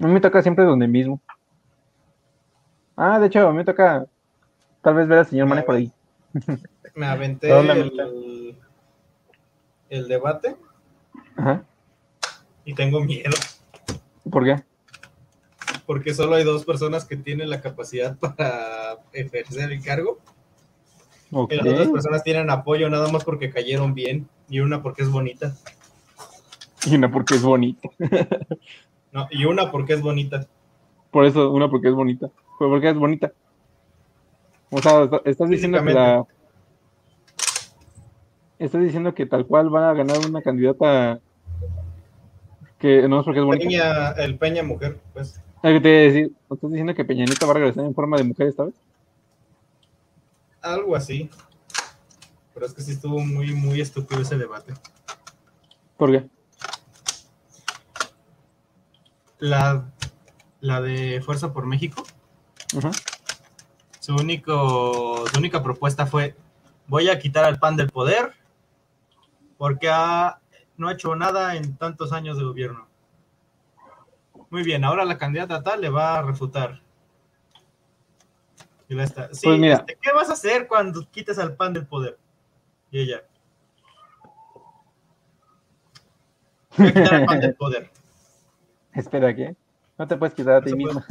A 0.00 0.06
mí 0.06 0.12
me 0.12 0.20
toca 0.20 0.42
siempre 0.42 0.64
donde 0.64 0.86
mismo. 0.86 1.20
Ah, 2.96 3.18
de 3.18 3.26
hecho, 3.26 3.46
a 3.46 3.50
mí 3.50 3.56
me 3.56 3.64
toca 3.64 4.06
tal 4.82 4.94
vez 4.94 5.08
ver 5.08 5.18
al 5.18 5.26
señor 5.26 5.48
Mane 5.48 5.62
por 5.62 5.76
ahí. 5.76 5.92
Me 6.94 7.06
aventé 7.06 7.50
el, 7.60 8.56
el, 9.88 10.08
debate. 10.08 10.56
Ajá. 11.36 11.64
Y 12.64 12.74
tengo 12.74 13.00
miedo. 13.00 13.30
¿Por 14.30 14.44
qué? 14.44 14.62
Porque 15.88 16.12
solo 16.12 16.34
hay 16.34 16.44
dos 16.44 16.66
personas 16.66 17.06
que 17.06 17.16
tienen 17.16 17.48
la 17.48 17.62
capacidad 17.62 18.18
para 18.20 18.98
ejercer 19.14 19.72
el 19.72 19.82
cargo. 19.82 20.18
Y 21.30 21.56
las 21.56 21.66
otras 21.66 21.88
personas 21.88 22.22
tienen 22.22 22.50
apoyo 22.50 22.90
nada 22.90 23.10
más 23.10 23.24
porque 23.24 23.48
cayeron 23.48 23.94
bien. 23.94 24.28
Y 24.50 24.60
una 24.60 24.82
porque 24.82 25.00
es 25.00 25.08
bonita. 25.08 25.56
Y 26.84 26.94
una 26.94 27.10
porque 27.10 27.36
es 27.36 27.42
bonita. 27.42 27.88
no, 29.12 29.28
y 29.30 29.46
una 29.46 29.70
porque 29.70 29.94
es 29.94 30.02
bonita. 30.02 30.46
Por 31.10 31.24
eso, 31.24 31.50
una 31.50 31.70
porque 31.70 31.88
es 31.88 31.94
bonita. 31.94 32.28
Pues 32.58 32.68
porque 32.68 32.90
es 32.90 32.96
bonita. 32.96 33.32
O 34.68 34.82
sea, 34.82 35.08
estás 35.24 35.48
diciendo 35.48 35.82
que 35.82 35.94
la. 35.94 36.26
Estás 38.58 38.82
diciendo 38.82 39.14
que 39.14 39.24
tal 39.24 39.46
cual 39.46 39.70
van 39.70 39.84
a 39.84 39.94
ganar 39.94 40.18
una 40.18 40.42
candidata 40.42 41.18
que 42.78 43.08
no 43.08 43.20
es 43.20 43.24
porque 43.24 43.40
es 43.40 43.46
bonita. 43.46 43.64
Peña, 43.64 44.10
el 44.22 44.36
Peña 44.36 44.62
mujer, 44.62 44.98
pues. 45.14 45.40
¿Qué 45.62 45.80
te 45.80 45.88
decir? 45.88 46.32
¿Estás 46.50 46.70
diciendo 46.70 46.94
que 46.94 47.04
Peñanita 47.04 47.46
va 47.46 47.52
a 47.52 47.54
regresar 47.54 47.84
en 47.84 47.94
forma 47.94 48.16
de 48.16 48.24
mujer 48.24 48.48
esta 48.48 48.64
vez? 48.64 48.74
Algo 50.62 50.94
así. 50.94 51.30
Pero 52.54 52.66
es 52.66 52.74
que 52.74 52.82
sí 52.82 52.92
estuvo 52.92 53.20
muy, 53.20 53.52
muy 53.54 53.80
estúpido 53.80 54.20
ese 54.20 54.38
debate. 54.38 54.74
¿Por 55.96 56.12
qué? 56.12 56.28
La, 59.38 59.90
la 60.60 60.80
de 60.80 61.20
Fuerza 61.22 61.52
por 61.52 61.66
México. 61.66 62.04
Su, 64.00 64.14
único, 64.14 65.24
su 65.28 65.38
única 65.38 65.62
propuesta 65.62 66.06
fue, 66.06 66.36
voy 66.86 67.08
a 67.08 67.18
quitar 67.18 67.44
al 67.44 67.58
PAN 67.58 67.76
del 67.76 67.90
poder 67.90 68.34
porque 69.56 69.88
no 70.76 70.88
ha 70.88 70.92
hecho 70.92 71.14
nada 71.16 71.56
en 71.56 71.76
tantos 71.76 72.12
años 72.12 72.38
de 72.38 72.44
gobierno. 72.44 72.87
Muy 74.50 74.62
bien, 74.62 74.84
ahora 74.84 75.04
la 75.04 75.18
candidata 75.18 75.62
tal 75.62 75.80
le 75.80 75.90
va 75.90 76.18
a 76.18 76.22
refutar. 76.22 76.80
Y 78.88 78.98
está. 78.98 79.32
Sí, 79.34 79.46
pues 79.46 79.62
este, 79.62 79.98
¿qué 80.00 80.12
vas 80.12 80.30
a 80.30 80.32
hacer 80.32 80.66
cuando 80.66 81.06
quites 81.10 81.38
al 81.38 81.54
pan 81.56 81.74
del 81.74 81.86
poder? 81.86 82.18
Y 82.90 83.00
ella. 83.00 83.22
Voy 86.76 86.88
a 86.88 86.94
quitar 86.94 87.14
al 87.14 87.26
pan 87.26 87.40
del 87.40 87.54
poder. 87.54 87.90
Espera, 88.94 89.34
¿qué? 89.34 89.54
No 89.98 90.08
te 90.08 90.16
puedes 90.16 90.34
quitar 90.34 90.54
a 90.56 90.62
ti 90.62 90.74
mismo. 90.74 91.02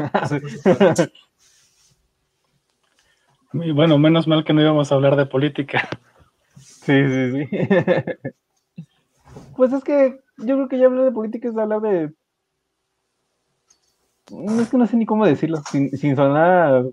Muy 3.52 3.72
bueno, 3.74 3.98
menos 3.98 4.28
mal 4.28 4.44
que 4.44 4.54
no 4.54 4.62
íbamos 4.62 4.92
a 4.92 4.96
hablar 4.96 5.16
de 5.16 5.26
política. 5.26 5.88
Sí, 6.58 7.04
sí, 7.08 7.32
sí. 7.32 7.50
Pues 9.56 9.74
es 9.74 9.84
que 9.84 10.20
yo 10.38 10.56
creo 10.56 10.68
que 10.68 10.78
ya 10.78 10.86
hablar 10.86 11.06
de 11.06 11.12
política 11.12 11.50
es 11.50 11.58
hablar 11.58 11.82
de. 11.82 12.14
No 14.32 14.62
es 14.62 14.70
que 14.70 14.78
no 14.78 14.88
sé 14.88 14.98
ni 14.98 15.06
cómo 15.06 15.26
decirlo, 15.26 15.58
sin, 15.72 15.90
sin 15.98 16.16
sonar 16.16 16.86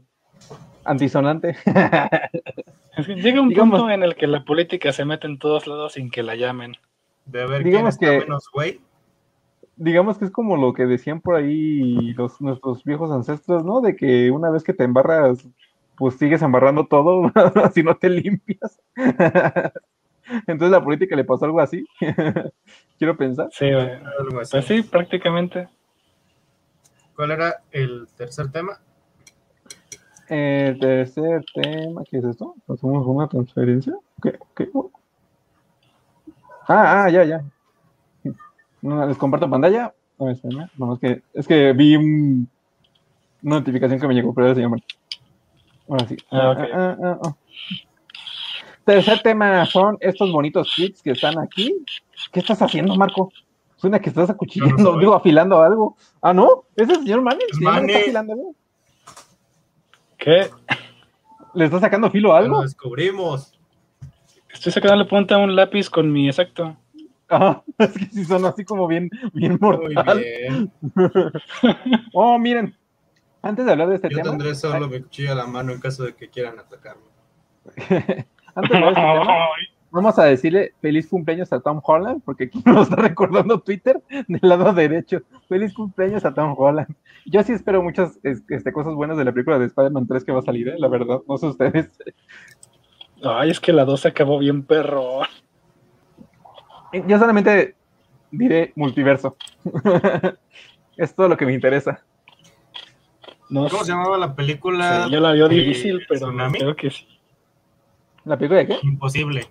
antisonante. 0.85 1.57
llega 3.09 3.41
un 3.41 3.53
punto 3.53 3.91
en 3.91 4.03
el 4.03 4.14
que 4.14 4.26
la 4.26 4.45
política 4.45 4.93
se 4.93 5.05
mete 5.05 5.26
en 5.26 5.39
todos 5.39 5.66
lados 5.66 5.95
sin 5.95 6.11
que 6.11 6.22
la 6.22 6.37
llamen. 6.37 6.76
De 7.26 7.47
ver 7.47 7.64
digamos 7.64 7.99
que, 7.99 8.20
menos 8.20 8.49
güey. 8.53 8.80
Digamos 9.76 10.18
que 10.18 10.26
es 10.26 10.30
como 10.30 10.57
lo 10.57 10.72
que 10.72 10.87
decían 10.87 11.20
por 11.20 11.35
ahí 11.35 12.12
los, 12.14 12.41
nuestros 12.41 12.85
viejos 12.85 13.11
ancestros, 13.11 13.64
¿no? 13.64 13.80
De 13.80 13.97
que 13.97 14.30
una 14.30 14.51
vez 14.51 14.62
que 14.62 14.74
te 14.74 14.85
embarras, 14.85 15.45
pues 15.97 16.14
sigues 16.14 16.43
embarrando 16.43 16.87
todo 16.87 17.32
si 17.74 17.82
no 17.82 17.97
te 17.97 18.11
limpias. 18.11 18.80
Entonces 20.47 20.70
la 20.70 20.82
política 20.82 21.16
le 21.16 21.24
pasó 21.24 21.45
algo 21.47 21.61
así. 21.61 21.85
Quiero 22.99 23.16
pensar. 23.16 23.49
Sí, 23.53 23.66
pues 24.51 24.64
sí, 24.64 24.82
prácticamente. 24.82 25.68
¿Cuál 27.17 27.31
era 27.31 27.62
el 27.71 28.09
tercer 28.17 28.51
tema? 28.51 28.79
El 30.29 30.79
tercer 30.79 31.45
tema, 31.55 32.03
¿qué 32.11 32.19
es 32.19 32.25
esto? 32.25 32.55
¿Hacemos 32.69 33.07
una 33.07 33.29
transferencia? 33.29 33.95
¿Qué? 34.23 34.39
¿Qué? 34.57 34.69
Ah, 36.67 37.05
ah, 37.05 37.11
ya, 37.11 37.25
ya. 37.25 37.45
les 38.83 39.19
comparto 39.19 39.51
pantalla. 39.51 39.93
No, 40.19 40.31
es 40.95 41.01
que, 41.01 41.23
es 41.35 41.47
que 41.47 41.73
vi 41.73 41.97
una 41.97 42.47
notificación 43.43 44.01
que 44.01 44.09
me 44.09 44.15
llegó, 44.15 44.33
pero 44.33 44.55
se 44.55 44.61
llama. 44.61 44.77
Ahora 45.89 46.09
sí. 46.09 46.17
Ah, 46.31 46.55
ah, 46.57 46.97
ah, 47.03 47.19
ah, 47.23 47.37
Tercer 48.85 49.21
tema 49.21 49.65
son 49.67 49.97
estos 50.01 50.31
bonitos 50.31 50.73
kits 50.75 51.03
que 51.03 51.12
están 51.12 51.39
aquí. 51.39 51.75
¿Qué 52.33 52.41
estás 52.41 52.61
haciendo, 52.62 52.95
Marco? 52.97 53.33
Suena 53.85 53.99
que 53.99 54.09
estás 54.09 54.30
acuchillando, 54.30 54.99
digo, 54.99 55.14
afilando 55.14 55.61
algo. 55.61 55.95
Ah, 56.22 56.32
¿no? 56.32 56.64
¿Es 56.74 56.89
el 56.89 57.01
señor 57.01 57.20
Manny? 57.20 57.45
¿Sí, 57.53 57.62
está 57.62 57.99
afilando 57.99 58.32
algo? 58.32 58.55
¿Qué? 60.16 60.49
¿Le 61.53 61.66
está 61.66 61.80
sacando 61.80 62.11
filo 62.11 62.32
a 62.32 62.39
algo? 62.39 62.57
Lo 62.57 62.62
descubrimos. 62.62 63.53
Estoy 64.49 64.72
sacando 64.72 65.07
punta 65.07 65.35
a 65.35 65.39
un 65.39 65.55
lápiz 65.55 65.91
con 65.91 66.11
mi 66.11 66.28
exacto. 66.28 66.74
Ah, 67.28 67.62
es 67.78 67.93
que 67.93 68.07
sí 68.07 68.24
son 68.24 68.47
así 68.47 68.64
como 68.64 68.87
bien, 68.87 69.11
bien 69.35 69.59
mortal. 69.61 70.16
Muy 70.16 70.24
bien. 70.24 70.72
oh, 72.14 72.39
miren. 72.39 72.74
Antes 73.43 73.66
de 73.66 73.72
hablar 73.72 73.91
de 73.91 73.97
este 73.97 74.09
Yo 74.09 74.16
tema. 74.16 74.30
tendré 74.30 74.55
solo 74.55 74.89
mi 74.89 75.03
cuchillo 75.03 75.32
a 75.32 75.35
la 75.35 75.47
mano 75.47 75.72
en 75.72 75.80
caso 75.80 76.05
de 76.05 76.14
que 76.14 76.30
quieran 76.30 76.59
atacarme. 76.59 77.03
Antes 78.55 78.70
de 78.70 78.76
hablar 78.78 78.95
de 78.95 79.01
este 79.03 79.22
tema, 79.26 79.47
vamos 79.95 80.19
a 80.19 80.25
decirle 80.25 80.75
feliz 80.81 81.09
cumpleaños 81.09 81.53
a 81.53 81.61
Tom 81.61 81.81
Holland, 81.83 82.23
porque 82.25 82.45
aquí 82.45 82.63
nos 82.67 82.89
está 82.91 82.97
recordando 82.97 83.61
Twitter 83.61 84.03
del 84.11 84.41
lado 84.43 84.73
derecho. 84.73 85.23
Feliz 85.49 85.73
cumpleaños 85.73 86.25
a 86.25 86.35
Tom 86.35 86.55
Holland. 86.59 86.89
Yo 87.27 87.43
sí 87.43 87.53
espero 87.53 87.83
muchas 87.83 88.19
este, 88.23 88.73
cosas 88.73 88.95
buenas 88.95 89.17
de 89.17 89.25
la 89.25 89.33
película 89.33 89.59
de 89.59 89.67
Spider-Man 89.67 90.07
3 90.07 90.25
que 90.25 90.33
va 90.33 90.41
a 90.41 90.43
salir, 90.43 90.69
¿eh? 90.69 90.75
la 90.79 90.89
verdad, 90.89 91.21
no 91.29 91.39
sé 91.39 91.47
ustedes. 91.47 91.97
Ay, 93.23 93.51
es 93.51 93.61
que 93.61 93.73
la 93.73 93.85
2 93.85 94.07
acabó 94.07 94.39
bien 94.39 94.65
perro. 94.65 95.21
Yo 97.07 97.19
solamente 97.19 97.77
diré 98.31 98.73
multiverso. 98.77 99.37
es 100.97 101.15
todo 101.15 101.29
lo 101.29 101.37
que 101.37 101.47
me 101.47 101.55
interesa. 101.55 102.05
¿Cómo 103.49 103.85
se 103.85 103.93
llamaba 103.93 104.19
la 104.19 104.35
película? 104.35 105.09
yo 105.11 105.21
la 105.21 105.33
vio 105.33 105.49
difícil, 105.49 106.03
pero 106.09 106.33
creo 106.53 106.75
que 106.75 106.91
sí. 106.91 107.07
¿La 108.25 108.37
película 108.37 108.61
de 108.61 108.67
qué? 108.67 108.79
Imposible. 108.83 109.49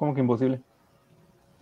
¿Cómo 0.00 0.14
que 0.14 0.22
imposible? 0.22 0.62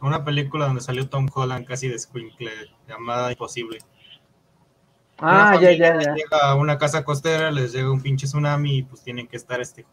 Una 0.00 0.24
película 0.24 0.66
donde 0.66 0.80
salió 0.80 1.08
Tom 1.08 1.26
Holland 1.34 1.66
casi 1.66 1.88
de 1.88 1.98
Squinkle, 1.98 2.52
llamada 2.86 3.32
Imposible. 3.32 3.78
Ah, 5.18 5.58
ya, 5.60 5.72
ya, 5.72 6.00
ya. 6.00 6.14
Llega 6.14 6.38
a 6.48 6.54
una 6.54 6.78
casa 6.78 7.04
costera, 7.04 7.50
les 7.50 7.72
llega 7.72 7.90
un 7.90 8.00
pinche 8.00 8.28
tsunami 8.28 8.76
y 8.78 8.82
pues 8.84 9.02
tienen 9.02 9.26
que 9.26 9.36
estar 9.36 9.60
este 9.60 9.84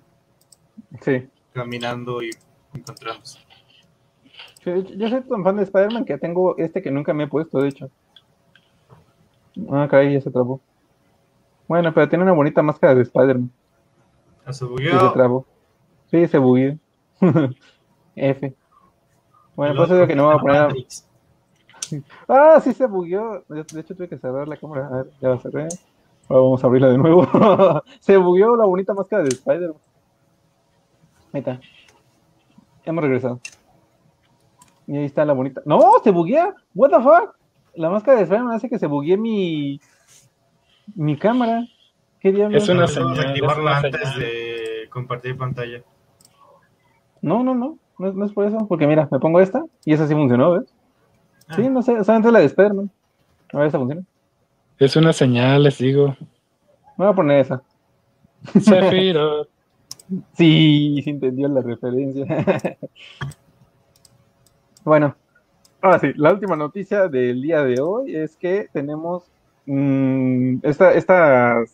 sí. 1.02 1.28
caminando 1.54 2.22
y 2.22 2.30
encontrándose. 2.76 3.40
Yo 4.64 5.10
soy 5.10 5.22
tan 5.24 5.44
fan 5.44 5.56
de 5.56 5.64
Spider-Man 5.64 6.06
que 6.06 6.20
tengo 6.20 6.56
este 6.60 6.84
que 6.84 6.92
nunca 6.92 7.16
me 7.16 7.24
he 7.24 7.28
puesto, 7.28 7.60
de 7.60 7.70
hecho. 7.70 7.90
Ah, 9.72 9.88
caray, 9.90 10.14
ya 10.14 10.22
se 10.22 10.30
trabó. 10.30 10.62
Bueno, 11.68 11.92
pero 11.96 12.08
tiene 12.08 12.24
una 12.24 12.34
bonita 12.34 12.62
máscara 12.62 12.94
de 12.94 13.02
Spider-Man. 13.02 13.52
Ah, 14.46 14.54
se 14.54 14.68
Sí, 14.68 14.84
se 14.84 15.10
trabó. 15.16 15.48
Sí, 16.12 16.28
se 16.28 16.38
bugueó. 16.38 16.78
F. 18.16 18.56
Bueno, 19.56 19.76
pues 19.76 19.92
es 19.92 20.08
que 20.08 20.16
no 20.16 20.26
voy 20.26 20.36
a 20.36 20.40
poner. 20.40 20.76
Ah, 22.28 22.60
sí 22.64 22.74
se 22.74 22.88
bugueó. 22.88 23.44
De 23.48 23.62
hecho, 23.62 23.96
tuve 23.96 24.10
que 24.10 24.18
cerrar 24.18 24.48
la 24.48 24.58
cámara. 24.58 24.88
A 24.88 24.98
ver, 24.98 25.12
ya 25.22 25.30
la 25.30 25.38
cerré. 25.38 25.68
Ahora 26.28 26.42
vamos 26.42 26.64
a 26.64 26.68
abrirla 26.68 26.90
de 26.90 26.98
nuevo. 26.98 27.28
se 28.00 28.18
bugueó 28.18 28.56
la 28.56 28.66
bonita 28.66 28.94
máscara 28.96 29.22
de 29.22 29.30
Spider-Man. 29.30 29.78
Ahí 31.32 31.40
está. 31.40 31.60
Hemos 32.86 33.04
regresado. 33.04 33.40
Y 34.88 34.98
ahí 34.98 35.06
está 35.06 35.26
la 35.26 35.34
bonita. 35.34 35.62
¡No! 35.66 35.80
¡Se 36.04 36.12
buguea! 36.12 36.56
¿What 36.74 36.90
the 36.90 37.04
fuck? 37.04 37.36
La 37.76 37.90
máscara 37.90 38.18
de 38.18 38.24
Spider-Man 38.24 38.56
hace 38.56 38.70
que 38.70 38.80
se 38.80 38.88
buguee 38.88 39.18
mi. 39.18 39.80
mi 40.96 41.18
cámara. 41.18 41.66
¿Qué 42.20 42.32
diablos? 42.32 42.64
Es 42.64 42.70
una 42.70 42.88
señal. 42.88 43.20
activarla 43.20 43.78
antes 43.78 44.18
de 44.18 44.90
compartir 44.90 45.38
pantalla. 45.38 45.84
No, 47.22 47.44
no, 47.44 47.54
no. 47.54 47.78
No 47.98 48.26
es, 48.26 48.34
por 48.34 48.46
eso. 48.46 48.66
Porque 48.68 48.88
mira, 48.88 49.08
me 49.12 49.20
pongo 49.20 49.40
esta 49.40 49.64
y 49.86 49.94
esa 49.94 50.08
sí 50.08 50.14
funcionó, 50.14 50.52
¿ves? 50.52 50.74
Sí, 51.56 51.64
ah. 51.66 51.70
no 51.70 51.82
sé. 51.82 52.04
Solamente 52.04 52.32
la 52.32 52.40
de 52.40 52.46
Spider-Man. 52.46 52.92
A 53.54 53.58
ver, 53.60 53.68
esa 53.68 53.78
funciona. 53.78 54.04
Es 54.78 54.96
una 54.96 55.14
señal, 55.14 55.64
les 55.64 55.78
digo. 55.78 56.16
Me 56.98 57.06
voy 57.06 57.08
a 57.08 57.14
poner 57.14 57.40
esa. 57.40 57.62
Zephyro. 58.60 59.48
sí, 60.34 61.02
se 61.04 61.10
entendió 61.10 61.48
la 61.48 61.62
referencia. 61.62 62.26
Bueno, 64.86 65.16
ahora 65.82 65.98
sí, 65.98 66.12
la 66.16 66.32
última 66.32 66.56
noticia 66.56 67.08
del 67.08 67.42
día 67.42 67.64
de 67.64 67.82
hoy 67.82 68.16
es 68.16 68.36
que 68.36 68.70
tenemos 68.72 69.24
mmm, 69.66 70.58
estas 70.62 70.96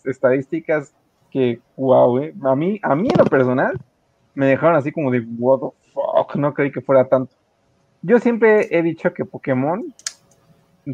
estadísticas 0.05 0.95
que, 1.29 1.59
wow, 1.75 2.19
eh, 2.19 2.33
a, 2.41 2.55
mí, 2.55 2.79
a 2.81 2.95
mí 2.95 3.09
en 3.11 3.17
lo 3.17 3.25
personal 3.25 3.77
me 4.33 4.45
dejaron 4.45 4.77
así 4.77 4.93
como 4.93 5.11
de, 5.11 5.19
what 5.37 5.73
no 6.35 6.53
creí 6.53 6.71
que 6.71 6.81
fuera 6.81 7.07
tanto. 7.07 7.35
Yo 8.01 8.19
siempre 8.19 8.67
he 8.71 8.81
dicho 8.81 9.13
que 9.13 9.25
Pokémon, 9.25 9.93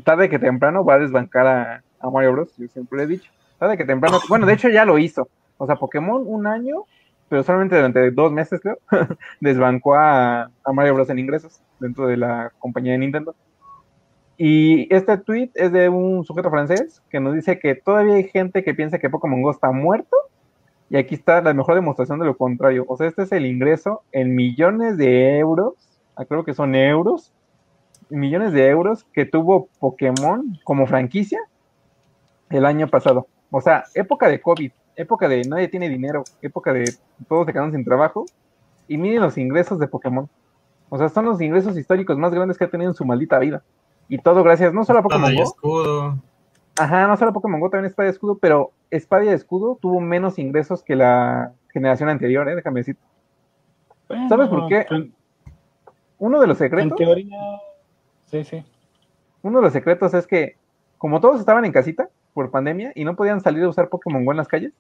tarde 0.03 0.30
que 0.30 0.39
temprano, 0.39 0.84
va 0.84 0.95
a 0.95 0.99
desbancar 0.99 1.47
a, 1.47 1.84
a 1.99 2.09
Mario 2.09 2.34
Bros. 2.34 2.55
Yo 2.57 2.67
siempre 2.67 3.03
he 3.03 3.07
dicho. 3.07 3.32
Tarde 3.59 3.78
que 3.78 3.86
temprano, 3.86 4.19
bueno, 4.30 4.45
de 4.45 4.53
hecho 4.53 4.69
ya 4.69 4.86
lo 4.86 4.97
hizo. 4.97 5.30
O 5.57 5.65
sea, 5.65 5.75
Pokémon 5.75 6.23
un 6.25 6.45
año 6.45 6.86
pero 7.30 7.43
solamente 7.43 7.75
durante 7.75 8.11
dos 8.11 8.32
meses, 8.32 8.59
creo, 8.61 8.78
desbancó 9.41 9.95
a, 9.95 10.49
Mario 10.73 10.95
Bros. 10.95 11.09
en 11.09 11.19
ingresos 11.19 11.61
dentro 11.80 12.07
de 12.07 12.17
la 12.17 12.51
compañía 12.59 12.93
de 12.93 12.99
Nintendo. 12.99 13.36
Y 14.38 14.93
este 14.93 15.17
tweet 15.17 15.49
es 15.55 15.71
de 15.71 15.89
un 15.89 16.23
sujeto 16.23 16.49
francés 16.49 17.01
que 17.09 17.19
nos 17.19 17.34
dice 17.34 17.59
que 17.59 17.75
todavía 17.75 18.15
hay 18.15 18.25
gente 18.25 18.63
que 18.63 18.75
piensa 18.75 18.99
que 18.99 19.09
Pokémon 19.09 19.41
Go 19.41 19.51
está 19.51 19.71
muerto. 19.71 20.15
Y 20.89 20.97
aquí 20.97 21.15
está 21.15 21.41
la 21.41 21.53
mejor 21.53 21.75
demostración 21.75 22.19
de 22.19 22.25
lo 22.25 22.38
contrario. 22.38 22.85
O 22.88 22.95
sea, 22.95 23.07
este 23.07 23.23
es 23.23 23.31
el 23.31 23.45
ingreso 23.45 24.03
en 24.11 24.35
millones 24.35 24.97
de 24.97 25.38
euros, 25.38 25.73
ah, 26.15 26.25
creo 26.25 26.45
que 26.45 26.53
son 26.53 26.75
euros, 26.75 27.33
millones 28.09 28.53
de 28.53 28.67
euros 28.67 29.05
que 29.13 29.25
tuvo 29.25 29.67
Pokémon 29.79 30.57
como 30.63 30.88
franquicia 30.88 31.39
el 32.49 32.65
año 32.65 32.88
pasado. 32.88 33.27
O 33.51 33.61
sea, 33.61 33.83
época 33.95 34.27
de 34.29 34.41
COVID, 34.41 34.71
época 34.95 35.27
de 35.27 35.41
nadie 35.43 35.67
tiene 35.67 35.89
dinero, 35.89 36.23
época 36.41 36.73
de 36.73 36.85
todos 37.27 37.45
se 37.45 37.53
quedan 37.53 37.71
sin 37.71 37.83
trabajo, 37.83 38.25
y 38.88 38.97
miren 38.97 39.21
los 39.21 39.38
ingresos 39.38 39.79
de 39.79 39.88
Pokémon. 39.88 40.29
O 40.89 40.97
sea, 40.97 41.09
son 41.09 41.25
los 41.25 41.41
ingresos 41.41 41.77
históricos 41.77 42.17
más 42.17 42.33
grandes 42.33 42.57
que 42.57 42.63
ha 42.63 42.69
tenido 42.69 42.91
en 42.91 42.95
su 42.95 43.05
maldita 43.05 43.39
vida. 43.39 43.61
Y 44.07 44.17
todo 44.19 44.41
gracias, 44.43 44.73
no 44.73 44.85
solo 44.85 44.99
a 44.99 45.03
Pokémon 45.03 45.35
Go. 45.35 45.43
Escudo. 45.43 46.17
Ajá, 46.79 47.07
no 47.07 47.17
solo 47.17 47.31
a 47.31 47.33
Pokémon 47.33 47.59
Go, 47.59 47.69
también 47.69 47.89
Espada 47.89 48.07
y 48.07 48.11
Escudo, 48.11 48.38
pero 48.38 48.71
Espada 48.89 49.25
y 49.25 49.29
Escudo 49.29 49.77
tuvo 49.81 49.99
menos 49.99 50.39
ingresos 50.39 50.83
que 50.83 50.95
la 50.95 51.53
generación 51.69 52.09
anterior, 52.09 52.47
¿eh? 52.49 52.55
déjame 52.55 52.81
decir. 52.81 52.97
¿Sabes 54.29 54.47
por 54.47 54.67
qué? 54.67 54.85
Pues, 54.88 55.05
Uno 56.17 56.39
de 56.39 56.47
los 56.47 56.57
secretos. 56.57 56.91
En 56.91 56.97
teoría, 56.97 57.38
sí, 58.25 58.43
sí. 58.43 58.63
Uno 59.41 59.59
de 59.59 59.65
los 59.65 59.73
secretos 59.73 60.13
es 60.13 60.25
que, 60.25 60.55
como 60.97 61.19
todos 61.19 61.39
estaban 61.39 61.65
en 61.65 61.71
casita 61.71 62.09
por 62.33 62.51
pandemia 62.51 62.91
y 62.95 63.03
no 63.03 63.15
podían 63.15 63.41
salir 63.41 63.63
a 63.63 63.69
usar 63.69 63.89
Pokémon 63.89 64.25
Go 64.25 64.31
en 64.31 64.38
las 64.38 64.47
calles, 64.47 64.73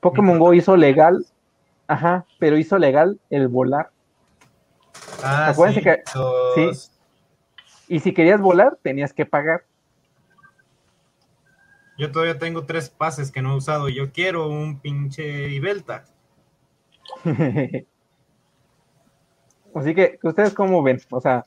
Pokémon 0.00 0.38
Go 0.38 0.54
hizo 0.54 0.76
legal, 0.76 1.24
ajá, 1.86 2.24
pero 2.38 2.56
hizo 2.56 2.78
legal 2.78 3.18
el 3.30 3.48
volar. 3.48 3.90
Ah, 5.22 5.48
Acuérdense 5.48 5.80
sí, 5.80 5.84
que 5.84 6.72
sí. 6.74 6.90
Y 7.88 8.00
si 8.00 8.14
querías 8.14 8.40
volar, 8.40 8.78
tenías 8.82 9.12
que 9.12 9.26
pagar. 9.26 9.64
Yo 12.02 12.10
todavía 12.10 12.36
tengo 12.36 12.64
tres 12.64 12.90
pases 12.90 13.30
que 13.30 13.42
no 13.42 13.52
he 13.52 13.56
usado. 13.58 13.88
Yo 13.88 14.10
quiero 14.10 14.48
un 14.48 14.80
pinche 14.80 15.50
Ibelta. 15.50 16.02
Así 19.72 19.94
que, 19.94 20.18
¿ustedes 20.20 20.52
cómo 20.52 20.82
ven? 20.82 21.00
O 21.12 21.20
sea, 21.20 21.46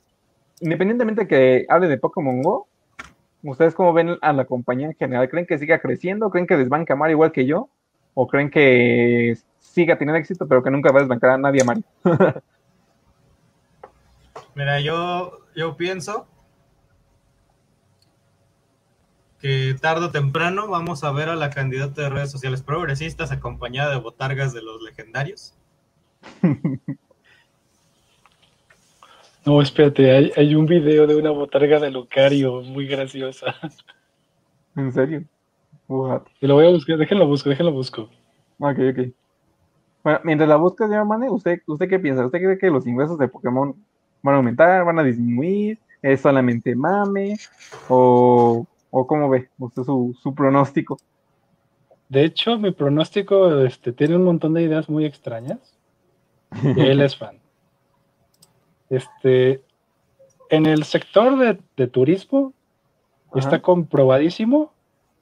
independientemente 0.61 1.23
de 1.23 1.27
que 1.27 1.65
hable 1.67 1.89
de 1.89 1.97
Pokémon 1.97 2.41
Go, 2.41 2.69
¿ustedes 3.43 3.75
cómo 3.75 3.91
ven 3.91 4.17
a 4.21 4.31
la 4.31 4.45
compañía 4.45 4.87
en 4.87 4.95
general? 4.95 5.27
¿Creen 5.27 5.45
que 5.45 5.57
siga 5.57 5.79
creciendo? 5.79 6.29
¿Creen 6.29 6.47
que 6.47 6.55
desbanca 6.55 6.95
a 6.97 7.11
igual 7.11 7.33
que 7.33 7.45
yo? 7.45 7.67
¿O 8.13 8.25
creen 8.25 8.49
que 8.49 9.37
siga 9.59 9.97
teniendo 9.97 10.19
éxito, 10.19 10.47
pero 10.47 10.63
que 10.63 10.71
nunca 10.71 10.93
va 10.93 10.99
a 10.99 11.01
desbancar 11.01 11.31
a 11.31 11.37
nadie 11.37 11.63
a 11.63 11.65
Mario? 11.65 11.83
Mira, 14.55 14.79
yo, 14.79 15.39
yo 15.53 15.75
pienso 15.75 16.29
que 19.39 19.75
tarde 19.79 20.05
o 20.05 20.11
temprano 20.11 20.67
vamos 20.67 21.03
a 21.03 21.11
ver 21.11 21.29
a 21.29 21.36
la 21.36 21.49
candidata 21.49 22.01
de 22.01 22.09
redes 22.09 22.31
sociales 22.31 22.61
progresistas 22.61 23.31
acompañada 23.31 23.91
de 23.91 23.99
botargas 23.99 24.53
de 24.53 24.61
los 24.61 24.81
legendarios. 24.81 25.55
No, 29.45 29.61
espérate, 29.61 30.11
hay, 30.11 30.31
hay 30.36 30.55
un 30.55 30.65
video 30.65 31.05
de 31.05 31.15
una 31.15 31.29
botarga 31.29 31.79
de 31.79 31.91
Lucario 31.91 32.61
muy 32.63 32.88
graciosa. 32.88 33.53
¿En 34.75 34.91
serio? 34.91 35.23
Y 36.41 36.47
lo 36.47 36.55
voy 36.55 36.65
a 36.65 36.71
buscar, 36.71 36.97
déjenlo 36.97 37.27
busco, 37.27 37.49
déjenlo 37.49 37.71
busco. 37.71 38.09
Ok, 38.59 38.79
ok. 38.91 39.07
Bueno, 40.03 40.19
mientras 40.23 40.49
la 40.49 40.55
buscas, 40.55 40.89
ya, 40.89 41.03
Mane, 41.03 41.29
¿usted, 41.29 41.61
¿usted 41.67 41.88
qué 41.88 41.99
piensa? 41.99 42.25
¿Usted 42.25 42.39
cree 42.39 42.57
que 42.57 42.69
los 42.69 42.88
ingresos 42.88 43.17
de 43.17 43.27
Pokémon 43.27 43.75
van 44.21 44.33
a 44.33 44.38
aumentar, 44.38 44.83
van 44.83 44.99
a 44.99 45.03
disminuir? 45.03 45.79
¿Es 46.01 46.21
solamente 46.21 46.75
mame? 46.75 47.38
¿O, 47.88 48.65
o 48.97 49.05
cómo 49.05 49.27
ve 49.27 49.49
usted 49.59 49.83
su, 49.83 50.17
su 50.23 50.33
pronóstico? 50.33 50.97
De 52.07 52.23
hecho, 52.23 52.57
mi 52.57 52.71
pronóstico 52.71 53.65
este, 53.65 53.91
tiene 53.91 54.15
un 54.15 54.23
montón 54.23 54.53
de 54.53 54.61
ideas 54.61 54.89
muy 54.89 55.03
extrañas. 55.03 55.77
Y 56.63 56.79
él 56.79 57.01
es 57.01 57.17
fan. 57.17 57.39
Este, 58.89 59.61
en 60.49 60.65
el 60.65 60.85
sector 60.85 61.37
de, 61.37 61.59
de 61.75 61.87
turismo 61.87 62.53
está 63.33 63.61
comprobadísimo 63.61 64.71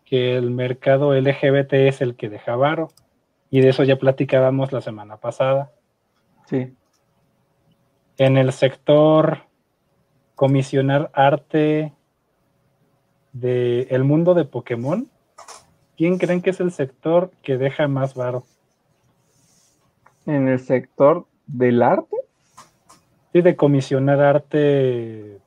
que 0.06 0.38
el 0.38 0.52
mercado 0.52 1.20
LGBT 1.20 1.74
es 1.74 2.02
el 2.02 2.16
que 2.16 2.30
deja 2.30 2.56
varo. 2.56 2.90
Y 3.50 3.62
de 3.62 3.70
eso 3.70 3.84
ya 3.84 3.96
platicábamos 3.96 4.72
la 4.72 4.82
semana 4.82 5.18
pasada. 5.18 5.72
Sí. 6.46 6.76
En 8.20 8.38
el 8.38 8.52
sector 8.52 9.48
comisionar 10.36 11.10
arte 11.14 11.94
del 13.34 13.88
el 13.90 14.04
mundo 14.04 14.34
de 14.34 14.46
Pokémon, 14.46 15.10
¿quién 15.98 16.18
creen 16.18 16.42
que 16.42 16.52
es 16.52 16.60
el 16.60 16.72
sector 16.72 17.32
que 17.42 17.58
deja 17.58 17.88
más 17.88 18.14
varo? 18.14 18.46
¿En 20.26 20.48
el 20.48 20.60
sector 20.60 21.26
del 21.48 21.82
arte? 21.82 22.16
Sí, 23.34 23.42
de 23.42 23.56
comisionar 23.56 24.22
arte. 24.22 25.40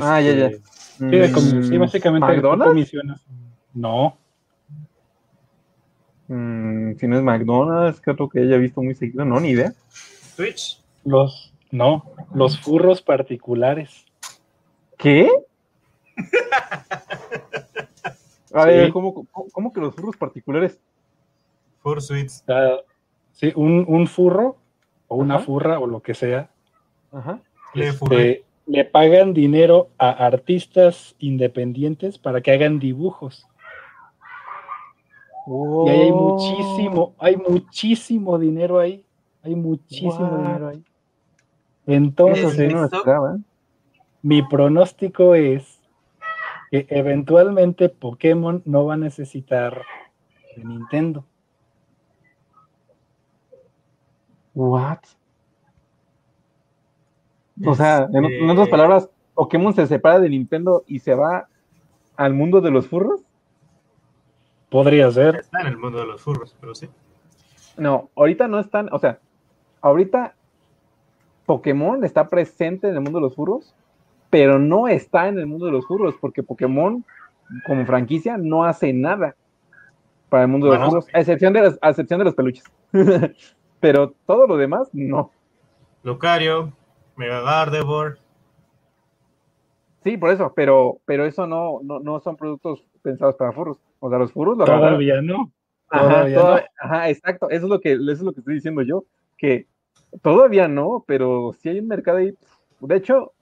ah, 0.00 0.20
ya, 0.20 0.32
ya. 0.32 0.46
Este, 0.46 0.76
Sí, 0.98 1.06
mm, 1.06 1.78
básicamente 1.78 2.26
¿McDonald's? 2.26 2.92
No. 3.74 4.16
Mm, 6.28 6.94
si 6.94 7.06
no 7.06 7.18
es 7.18 7.22
McDonald's, 7.22 8.00
que 8.00 8.10
otro 8.10 8.28
que 8.28 8.40
haya 8.40 8.56
visto 8.56 8.82
muy 8.82 8.94
seguido, 8.94 9.24
no, 9.24 9.38
ni 9.38 9.50
idea. 9.50 9.74
Twitch. 10.36 10.82
Los, 11.04 11.52
no, 11.70 12.04
los 12.34 12.58
furros 12.58 13.02
particulares. 13.02 14.06
¿Qué? 14.96 15.30
A 18.54 18.64
ver, 18.64 18.90
¿cómo, 18.92 19.24
que 19.72 19.80
los 19.80 19.94
furros 19.94 20.16
particulares? 20.16 20.80
Fursuits. 21.82 22.44
sí, 23.32 23.52
un, 23.54 23.84
un, 23.86 24.06
furro 24.06 24.56
o 25.08 25.16
una 25.16 25.38
furra 25.38 25.78
o 25.78 25.86
lo 25.86 26.00
que 26.00 26.14
sea. 26.14 26.50
Ajá 27.12 27.40
este, 27.82 28.44
le 28.66 28.84
pagan 28.84 29.32
dinero 29.32 29.90
a 29.98 30.10
artistas 30.10 31.14
independientes 31.18 32.18
para 32.18 32.40
que 32.40 32.52
hagan 32.52 32.78
dibujos. 32.78 33.46
Y 35.46 35.88
ahí 35.88 36.00
hay 36.00 36.12
muchísimo, 36.12 37.14
hay 37.18 37.36
muchísimo 37.36 38.38
dinero 38.38 38.78
ahí. 38.80 39.04
Hay 39.42 39.54
muchísimo 39.54 40.38
dinero 40.38 40.68
ahí. 40.68 40.82
Entonces, 41.86 42.58
¿eh? 42.58 42.74
mi 44.22 44.42
pronóstico 44.42 45.36
es 45.36 45.75
que 46.70 46.86
eventualmente 46.90 47.88
Pokémon 47.88 48.62
no 48.64 48.86
va 48.86 48.94
a 48.94 48.98
necesitar 48.98 49.82
de 50.56 50.64
Nintendo. 50.64 51.24
What? 54.54 55.00
O 57.64 57.74
sea, 57.74 58.08
en, 58.12 58.24
en, 58.24 58.50
otras 58.50 58.66
este 58.66 58.70
palabras, 58.70 59.10
Pokémon 59.34 59.74
se 59.74 59.86
separa 59.86 60.18
de 60.18 60.28
Nintendo 60.28 60.84
y 60.86 60.98
se 60.98 61.14
va 61.14 61.48
al 62.16 62.34
mundo 62.34 62.60
de 62.60 62.70
los 62.70 62.86
furros. 62.86 63.20
Podría 64.70 65.10
ser. 65.10 65.36
Está 65.36 65.60
en 65.60 65.68
el 65.68 65.78
mundo 65.78 65.98
de 65.98 66.06
los 66.06 66.20
furros, 66.20 66.56
pero 66.60 66.74
sí. 66.74 66.88
No, 67.76 68.10
ahorita 68.16 68.48
no 68.48 68.58
están, 68.58 68.88
o 68.92 68.98
sea, 68.98 69.18
ahorita 69.80 70.34
Pokémon 71.44 72.04
está 72.04 72.28
presente 72.28 72.88
en 72.88 72.94
el 72.94 73.00
mundo 73.00 73.18
de 73.18 73.26
los 73.26 73.34
furros, 73.34 73.74
pero 74.36 74.58
no 74.58 74.86
está 74.86 75.28
en 75.28 75.38
el 75.38 75.46
mundo 75.46 75.64
de 75.64 75.72
los 75.72 75.86
furros, 75.86 76.14
porque 76.20 76.42
Pokémon, 76.42 77.02
como 77.66 77.86
franquicia, 77.86 78.36
no 78.36 78.64
hace 78.64 78.92
nada 78.92 79.34
para 80.28 80.42
el 80.42 80.50
mundo 80.50 80.70
de 80.70 80.76
los 80.76 80.86
furros, 80.86 81.06
a 81.14 81.20
excepción 81.20 81.54
de, 81.54 81.62
las, 81.62 81.78
a 81.80 81.88
excepción 81.88 82.18
de 82.18 82.26
los 82.26 82.34
peluches. 82.34 82.62
pero 83.80 84.12
todo 84.26 84.46
lo 84.46 84.58
demás, 84.58 84.90
no. 84.92 85.30
Lucario, 86.02 86.70
Mega 87.16 87.40
Gardevoir. 87.40 88.18
Sí, 90.04 90.18
por 90.18 90.28
eso, 90.28 90.52
pero, 90.54 90.98
pero 91.06 91.24
eso 91.24 91.46
no, 91.46 91.80
no, 91.82 92.00
no 92.00 92.20
son 92.20 92.36
productos 92.36 92.84
pensados 93.00 93.36
para 93.36 93.52
furros. 93.52 93.78
O 94.00 94.10
sea, 94.10 94.18
los 94.18 94.32
furros 94.32 94.58
Todavía 94.58 95.22
no. 95.22 95.50
Ajá, 95.88 97.08
exacto. 97.08 97.48
Eso 97.48 97.64
es 97.64 97.70
lo 97.70 97.80
que, 97.80 97.92
eso 97.92 98.10
es 98.10 98.20
lo 98.20 98.34
que 98.34 98.40
estoy 98.40 98.56
diciendo 98.56 98.82
yo. 98.82 99.04
Que 99.38 99.66
todavía 100.20 100.68
no, 100.68 101.04
pero 101.06 101.54
sí 101.58 101.70
hay 101.70 101.78
un 101.78 101.88
mercado 101.88 102.18
ahí. 102.18 102.34
De 102.80 102.96
hecho, 102.96 103.32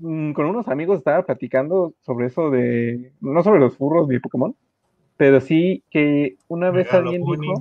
con 0.00 0.46
unos 0.46 0.68
amigos 0.68 0.98
estaba 0.98 1.22
platicando 1.24 1.94
sobre 2.00 2.26
eso 2.26 2.50
de. 2.50 3.12
No 3.20 3.42
sobre 3.42 3.60
los 3.60 3.76
furros 3.76 4.08
de 4.08 4.20
Pokémon, 4.20 4.54
pero 5.16 5.40
sí 5.40 5.82
que 5.90 6.36
una 6.48 6.70
vez 6.70 6.92
alguien 6.92 7.22
dijo. 7.24 7.60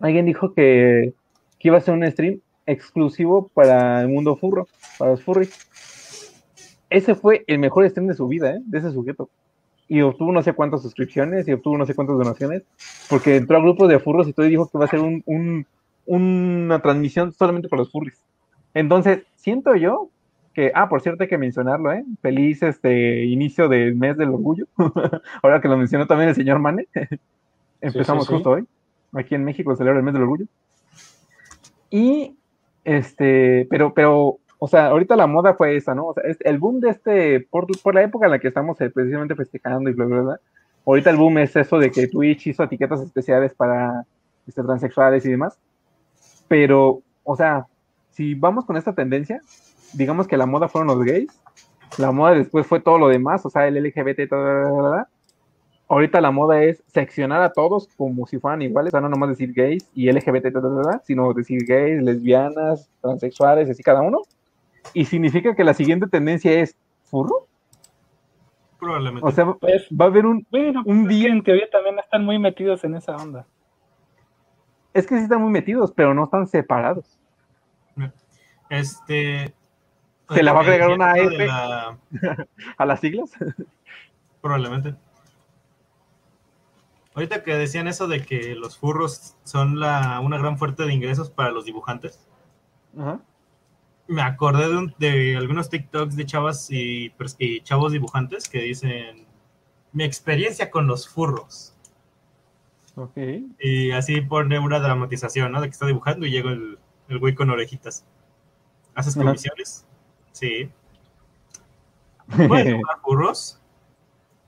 Alguien 0.00 0.26
dijo 0.26 0.52
que, 0.52 1.14
que 1.58 1.68
iba 1.68 1.78
a 1.78 1.80
ser 1.80 1.94
un 1.94 2.10
stream 2.10 2.40
exclusivo 2.66 3.48
para 3.54 4.02
el 4.02 4.08
mundo 4.08 4.36
furro, 4.36 4.66
para 4.98 5.12
los 5.12 5.22
furries. 5.22 6.32
Ese 6.90 7.14
fue 7.14 7.44
el 7.46 7.58
mejor 7.58 7.88
stream 7.88 8.08
de 8.08 8.14
su 8.14 8.28
vida, 8.28 8.50
¿eh? 8.50 8.60
de 8.64 8.78
ese 8.78 8.92
sujeto. 8.92 9.30
Y 9.88 10.00
obtuvo 10.02 10.32
no 10.32 10.42
sé 10.42 10.52
cuántas 10.52 10.82
suscripciones 10.82 11.46
y 11.48 11.52
obtuvo 11.52 11.78
no 11.78 11.86
sé 11.86 11.94
cuántas 11.94 12.18
donaciones, 12.18 12.64
porque 13.08 13.36
entró 13.36 13.56
a 13.56 13.60
grupos 13.62 13.88
de 13.88 13.98
furros 13.98 14.28
y 14.28 14.32
todo 14.32 14.46
y 14.46 14.50
dijo 14.50 14.68
que 14.68 14.78
va 14.78 14.84
a 14.84 14.88
ser 14.88 15.00
un, 15.00 15.22
un, 15.26 15.66
una 16.04 16.80
transmisión 16.80 17.32
solamente 17.32 17.68
para 17.68 17.82
los 17.82 17.92
furries. 17.92 18.20
Entonces, 18.74 19.24
siento 19.36 19.74
yo 19.76 20.10
que, 20.56 20.72
ah, 20.74 20.88
por 20.88 21.02
cierto, 21.02 21.22
hay 21.22 21.28
que 21.28 21.36
mencionarlo, 21.36 21.92
¿eh? 21.92 22.02
Feliz 22.22 22.62
este 22.62 23.26
inicio 23.26 23.68
del 23.68 23.94
mes 23.94 24.16
del 24.16 24.30
orgullo. 24.30 24.64
Ahora 25.42 25.60
que 25.60 25.68
lo 25.68 25.76
mencionó 25.76 26.06
también 26.06 26.30
el 26.30 26.34
señor 26.34 26.60
Mane. 26.60 26.88
Empezamos 27.82 28.26
justo 28.26 28.52
hoy. 28.52 28.66
Aquí 29.12 29.34
en 29.34 29.44
México 29.44 29.76
celebra 29.76 29.98
el 29.98 30.04
mes 30.04 30.14
del 30.14 30.22
orgullo. 30.22 30.46
Y 31.90 32.34
este, 32.84 33.66
pero, 33.68 33.92
pero, 33.92 34.38
o 34.58 34.66
sea, 34.66 34.86
ahorita 34.86 35.14
la 35.14 35.26
moda 35.26 35.52
fue 35.52 35.76
esa, 35.76 35.94
¿no? 35.94 36.06
O 36.06 36.14
sea, 36.14 36.22
el 36.24 36.58
boom 36.58 36.80
de 36.80 36.88
este, 36.88 37.40
por, 37.50 37.66
por 37.82 37.94
la 37.94 38.04
época 38.04 38.24
en 38.24 38.32
la 38.32 38.38
que 38.38 38.48
estamos 38.48 38.80
eh, 38.80 38.88
precisamente 38.88 39.34
festejando 39.34 39.90
y 39.90 39.92
bla, 39.92 40.06
bla, 40.06 40.20
bla, 40.22 40.40
ahorita 40.86 41.10
el 41.10 41.18
boom 41.18 41.36
es 41.36 41.54
eso 41.54 41.78
de 41.78 41.90
que 41.90 42.08
Twitch 42.08 42.46
hizo 42.46 42.62
etiquetas 42.62 43.02
especiales 43.02 43.52
para 43.52 44.06
este, 44.46 44.62
transexuales 44.62 45.26
y 45.26 45.32
demás. 45.32 45.58
Pero, 46.48 47.02
o 47.24 47.36
sea, 47.36 47.66
si 48.12 48.34
vamos 48.34 48.64
con 48.64 48.78
esta 48.78 48.94
tendencia, 48.94 49.42
digamos 49.92 50.26
que 50.26 50.36
la 50.36 50.46
moda 50.46 50.68
fueron 50.68 50.88
los 50.88 51.04
gays, 51.04 51.30
la 51.98 52.12
moda 52.12 52.32
después 52.32 52.66
fue 52.66 52.80
todo 52.80 52.98
lo 52.98 53.08
demás, 53.08 53.44
o 53.46 53.50
sea, 53.50 53.66
el 53.66 53.82
LGBT, 53.82 54.28
todo, 54.28 55.06
ahorita 55.88 56.20
la 56.20 56.30
moda 56.30 56.62
es 56.62 56.82
seccionar 56.88 57.42
a 57.42 57.52
todos 57.52 57.88
como 57.96 58.26
si 58.26 58.38
fueran 58.38 58.62
iguales, 58.62 58.90
o 58.90 58.92
sea, 58.92 59.00
no 59.00 59.08
nomás 59.08 59.30
decir 59.30 59.52
gays 59.52 59.88
y 59.94 60.10
LGBT, 60.10 60.46
sino 61.04 61.32
decir 61.32 61.64
gays, 61.66 62.02
lesbianas, 62.02 62.90
transexuales, 63.00 63.70
así 63.70 63.82
cada 63.82 64.02
uno. 64.02 64.22
Y 64.94 65.04
significa 65.04 65.54
que 65.54 65.64
la 65.64 65.74
siguiente 65.74 66.06
tendencia 66.06 66.52
es 66.52 66.76
furro. 67.04 67.46
Probablemente. 68.78 69.26
O 69.26 69.30
sea, 69.30 69.52
pues, 69.54 69.88
va 69.88 70.06
a 70.06 70.08
haber 70.08 70.26
un, 70.26 70.46
bueno, 70.50 70.82
un 70.84 71.04
pues, 71.04 71.08
día. 71.08 71.28
En 71.30 71.42
teoría 71.42 71.68
también 71.70 71.98
están 71.98 72.24
muy 72.24 72.38
metidos 72.38 72.84
en 72.84 72.94
esa 72.94 73.16
onda. 73.16 73.46
Es 74.94 75.06
que 75.06 75.16
sí 75.16 75.24
están 75.24 75.42
muy 75.42 75.50
metidos, 75.50 75.92
pero 75.92 76.14
no 76.14 76.24
están 76.24 76.46
separados. 76.46 77.18
Este. 78.68 79.54
¿Se 80.30 80.42
la 80.42 80.52
va 80.52 80.60
a 80.60 80.62
agregar 80.62 80.90
una 80.90 81.14
F 81.14 81.48
a 82.78 82.86
las 82.86 83.00
siglas? 83.00 83.30
Probablemente. 84.40 84.94
Ahorita 87.14 87.42
que 87.42 87.54
decían 87.54 87.88
eso 87.88 88.08
de 88.08 88.24
que 88.24 88.54
los 88.54 88.76
furros 88.76 89.36
son 89.44 89.80
la, 89.80 90.20
una 90.20 90.36
gran 90.36 90.58
fuente 90.58 90.84
de 90.84 90.92
ingresos 90.92 91.30
para 91.30 91.50
los 91.50 91.64
dibujantes, 91.64 92.20
me 94.06 94.22
acordé 94.22 94.68
de, 94.68 94.94
de, 94.98 95.36
algunos 95.36 95.70
TikToks 95.70 96.14
de 96.14 96.26
chavas 96.26 96.70
y, 96.70 97.12
chavos 97.62 97.92
dibujantes 97.92 98.48
que 98.48 98.60
dicen 98.60 99.26
mi 99.92 100.04
experiencia 100.04 100.70
con 100.70 100.86
los 100.86 101.08
furros. 101.08 101.74
Y 103.60 103.92
así 103.92 104.20
pone 104.20 104.58
una 104.58 104.78
dramatización, 104.78 105.52
¿no? 105.52 105.60
De 105.60 105.68
que 105.68 105.72
está 105.72 105.86
dibujando 105.86 106.26
y 106.26 106.30
llega 106.30 106.50
el, 106.50 106.78
el 107.08 107.18
güey 107.18 107.34
con 107.34 107.48
orejitas. 107.48 108.04
¿Haces 108.94 109.14
comisiones? 109.14 109.85
Sí. 110.36 110.70
¿Puedes 112.48 112.66
dibujar 112.66 113.00
furros? 113.00 113.58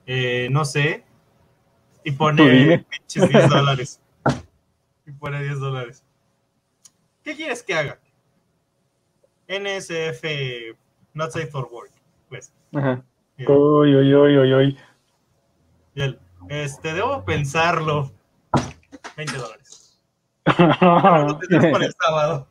Eh, 0.05 0.47
no 0.51 0.63
sé. 0.63 1.03
Y 2.03 2.11
pone 2.11 2.85
10 3.07 3.49
dólares. 3.49 3.99
Y 5.07 5.11
pone 5.13 5.41
10 5.41 5.59
dólares. 5.59 6.03
¿Qué 7.23 7.35
quieres 7.35 7.63
que 7.63 7.73
haga? 7.73 7.99
NSF 9.47 10.23
Not 11.15 11.31
Safe 11.31 11.47
for 11.47 11.67
Work. 11.71 11.91
Pues. 12.29 12.53
Ajá. 12.75 13.03
Uy, 13.39 13.95
uy, 13.95 14.13
uy, 14.13 14.37
uy, 14.37 14.53
uy. 14.53 14.77
Este, 16.49 16.93
debo 16.93 17.25
pensarlo. 17.25 18.11
20 19.17 19.37
dólares. 19.37 19.99
para 20.45 21.85
el 21.85 21.95
sábado. 21.99 22.47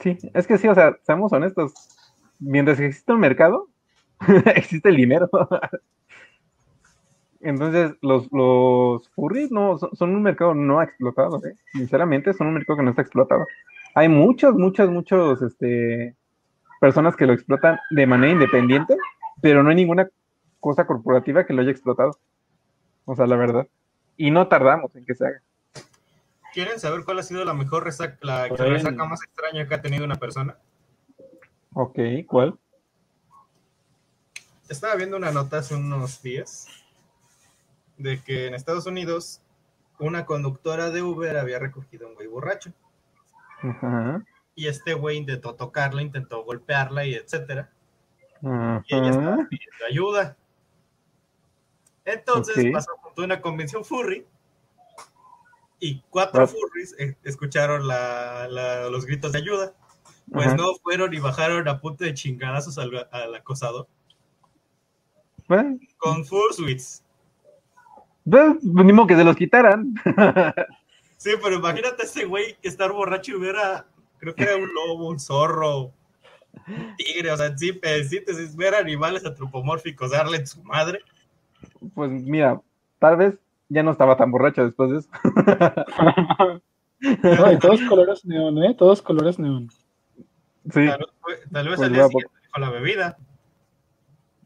Sí, 0.00 0.16
es 0.34 0.46
que 0.46 0.58
sí, 0.58 0.66
o 0.66 0.74
sea, 0.74 0.96
seamos 1.02 1.32
honestos. 1.32 1.72
Mientras 2.38 2.80
existe 2.80 3.12
un 3.12 3.20
mercado, 3.20 3.68
existe 4.54 4.88
el 4.88 4.96
dinero. 4.96 5.28
Entonces, 7.40 7.96
los, 8.02 8.30
los 8.32 9.08
furries 9.10 9.50
no, 9.50 9.78
son, 9.78 10.14
un 10.14 10.22
mercado 10.22 10.54
no 10.54 10.82
explotado, 10.82 11.38
¿eh? 11.46 11.54
sinceramente, 11.72 12.34
son 12.34 12.48
un 12.48 12.54
mercado 12.54 12.78
que 12.78 12.82
no 12.82 12.90
está 12.90 13.02
explotado. 13.02 13.46
Hay 13.94 14.08
muchos, 14.08 14.54
muchos, 14.54 14.90
muchos 14.90 15.40
este, 15.40 16.16
personas 16.80 17.16
que 17.16 17.26
lo 17.26 17.32
explotan 17.32 17.78
de 17.90 18.06
manera 18.06 18.32
independiente, 18.32 18.96
pero 19.40 19.62
no 19.62 19.70
hay 19.70 19.76
ninguna 19.76 20.08
cosa 20.60 20.86
corporativa 20.86 21.46
que 21.46 21.54
lo 21.54 21.62
haya 21.62 21.70
explotado. 21.70 22.12
O 23.06 23.16
sea, 23.16 23.26
la 23.26 23.36
verdad. 23.36 23.66
Y 24.16 24.30
no 24.30 24.48
tardamos 24.48 24.94
en 24.94 25.06
que 25.06 25.14
se 25.14 25.26
haga. 25.26 25.42
¿Quieren 26.52 26.80
saber 26.80 27.04
cuál 27.04 27.18
ha 27.18 27.22
sido 27.22 27.44
la 27.44 27.54
mejor 27.54 27.84
resaca, 27.84 28.18
la 28.22 28.48
resaca 28.48 29.04
más 29.04 29.22
extraña 29.22 29.66
que 29.68 29.74
ha 29.74 29.82
tenido 29.82 30.04
una 30.04 30.16
persona? 30.16 30.58
Ok, 31.74 31.98
¿cuál? 32.26 32.58
Estaba 34.68 34.94
viendo 34.96 35.16
una 35.16 35.32
nota 35.32 35.58
hace 35.58 35.74
unos 35.74 36.22
días 36.22 36.66
de 37.98 38.22
que 38.22 38.46
en 38.46 38.54
Estados 38.54 38.86
Unidos 38.86 39.42
una 39.98 40.24
conductora 40.24 40.90
de 40.90 41.02
Uber 41.02 41.36
había 41.36 41.58
recogido 41.58 42.06
a 42.06 42.10
un 42.10 42.14
güey 42.14 42.26
borracho. 42.26 42.72
Y 44.54 44.66
este 44.66 44.94
güey 44.94 45.18
intentó 45.18 45.54
tocarla, 45.54 46.02
intentó 46.02 46.44
golpearla 46.44 47.04
y 47.04 47.14
etcétera. 47.14 47.70
Y 48.42 48.94
ella 48.94 49.10
estaba 49.10 49.46
pidiendo 49.48 49.86
ayuda. 49.88 50.36
Entonces 52.04 52.72
pasó 52.72 52.96
junto 52.96 53.22
a 53.22 53.24
una 53.26 53.40
convención 53.40 53.84
furry 53.84 54.26
y 55.80 56.02
cuatro 56.10 56.46
furries 56.46 56.94
eh, 56.98 57.16
escucharon 57.24 57.88
los 57.88 59.06
gritos 59.06 59.32
de 59.32 59.38
ayuda. 59.38 59.74
Pues 60.30 60.54
no 60.54 60.76
fueron 60.82 61.12
y 61.12 61.18
bajaron 61.18 61.66
a 61.66 61.80
punto 61.80 62.04
de 62.04 62.14
chingadazos 62.14 62.78
al, 62.78 63.08
al 63.10 63.34
acosador. 63.34 63.88
Con 65.98 66.24
fursuits. 66.24 67.02
Ni 68.24 68.92
modo 68.92 69.08
que 69.08 69.16
se 69.16 69.24
los 69.24 69.34
quitaran. 69.34 69.92
sí, 71.16 71.30
pero 71.42 71.56
imagínate 71.56 72.04
ese 72.04 72.26
güey 72.26 72.56
que 72.62 72.68
estar 72.68 72.92
borracho 72.92 73.32
y 73.32 73.34
hubiera 73.34 73.86
creo 74.18 74.34
que 74.34 74.44
era 74.44 74.56
un 74.56 74.72
lobo, 74.72 75.08
un 75.08 75.18
zorro, 75.18 75.92
un 76.68 76.96
tigre, 76.96 77.32
o 77.32 77.36
sea, 77.36 77.56
sí, 77.56 77.72
sí 78.08 78.24
te 78.24 78.32
ver 78.54 78.74
animales 78.74 79.24
antropomórficos, 79.24 80.10
darle 80.10 80.36
en 80.36 80.46
su 80.46 80.62
madre. 80.62 81.00
Pues 81.94 82.10
mira, 82.10 82.60
tal 82.98 83.16
vez 83.16 83.34
ya 83.70 83.82
no 83.82 83.92
estaba 83.92 84.16
tan 84.16 84.30
borracho 84.30 84.64
después 84.64 84.90
de 84.90 84.98
eso. 84.98 85.08
no, 87.22 87.52
y 87.52 87.58
todos 87.58 87.80
colores 87.88 88.26
neón, 88.26 88.62
¿eh? 88.62 88.74
Todos 88.76 89.00
colores 89.00 89.38
neón. 89.38 89.70
Sí. 90.70 90.86
Tal, 90.86 90.98
vez 91.68 91.76
pues 91.76 91.80
al 91.80 91.92
día 91.94 92.06
siguiente 92.08 92.30
con 92.52 92.60
la 92.60 92.70
bebida. 92.70 93.16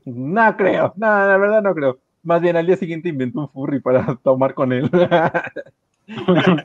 No 0.04 0.56
creo, 0.56 0.92
no, 0.96 1.06
la 1.06 1.36
verdad 1.38 1.62
no 1.62 1.74
creo. 1.74 1.98
Más 2.22 2.40
bien 2.40 2.56
al 2.56 2.66
día 2.66 2.76
siguiente 2.76 3.08
inventó 3.08 3.40
un 3.40 3.48
furry 3.48 3.80
para 3.80 4.14
tomar 4.22 4.54
con 4.54 4.72
él. 4.72 4.88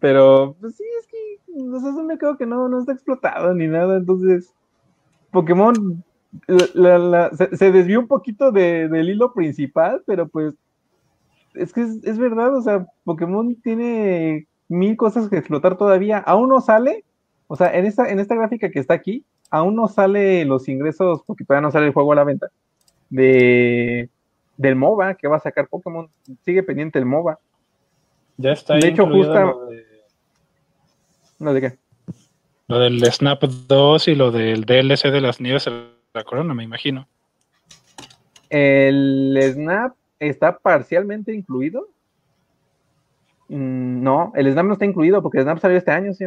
Pero, 0.00 0.54
pues 0.60 0.76
sí, 0.76 0.84
es 1.00 1.06
que, 1.08 1.38
no 1.54 1.80
sé, 1.80 1.90
me 2.02 2.18
creo 2.18 2.36
que 2.36 2.46
no, 2.46 2.68
no 2.68 2.78
está 2.80 2.92
explotado 2.92 3.54
ni 3.54 3.66
nada. 3.66 3.96
Entonces, 3.96 4.52
Pokémon 5.32 6.04
se, 7.52 7.72
desvió 7.72 8.00
un 8.00 8.08
poquito 8.08 8.52
del 8.52 9.08
hilo 9.08 9.32
principal, 9.32 10.02
pero 10.06 10.28
pues 10.28 10.54
es 11.54 11.72
que 11.72 11.82
es, 11.82 12.04
es, 12.04 12.18
verdad, 12.18 12.54
o 12.54 12.62
sea, 12.62 12.86
Pokémon 13.04 13.54
tiene 13.62 14.46
mil 14.68 14.96
cosas 14.96 15.28
que 15.28 15.38
explotar 15.38 15.76
todavía. 15.76 16.18
Aún 16.18 16.48
no 16.48 16.60
sale, 16.60 17.04
o 17.46 17.56
sea, 17.56 17.74
en 17.76 17.86
esta, 17.86 18.10
en 18.10 18.20
esta 18.20 18.34
gráfica 18.34 18.70
que 18.70 18.78
está 18.78 18.94
aquí, 18.94 19.24
aún 19.50 19.74
no 19.74 19.88
sale 19.88 20.44
los 20.44 20.68
ingresos, 20.68 21.22
porque 21.26 21.44
todavía 21.44 21.66
no 21.66 21.72
sale 21.72 21.86
el 21.86 21.92
juego 21.92 22.12
a 22.12 22.16
la 22.16 22.24
venta, 22.24 22.48
de 23.10 24.10
del 24.58 24.74
MOBA 24.74 25.14
que 25.14 25.28
va 25.28 25.36
a 25.36 25.40
sacar 25.40 25.68
Pokémon. 25.68 26.10
Sigue 26.44 26.62
pendiente 26.62 26.98
el 26.98 27.06
MOBA. 27.06 27.38
Ya 28.36 28.52
está. 28.52 28.74
De 28.74 28.88
hecho, 28.88 29.06
justo. 29.06 29.70
Lo 31.38 31.54
de... 31.54 31.60
qué? 31.60 31.78
Lo 32.66 32.78
del 32.80 33.00
Snap 33.04 33.42
2 33.42 34.08
y 34.08 34.14
lo 34.14 34.30
del 34.30 34.64
DLC 34.64 35.10
de 35.10 35.20
las 35.20 35.40
nieves 35.40 35.64
de 35.64 35.97
la 36.18 36.24
corona, 36.24 36.54
me 36.54 36.64
imagino. 36.64 37.08
El 38.50 39.38
Snap 39.52 39.94
está 40.18 40.58
parcialmente 40.58 41.32
incluido. 41.34 41.88
Mm, 43.48 44.02
no, 44.02 44.32
el 44.34 44.50
Snap 44.50 44.66
no 44.66 44.72
está 44.72 44.84
incluido 44.84 45.22
porque 45.22 45.38
el 45.38 45.44
Snap 45.44 45.58
salió 45.58 45.78
este 45.78 45.92
año, 45.92 46.12
sí, 46.12 46.24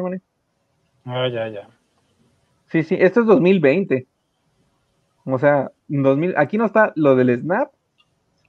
Ah, 1.04 1.28
ya, 1.28 1.48
ya. 1.50 1.68
Sí, 2.68 2.84
sí, 2.84 2.96
esto 3.00 3.22
es 3.22 3.26
2020. 3.26 4.08
O 5.26 5.38
sea, 5.38 5.72
2000, 5.88 6.36
aquí 6.38 6.58
no 6.58 6.66
está 6.66 6.94
lo 6.96 7.16
del 7.16 7.42
Snap. 7.42 7.72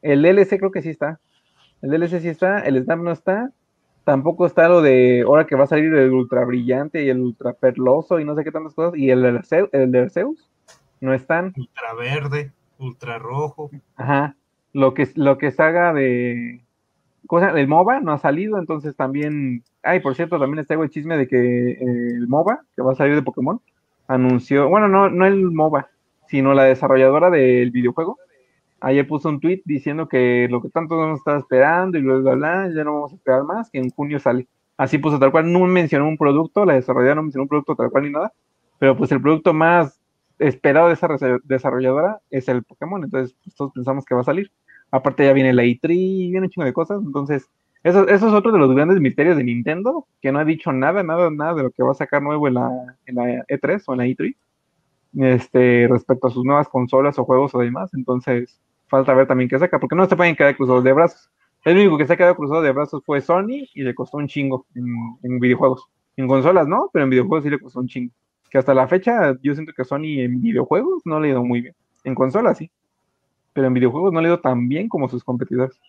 El 0.01 0.23
DLC 0.23 0.59
creo 0.59 0.71
que 0.71 0.83
sí 0.83 0.91
está. 0.91 1.21
El 1.81 1.91
DLC 1.91 2.21
sí 2.21 2.29
está, 2.29 2.61
el 2.61 2.83
Snap 2.85 3.01
no 3.01 3.11
está. 3.11 3.51
Tampoco 4.05 4.47
está 4.47 4.69
lo 4.69 4.83
de 4.83 5.23
ahora 5.23 5.47
que 5.47 5.57
va 5.57 5.65
a 5.65 5.69
salir 5.69 5.93
el 5.95 6.13
ultra 6.13 6.45
brillante 6.45 7.05
y 7.05 7.09
el 7.09 7.21
ultra 7.21 7.53
perloso 7.53 8.19
y 8.19 8.25
no 8.25 8.35
sé 8.35 8.45
qué 8.45 8.53
tantas 8.53 8.75
cosas. 8.75 8.99
Y 8.99 9.11
el, 9.11 9.25
el 9.25 9.93
de 9.93 9.99
Arceus 9.99 10.52
no 11.03 11.13
están. 11.13 11.53
Ultra 11.57 11.95
verde, 11.95 12.53
ultra 12.79 13.19
rojo. 13.19 13.71
Ajá. 13.97 14.37
Lo 14.73 14.95
que, 14.95 15.09
lo 15.17 15.37
que 15.37 15.51
salga 15.51 15.93
de. 15.93 16.63
Cosa, 17.27 17.51
el 17.51 17.69
MOBA 17.69 18.01
no 18.01 18.13
ha 18.13 18.19
salido, 18.19 18.59
entonces 18.59 18.97
también. 18.97 19.65
Ay, 19.83 20.01
por 20.01 20.15
cierto, 20.15 20.39
también 20.39 20.59
les 20.59 20.67
traigo 20.67 20.85
el 20.85 20.91
chisme 20.91 21.17
de 21.17 21.27
que 21.27 21.73
eh, 21.73 21.79
el 21.81 22.29
MOBA, 22.29 22.61
que 22.75 22.83
va 22.83 22.93
a 22.93 22.95
salir 22.95 23.17
de 23.17 23.23
Pokémon, 23.23 23.61
anunció. 24.07 24.69
Bueno, 24.69 24.89
no, 24.89 25.11
no 25.11 25.27
el 25.27 25.51
MOBA, 25.51 25.89
sino 26.29 26.55
la 26.55 26.65
desarrolladora 26.65 27.31
del 27.31 27.71
videojuego. 27.73 28.19
Ayer 28.81 29.07
puso 29.07 29.29
un 29.29 29.41
tweet 29.41 29.63
diciendo 29.65 30.09
que 30.09 30.47
lo 30.51 30.63
que 30.63 30.69
tanto 30.69 30.95
nos 31.07 31.19
estaba 31.19 31.39
esperando 31.39 31.99
y 31.99 32.01
luego 32.01 32.35
bla, 32.37 32.69
ya 32.75 32.85
no 32.85 32.95
vamos 32.95 33.13
a 33.13 33.17
esperar 33.17 33.45
más, 33.45 33.71
que 33.71 33.79
en 33.79 33.91
junio 33.91 34.19
sale. 34.19 34.47
Así 34.77 34.99
puso 34.99 35.19
tal 35.19 35.31
cual, 35.31 35.53
no 35.53 35.61
mencionó 35.67 36.09
un 36.09 36.17
producto, 36.17 36.65
la 36.65 36.75
desarrolladora 36.75 37.17
no 37.17 37.23
mencionó 37.23 37.43
un 37.45 37.49
producto 37.49 37.77
tal 37.77 37.91
cual 37.91 38.05
ni 38.05 38.11
nada, 38.11 38.33
pero 38.79 38.97
pues 38.97 39.13
el 39.13 39.21
producto 39.21 39.53
más 39.53 40.02
esperado 40.47 40.89
de 40.89 40.95
esa 40.95 41.09
desarrolladora 41.45 42.21
es 42.31 42.49
el 42.49 42.63
Pokémon, 42.63 43.05
entonces 43.05 43.37
pues, 43.43 43.55
todos 43.55 43.73
pensamos 43.73 44.05
que 44.05 44.15
va 44.15 44.23
a 44.23 44.25
salir. 44.25 44.51
Aparte 44.91 45.25
ya 45.25 45.33
viene 45.33 45.53
la 45.53 45.65
E3, 45.65 45.89
viene 45.89 46.41
un 46.41 46.49
chingo 46.51 46.67
de 46.67 46.73
cosas, 46.73 47.01
entonces 47.05 47.49
eso, 47.83 48.07
eso, 48.09 48.29
es 48.29 48.35
otro 48.35 48.53
de 48.53 48.59
los 48.59 48.75
grandes 48.75 49.01
misterios 49.01 49.37
de 49.37 49.45
Nintendo, 49.45 50.07
que 50.21 50.31
no 50.31 50.39
ha 50.39 50.45
dicho 50.45 50.73
nada, 50.73 51.03
nada, 51.03 51.31
nada 51.31 51.55
de 51.55 51.63
lo 51.65 51.71
que 51.71 51.83
va 51.83 51.93
a 51.93 51.95
sacar 51.95 52.23
nuevo 52.23 52.47
en 52.47 52.55
la, 52.55 52.71
en 53.07 53.15
la 53.17 53.25
E3 53.47 53.83
o 53.87 53.93
en 53.95 53.99
la 53.99 54.07
E3 54.07 54.37
este, 55.19 55.89
respecto 55.89 56.29
a 56.29 56.31
sus 56.31 56.45
nuevas 56.45 56.69
consolas 56.69 57.19
o 57.19 57.25
juegos 57.25 57.55
o 57.55 57.59
demás. 57.59 57.93
Entonces, 57.95 58.61
falta 58.87 59.15
ver 59.15 59.27
también 59.27 59.49
qué 59.49 59.59
saca, 59.59 59.81
porque 59.81 59.97
no 59.97 60.07
se 60.07 60.17
pueden 60.17 60.37
quedar 60.37 60.57
cruzados 60.57 60.85
de 60.85 60.93
brazos. 60.93 61.31
El 61.65 61.77
único 61.77 61.99
que 61.99 62.07
se 62.07 62.13
ha 62.13 62.17
quedado 62.17 62.37
cruzado 62.37 62.63
de 62.63 62.73
brazos 62.73 63.03
fue 63.05 63.21
Sony 63.21 63.69
y 63.75 63.83
le 63.83 63.95
costó 63.95 64.19
un 64.19 64.27
chingo 64.27 64.67
en, 64.75 65.39
videojuegos. 65.39 65.87
En 66.17 66.27
consolas 66.27 66.67
no, 66.67 66.91
pero 66.93 67.05
en 67.05 67.11
videojuegos 67.11 67.45
sí 67.45 67.51
le 67.51 67.61
costó 67.61 67.81
un 67.81 67.89
chingo. 67.89 68.13
Que 68.53 68.59
hasta 68.59 68.75
la 68.75 68.87
fecha 68.87 69.35
yo 69.43 69.55
siento 69.55 69.73
que 69.75 69.83
Sony 69.83 70.21
en 70.21 70.43
videojuegos 70.43 71.01
no 71.07 71.19
le 71.19 71.29
ha 71.29 71.31
ido 71.31 71.43
muy 71.43 71.63
bien. 71.63 71.75
En 72.05 72.15
consolas 72.15 72.59
sí, 72.59 72.71
pero 73.55 73.67
en 73.67 73.73
videojuegos 73.73 74.13
no 74.13 74.21
le 74.21 74.27
ha 74.27 74.33
ido 74.33 74.41
tan 74.41 74.69
bien 74.69 74.91
como 74.91 75.09
sus 75.09 75.25
competidores. 75.25 75.81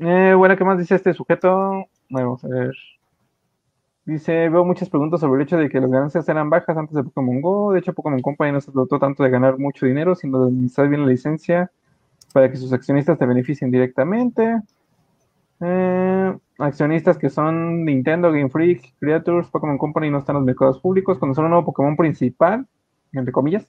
Eh, 0.00 0.32
bueno, 0.34 0.56
¿qué 0.56 0.64
más 0.64 0.78
dice 0.78 0.94
este 0.94 1.12
sujeto? 1.12 1.84
Vamos 2.08 2.42
a 2.44 2.48
ver. 2.48 2.74
Dice, 4.06 4.48
veo 4.48 4.64
muchas 4.64 4.88
preguntas 4.88 5.20
sobre 5.20 5.42
el 5.42 5.46
hecho 5.46 5.58
de 5.58 5.68
que 5.68 5.80
las 5.80 5.90
ganancias 5.90 6.26
eran 6.30 6.48
bajas 6.48 6.76
antes 6.76 6.96
de 6.96 7.02
Pokémon 7.04 7.42
Go. 7.42 7.72
De 7.72 7.80
hecho, 7.80 7.92
Pokémon 7.92 8.22
Company 8.22 8.52
no 8.52 8.60
se 8.62 8.72
trató 8.72 8.98
tanto 8.98 9.22
de 9.22 9.30
ganar 9.30 9.58
mucho 9.58 9.84
dinero, 9.84 10.14
sino 10.14 10.40
de 10.40 10.46
administrar 10.46 10.88
bien 10.88 11.02
la 11.02 11.08
licencia 11.08 11.70
para 12.32 12.50
que 12.50 12.56
sus 12.56 12.72
accionistas 12.72 13.18
te 13.18 13.26
beneficien 13.26 13.70
directamente. 13.70 14.62
Eh, 15.60 16.36
accionistas 16.58 17.18
que 17.18 17.30
son 17.30 17.84
Nintendo, 17.84 18.30
Game 18.30 18.50
Freak, 18.50 18.94
Creators, 18.98 19.48
Pokémon 19.48 19.78
Company 19.78 20.10
no 20.10 20.18
están 20.18 20.36
en 20.36 20.40
los 20.40 20.46
mercados 20.46 20.80
públicos. 20.80 21.18
Cuando 21.18 21.34
son 21.34 21.44
un 21.44 21.50
nuevo 21.52 21.66
Pokémon 21.66 21.96
principal, 21.96 22.66
entre 23.12 23.32
comillas, 23.32 23.66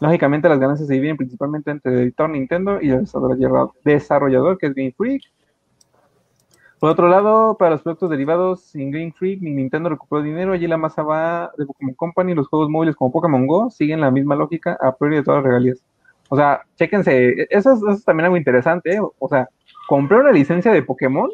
lógicamente 0.00 0.48
las 0.48 0.58
ganancias 0.58 0.88
se 0.88 0.94
dividen 0.94 1.16
principalmente 1.16 1.70
entre 1.70 1.92
el 1.92 1.98
editor 2.00 2.30
Nintendo 2.30 2.80
y 2.80 2.90
el 2.90 3.06
desarrollador 3.84 4.58
que 4.58 4.66
es 4.66 4.74
Game 4.74 4.94
Freak. 4.96 5.22
Por 6.78 6.90
otro 6.90 7.08
lado, 7.08 7.56
para 7.56 7.70
los 7.70 7.82
productos 7.82 8.10
derivados, 8.10 8.62
sin 8.64 8.90
Game 8.90 9.12
Freak 9.12 9.40
ni 9.40 9.52
Nintendo 9.52 9.88
recuperó 9.88 10.22
dinero, 10.22 10.52
allí 10.52 10.66
la 10.66 10.76
masa 10.76 11.02
va 11.02 11.50
de 11.56 11.64
Pokémon 11.64 11.94
Company, 11.94 12.34
los 12.34 12.48
juegos 12.48 12.68
móviles 12.68 12.94
como 12.94 13.10
Pokémon 13.10 13.46
Go 13.46 13.70
siguen 13.70 14.00
la 14.00 14.10
misma 14.10 14.36
lógica 14.36 14.76
a 14.80 14.94
priori 14.94 15.16
de 15.16 15.22
todas 15.22 15.38
las 15.38 15.46
regalías. 15.46 15.82
O 16.28 16.36
sea, 16.36 16.62
chéquense, 16.76 17.46
eso 17.50 17.78
es, 17.90 18.04
también 18.04 18.26
algo 18.26 18.36
interesante, 18.36 18.98
o 19.00 19.28
sea, 19.28 19.48
comprar 19.86 20.20
una 20.20 20.32
licencia 20.32 20.72
de 20.72 20.82
Pokémon 20.82 21.30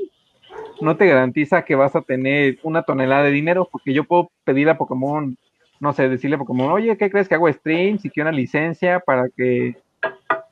no 0.81 0.97
te 0.97 1.07
garantiza 1.07 1.65
que 1.65 1.75
vas 1.75 1.95
a 1.95 2.03
tener 2.03 2.59
una 2.63 2.83
tonelada 2.83 3.25
de 3.25 3.31
dinero, 3.31 3.69
porque 3.71 3.93
yo 3.93 4.05
puedo 4.05 4.31
pedir 4.45 4.69
a 4.69 4.79
Pokémon, 4.79 5.37
no 5.79 5.93
sé, 5.93 6.09
decirle 6.09 6.37
a 6.37 6.39
Pokémon, 6.39 6.73
oye, 6.73 6.97
¿qué 6.97 7.11
crees 7.11 7.29
que 7.29 7.35
hago 7.35 7.53
streams 7.53 8.05
y 8.05 8.11
quiero 8.11 8.29
una 8.29 8.37
licencia 8.37 9.01
para 9.01 9.29
que 9.37 9.77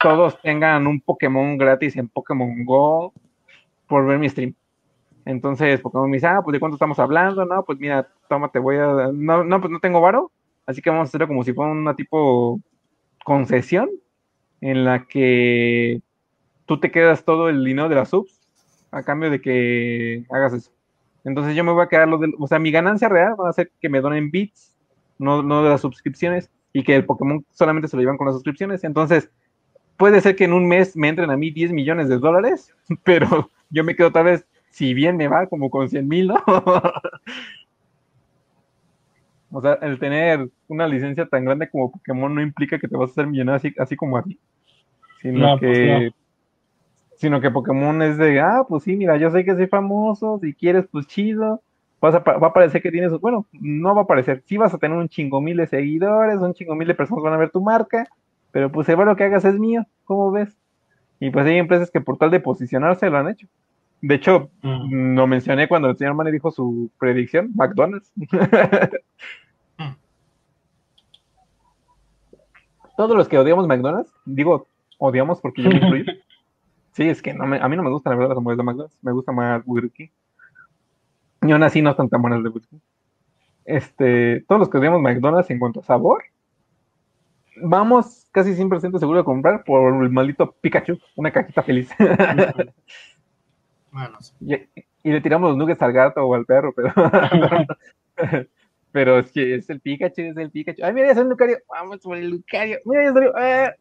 todos 0.00 0.40
tengan 0.42 0.86
un 0.86 1.00
Pokémon 1.00 1.56
gratis 1.56 1.96
en 1.96 2.08
Pokémon 2.08 2.64
Go 2.64 3.12
por 3.86 4.06
ver 4.06 4.18
mi 4.18 4.28
stream? 4.28 4.54
Entonces 5.24 5.80
Pokémon 5.80 6.10
me 6.10 6.16
dice, 6.16 6.26
ah, 6.26 6.40
pues 6.42 6.52
de 6.52 6.60
cuánto 6.60 6.76
estamos 6.76 6.98
hablando, 6.98 7.44
no, 7.44 7.64
pues 7.64 7.78
mira, 7.78 8.08
toma, 8.28 8.50
te 8.50 8.58
voy 8.58 8.76
a, 8.76 9.10
no, 9.12 9.44
no, 9.44 9.60
pues 9.60 9.70
no 9.70 9.80
tengo 9.80 10.00
varo, 10.00 10.30
así 10.66 10.80
que 10.80 10.90
vamos 10.90 11.06
a 11.06 11.08
hacerlo 11.08 11.28
como 11.28 11.44
si 11.44 11.52
fuera 11.52 11.72
una 11.72 11.94
tipo 11.94 12.60
concesión 13.24 13.90
en 14.60 14.84
la 14.84 15.06
que 15.06 16.00
tú 16.68 16.78
te 16.78 16.90
quedas 16.90 17.24
todo 17.24 17.48
el 17.48 17.64
dinero 17.64 17.88
de 17.88 17.94
las 17.94 18.10
subs 18.10 18.38
a 18.92 19.02
cambio 19.02 19.30
de 19.30 19.40
que 19.40 20.24
hagas 20.30 20.52
eso. 20.52 20.70
Entonces 21.24 21.56
yo 21.56 21.64
me 21.64 21.72
voy 21.72 21.82
a 21.82 21.88
quedar 21.88 22.06
lo 22.06 22.18
de, 22.18 22.30
o 22.38 22.46
sea, 22.46 22.58
mi 22.58 22.70
ganancia 22.70 23.08
real 23.08 23.34
va 23.40 23.48
a 23.48 23.54
ser 23.54 23.72
que 23.80 23.88
me 23.88 24.02
donen 24.02 24.30
bits, 24.30 24.74
no, 25.18 25.42
no 25.42 25.64
de 25.64 25.70
las 25.70 25.80
suscripciones, 25.80 26.50
y 26.72 26.84
que 26.84 26.94
el 26.94 27.06
Pokémon 27.06 27.44
solamente 27.52 27.88
se 27.88 27.96
lo 27.96 28.02
llevan 28.02 28.18
con 28.18 28.26
las 28.26 28.36
suscripciones. 28.36 28.84
Entonces, 28.84 29.30
puede 29.96 30.20
ser 30.20 30.36
que 30.36 30.44
en 30.44 30.52
un 30.52 30.68
mes 30.68 30.94
me 30.94 31.08
entren 31.08 31.30
a 31.30 31.38
mí 31.38 31.50
10 31.50 31.72
millones 31.72 32.08
de 32.08 32.18
dólares, 32.18 32.74
pero 33.02 33.50
yo 33.70 33.82
me 33.82 33.96
quedo 33.96 34.12
tal 34.12 34.24
vez 34.24 34.46
si 34.70 34.92
bien 34.92 35.16
me 35.16 35.26
va 35.26 35.46
como 35.46 35.70
con 35.70 35.88
100 35.88 36.06
mil, 36.06 36.28
¿no? 36.28 36.42
o 39.50 39.62
sea, 39.62 39.78
el 39.80 39.98
tener 39.98 40.50
una 40.68 40.86
licencia 40.86 41.24
tan 41.26 41.46
grande 41.46 41.70
como 41.70 41.92
Pokémon 41.92 42.34
no 42.34 42.42
implica 42.42 42.78
que 42.78 42.88
te 42.88 42.96
vas 42.96 43.08
a 43.08 43.12
hacer 43.12 43.26
millonario 43.26 43.72
así, 43.78 43.96
como 43.96 44.18
a 44.18 44.22
ti, 44.22 44.38
sino 45.22 45.58
pues 45.58 45.78
que... 45.78 46.10
Sino 47.18 47.40
que 47.40 47.50
Pokémon 47.50 48.00
es 48.02 48.16
de, 48.16 48.40
ah, 48.40 48.64
pues 48.68 48.84
sí, 48.84 48.96
mira, 48.96 49.16
yo 49.16 49.30
sé 49.30 49.44
que 49.44 49.54
soy 49.54 49.66
famoso, 49.66 50.38
si 50.40 50.54
quieres, 50.54 50.86
pues 50.90 51.06
chido, 51.06 51.62
va 52.02 52.46
a 52.46 52.52
parecer 52.52 52.80
que 52.80 52.90
tienes, 52.90 53.12
bueno, 53.20 53.46
no 53.52 53.94
va 53.94 54.02
a 54.02 54.06
parecer, 54.06 54.42
sí 54.46 54.56
vas 54.56 54.72
a 54.72 54.78
tener 54.78 54.96
un 54.96 55.08
chingo 55.08 55.40
mil 55.40 55.56
de 55.56 55.66
seguidores, 55.66 56.38
un 56.38 56.54
chingo 56.54 56.74
mil 56.74 56.88
de 56.88 56.94
personas 56.94 57.24
van 57.24 57.34
a 57.34 57.38
ver 57.38 57.50
tu 57.50 57.60
marca, 57.60 58.06
pero 58.52 58.70
pues 58.70 58.88
el 58.88 58.96
lo 58.96 59.16
que 59.16 59.24
hagas 59.24 59.44
es 59.44 59.58
mío, 59.58 59.84
¿cómo 60.04 60.30
ves? 60.30 60.56
Y 61.20 61.30
pues 61.30 61.44
hay 61.46 61.58
empresas 61.58 61.90
que 61.90 62.00
por 62.00 62.16
tal 62.18 62.30
de 62.30 62.40
posicionarse 62.40 63.10
lo 63.10 63.18
han 63.18 63.28
hecho. 63.28 63.48
De 64.00 64.14
hecho, 64.14 64.50
mm. 64.62 65.16
lo 65.16 65.26
mencioné 65.26 65.66
cuando 65.66 65.90
el 65.90 65.98
señor 65.98 66.14
Mane 66.14 66.30
dijo 66.30 66.52
su 66.52 66.90
predicción, 66.98 67.50
McDonald's. 67.54 68.12
Mm. 68.16 68.26
Todos 72.96 73.16
los 73.16 73.28
que 73.28 73.38
odiamos 73.38 73.66
McDonald's, 73.66 74.12
digo, 74.24 74.68
odiamos 74.98 75.40
porque 75.40 75.62
yo 75.62 75.70
me 75.70 75.76
incluyo. 75.76 76.04
sí, 76.92 77.08
es 77.08 77.22
que 77.22 77.30
a 77.30 77.34
mí 77.34 77.76
no 77.76 77.82
me 77.82 77.90
gusta 77.90 78.10
la 78.10 78.16
verdad 78.16 78.30
las 78.30 78.38
hamburguesas 78.38 78.58
de 78.58 78.64
McDonald's, 78.64 78.98
me 79.02 79.12
gusta 79.12 79.32
más 79.32 79.64
Burger 79.64 79.90
King. 79.90 80.08
Y 81.42 81.52
aún 81.52 81.62
así 81.62 81.82
no 81.82 81.90
están 81.90 82.08
tan 82.08 82.20
buenas 82.20 82.42
de 82.42 82.48
whisky. 82.48 82.80
Este, 83.64 84.44
todos 84.48 84.60
los 84.60 84.70
que 84.70 84.78
tenemos 84.78 85.00
McDonald's 85.00 85.50
en 85.50 85.58
cuanto 85.58 85.80
a 85.80 85.84
sabor, 85.84 86.24
vamos 87.62 88.26
casi 88.32 88.54
100% 88.54 88.98
seguro 88.98 89.18
de 89.18 89.24
comprar 89.24 89.64
por 89.64 90.02
el 90.02 90.10
maldito 90.10 90.52
Pikachu, 90.60 90.98
una 91.16 91.30
cajita 91.30 91.62
feliz. 91.62 91.90
y, 94.40 95.10
le 95.10 95.20
tiramos 95.20 95.50
los 95.50 95.58
nuggets 95.58 95.82
al 95.82 95.92
gato 95.92 96.24
o 96.24 96.34
al 96.34 96.44
perro, 96.44 96.72
pero, 96.74 96.92
pero 98.92 99.18
es 99.18 99.30
que 99.30 99.56
es 99.56 99.70
el 99.70 99.80
Pikachu, 99.80 100.22
es 100.22 100.36
el 100.36 100.50
Pikachu. 100.50 100.84
Ay, 100.84 100.92
mira, 100.92 101.08
salió 101.08 101.22
el 101.22 101.28
Lucario, 101.28 101.58
vamos 101.68 102.00
por 102.00 102.16
el 102.16 102.30
Lucario, 102.30 102.78
mira, 102.84 103.04
ya 103.04 103.12
salió. 103.12 103.32
Ah. 103.36 103.74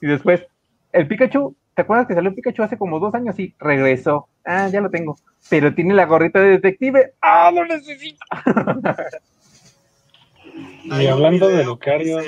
Y 0.00 0.06
después, 0.06 0.46
el 0.92 1.08
Pikachu, 1.08 1.56
¿te 1.74 1.82
acuerdas 1.82 2.06
que 2.06 2.14
salió 2.14 2.34
Pikachu 2.34 2.62
hace 2.62 2.78
como 2.78 2.98
dos 2.98 3.14
años? 3.14 3.36
Sí, 3.36 3.54
regresó. 3.58 4.28
Ah, 4.44 4.68
ya 4.68 4.80
lo 4.80 4.90
tengo. 4.90 5.16
Pero 5.48 5.74
tiene 5.74 5.94
la 5.94 6.06
gorrita 6.06 6.40
de 6.40 6.50
detective. 6.50 7.14
¡Ah, 7.20 7.50
lo 7.52 7.64
necesito! 7.64 8.24
y 10.84 11.06
hablando 11.06 11.48
de 11.48 11.64
Lucario. 11.64 12.18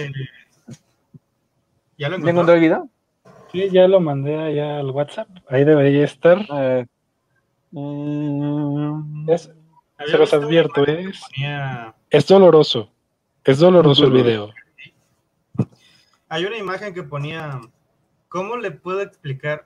¿Ya 1.98 2.08
lo 2.08 2.16
encontró 2.16 2.54
el 2.54 2.60
video? 2.60 2.88
Sí, 3.52 3.68
ya 3.70 3.86
lo 3.86 4.00
mandé 4.00 4.36
allá 4.36 4.78
al 4.78 4.90
WhatsApp. 4.90 5.28
Ahí 5.48 5.64
debería 5.64 6.04
estar. 6.04 6.38
Mm, 7.70 9.28
se 9.28 10.18
los 10.18 10.34
advierto, 10.34 10.84
es, 10.86 11.20
es 12.10 12.26
doloroso. 12.26 12.90
Es 13.44 13.58
doloroso 13.58 14.06
el 14.06 14.12
video. 14.12 14.50
Hay 16.28 16.44
una 16.44 16.56
imagen 16.56 16.94
que 16.94 17.02
ponía. 17.02 17.60
¿Cómo 18.34 18.56
le 18.56 18.72
puedo 18.72 19.00
explicar? 19.00 19.64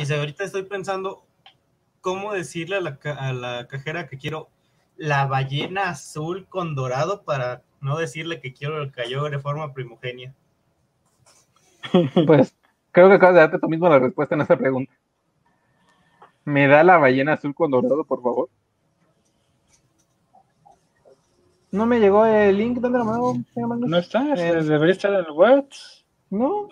Y 0.00 0.06
si 0.06 0.14
ahorita 0.14 0.42
estoy 0.42 0.62
pensando 0.62 1.26
cómo 2.00 2.32
decirle 2.32 2.76
a 2.76 2.80
la, 2.80 2.98
a 3.18 3.34
la 3.34 3.66
cajera 3.68 4.08
que 4.08 4.16
quiero 4.16 4.48
la 4.96 5.26
ballena 5.26 5.90
azul 5.90 6.46
con 6.48 6.74
dorado 6.74 7.24
para 7.24 7.60
no 7.82 7.98
decirle 7.98 8.40
que 8.40 8.54
quiero 8.54 8.80
el 8.80 8.90
cayó 8.90 9.24
de 9.24 9.38
forma 9.38 9.74
primogenia. 9.74 10.34
Pues 12.26 12.56
creo 12.90 13.10
que 13.10 13.16
acabas 13.16 13.34
de 13.34 13.40
darte 13.40 13.58
tú 13.58 13.68
mismo 13.68 13.86
la 13.86 13.98
respuesta 13.98 14.34
en 14.34 14.40
esa 14.40 14.56
pregunta. 14.56 14.94
¿Me 16.46 16.68
da 16.68 16.82
la 16.82 16.96
ballena 16.96 17.34
azul 17.34 17.54
con 17.54 17.70
dorado, 17.70 18.02
por 18.04 18.22
favor? 18.22 18.48
No 21.70 21.84
me 21.84 22.00
llegó 22.00 22.24
el 22.24 22.56
link, 22.56 22.78
¿dónde 22.78 22.98
lo 22.98 23.04
mando? 23.04 23.34
No 23.86 23.98
está, 23.98 24.32
eh, 24.36 24.62
debería 24.62 24.94
estar 24.94 25.12
en 25.12 25.18
el 25.18 25.30
WhatsApp. 25.32 25.98
No. 26.30 26.68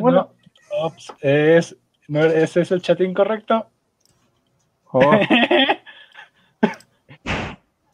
bueno. 0.00 0.10
no. 0.10 0.37
Es, 1.20 1.76
no, 2.08 2.24
ese 2.24 2.62
es 2.62 2.72
el 2.72 2.82
chat 2.82 3.00
incorrecto. 3.00 3.68
Oh. 4.90 5.00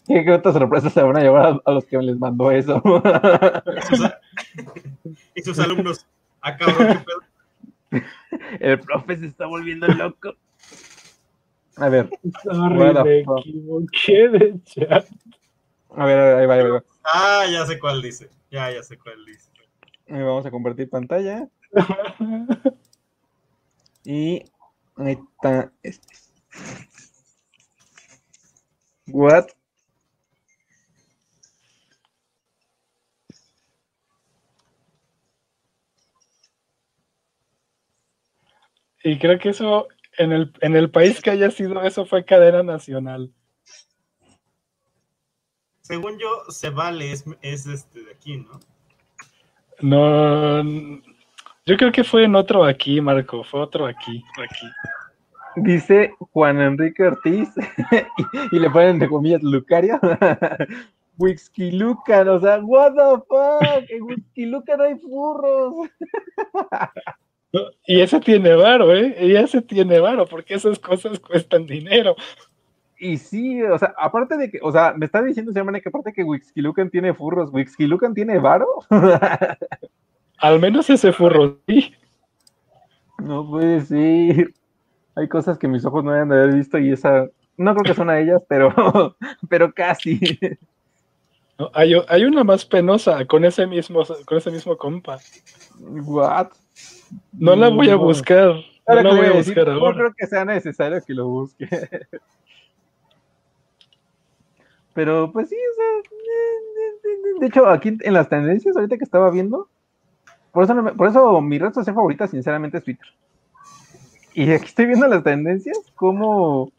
¿Qué 0.07 0.31
otras 0.31 0.55
sorpresas 0.55 0.93
se 0.93 1.03
van 1.03 1.17
a 1.17 1.21
llevar 1.21 1.63
a, 1.65 1.73
los 1.73 1.87
que 1.87 1.97
les 1.99 2.19
mandó 2.19 2.51
eso? 2.51 2.83
y 5.35 5.43
sus 5.43 5.59
alumnos. 5.59 6.07
Acabó. 6.43 6.73
El 8.61 8.81
profe 8.81 9.17
se 9.17 9.27
está 9.27 9.47
volviendo 9.47 9.87
loco. 9.87 10.35
A 11.77 11.89
ver. 11.89 12.11
me 12.45 13.21
equivoqué 13.21 14.29
de 14.29 14.61
chat. 14.65 15.07
A 15.97 16.05
ver, 16.05 16.19
ahí 16.19 16.47
va, 16.47 16.55
ahí 16.55 16.71
va. 16.71 16.85
Ah, 17.05 17.47
ya 17.51 17.65
sé 17.67 17.79
cuál 17.79 18.03
dice. 18.03 18.29
Ya, 18.51 18.71
ya 18.71 18.83
sé 18.83 18.99
cuál 18.99 19.25
dice. 19.25 19.51
vamos 20.09 20.45
a 20.45 20.51
compartir 20.51 20.91
pantalla. 20.91 21.49
Y 24.05 24.45
ahí 24.97 25.19
está 25.37 25.73
este. 25.83 26.15
What? 29.09 29.47
Y 39.03 39.19
creo 39.19 39.39
que 39.39 39.51
eso 39.51 39.87
en 40.17 40.33
el, 40.33 40.53
en 40.61 40.77
el 40.77 40.91
país 40.91 41.21
que 41.21 41.31
haya 41.31 41.51
sido 41.51 41.83
eso 41.83 42.07
fue 42.07 42.25
cadena 42.25 42.63
nacional. 42.63 43.33
Según 45.83 46.19
yo, 46.19 46.51
se 46.51 46.71
vale, 46.71 47.13
es, 47.13 47.27
este 47.67 48.05
de 48.05 48.13
aquí, 48.13 48.39
¿no? 48.39 48.59
No, 49.83 50.63
yo 51.67 51.77
creo 51.77 51.93
que 51.93 52.05
fue 52.05 52.25
en 52.25 52.35
otro 52.35 52.65
aquí, 52.65 53.01
Marco, 53.01 53.43
fue 53.45 53.61
otro 53.61 53.87
aquí, 53.87 54.23
aquí. 54.43 54.67
Dice 55.57 56.13
Juan 56.33 56.61
Enrique 56.61 57.05
Ortiz, 57.05 57.49
y, 58.53 58.59
le 58.59 58.71
ponen 58.71 58.99
de 58.99 59.09
comillas 59.09 59.43
Lucario. 59.43 59.99
Whisky 61.17 61.71
Lucan, 61.71 62.29
o 62.29 62.41
sea, 62.41 62.59
what 62.59 62.93
the 62.95 63.23
fuck, 63.29 63.89
en 63.89 64.03
Whisky 64.03 64.47
Lucan 64.47 64.81
hay 64.81 64.99
furros. 64.99 65.89
Y 67.87 68.01
ese 68.01 68.19
tiene 68.19 68.53
varo, 68.57 68.93
¿eh? 68.93 69.17
Y 69.21 69.37
ese 69.37 69.63
tiene 69.63 70.01
varo, 70.01 70.27
porque 70.27 70.55
esas 70.55 70.77
cosas 70.77 71.21
cuestan 71.21 71.67
dinero. 71.67 72.17
Y 72.99 73.17
sí, 73.17 73.63
o 73.63 73.79
sea, 73.79 73.95
aparte 73.97 74.37
de 74.37 74.51
que, 74.51 74.59
o 74.61 74.73
sea, 74.73 74.93
me 74.97 75.07
está 75.07 75.23
diciendo, 75.23 75.53
se 75.53 75.63
que 75.81 75.89
aparte 75.89 76.13
que 76.13 76.25
Wixkilucan 76.25 76.91
tiene 76.91 77.15
furros, 77.15 77.53
¿Wixkilucan 77.53 78.13
tiene 78.13 78.41
varo? 78.41 78.67
Al 80.45 80.61
menos 80.61 80.91
ese 80.91 81.11
furro, 81.11 81.57
sí. 81.67 81.95
No 83.17 83.49
puede 83.49 83.81
ser. 83.81 84.53
Hay 85.15 85.27
cosas 85.27 85.57
que 85.57 85.67
mis 85.67 85.87
ojos 85.87 86.05
no 86.05 86.11
hayan 86.11 86.29
de 86.29 86.35
haber 86.35 86.55
visto 86.55 86.77
y 86.77 86.93
esa, 86.93 87.27
no 87.57 87.75
creo 87.75 87.85
que 87.85 87.95
son 87.95 88.11
a 88.11 88.21
ellas, 88.21 88.43
pero, 88.47 88.69
pero 89.49 89.73
casi. 89.73 90.39
hay, 91.73 91.95
hay, 92.09 92.25
una 92.27 92.45
más 92.45 92.63
penosa 92.67 93.25
con 93.25 93.47
ese 93.47 93.67
mismo, 93.67 94.03
con 94.27 94.37
ese 94.37 94.51
mismo 94.51 94.77
compa. 94.77 95.19
What? 95.81 96.49
No 97.33 97.57
la 97.57 97.71
voy 97.71 97.89
a 97.89 97.97
buscar. 97.97 98.57
No 98.87 98.95
la 99.03 99.15
voy 99.15 99.27
a 99.27 99.33
buscar 99.33 99.71
ahora. 99.71 99.93
No 99.93 99.97
creo 99.97 100.13
que 100.15 100.27
sea 100.27 100.45
necesario 100.45 101.03
que 101.07 101.15
lo 101.15 101.27
busque. 101.27 101.67
Pero 104.93 105.33
pues 105.33 105.49
sí, 105.49 105.57
o 105.57 105.75
sea, 105.75 105.87
de 107.41 107.47
hecho, 107.47 107.67
aquí 107.67 107.97
en 107.99 108.13
las 108.13 108.29
tendencias, 108.29 108.77
ahorita 108.77 108.99
que 108.99 109.05
estaba 109.05 109.31
viendo, 109.31 109.71
por 110.55 110.65
eso, 110.65 110.97
por 110.97 111.09
eso 111.09 111.41
mi 111.41 111.59
red 111.59 111.73
social 111.75 111.95
favorita, 111.95 112.27
sinceramente, 112.27 112.79
es 112.79 112.85
Twitter. 112.85 113.07
Y 114.33 114.51
aquí 114.53 114.67
estoy 114.67 114.87
viendo 114.87 115.07
las 115.07 115.23
tendencias, 115.23 115.79
como 115.95 116.71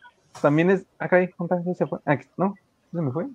también 0.42 0.72
es. 0.72 0.86
Acá, 0.98 1.18
¿cuántas 1.38 1.64
se 1.78 1.86
fue? 1.86 2.00
Aquí, 2.06 2.26
no, 2.38 2.56
se 2.92 3.02
me 3.02 3.12
fue. 3.12 3.28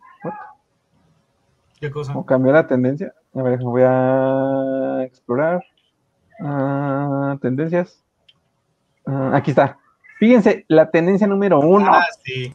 ¿Qué 1.79 1.91
cosa? 1.91 2.17
O 2.17 2.27
cambió 2.27 2.53
la 2.53 2.67
tendencia. 2.67 3.15
A 3.35 3.43
ver, 3.43 3.59
voy 3.61 3.83
a 3.85 5.03
explorar. 5.05 5.63
Ah, 6.41 7.37
tendencias. 7.41 8.03
Ah, 9.07 9.33
aquí 9.35 9.51
está. 9.51 9.79
Fíjense, 10.19 10.65
la 10.69 10.91
tendencia 10.91 11.27
número 11.27 11.61
uno. 11.61 11.93
Ah, 11.93 12.05
sí. 12.25 12.55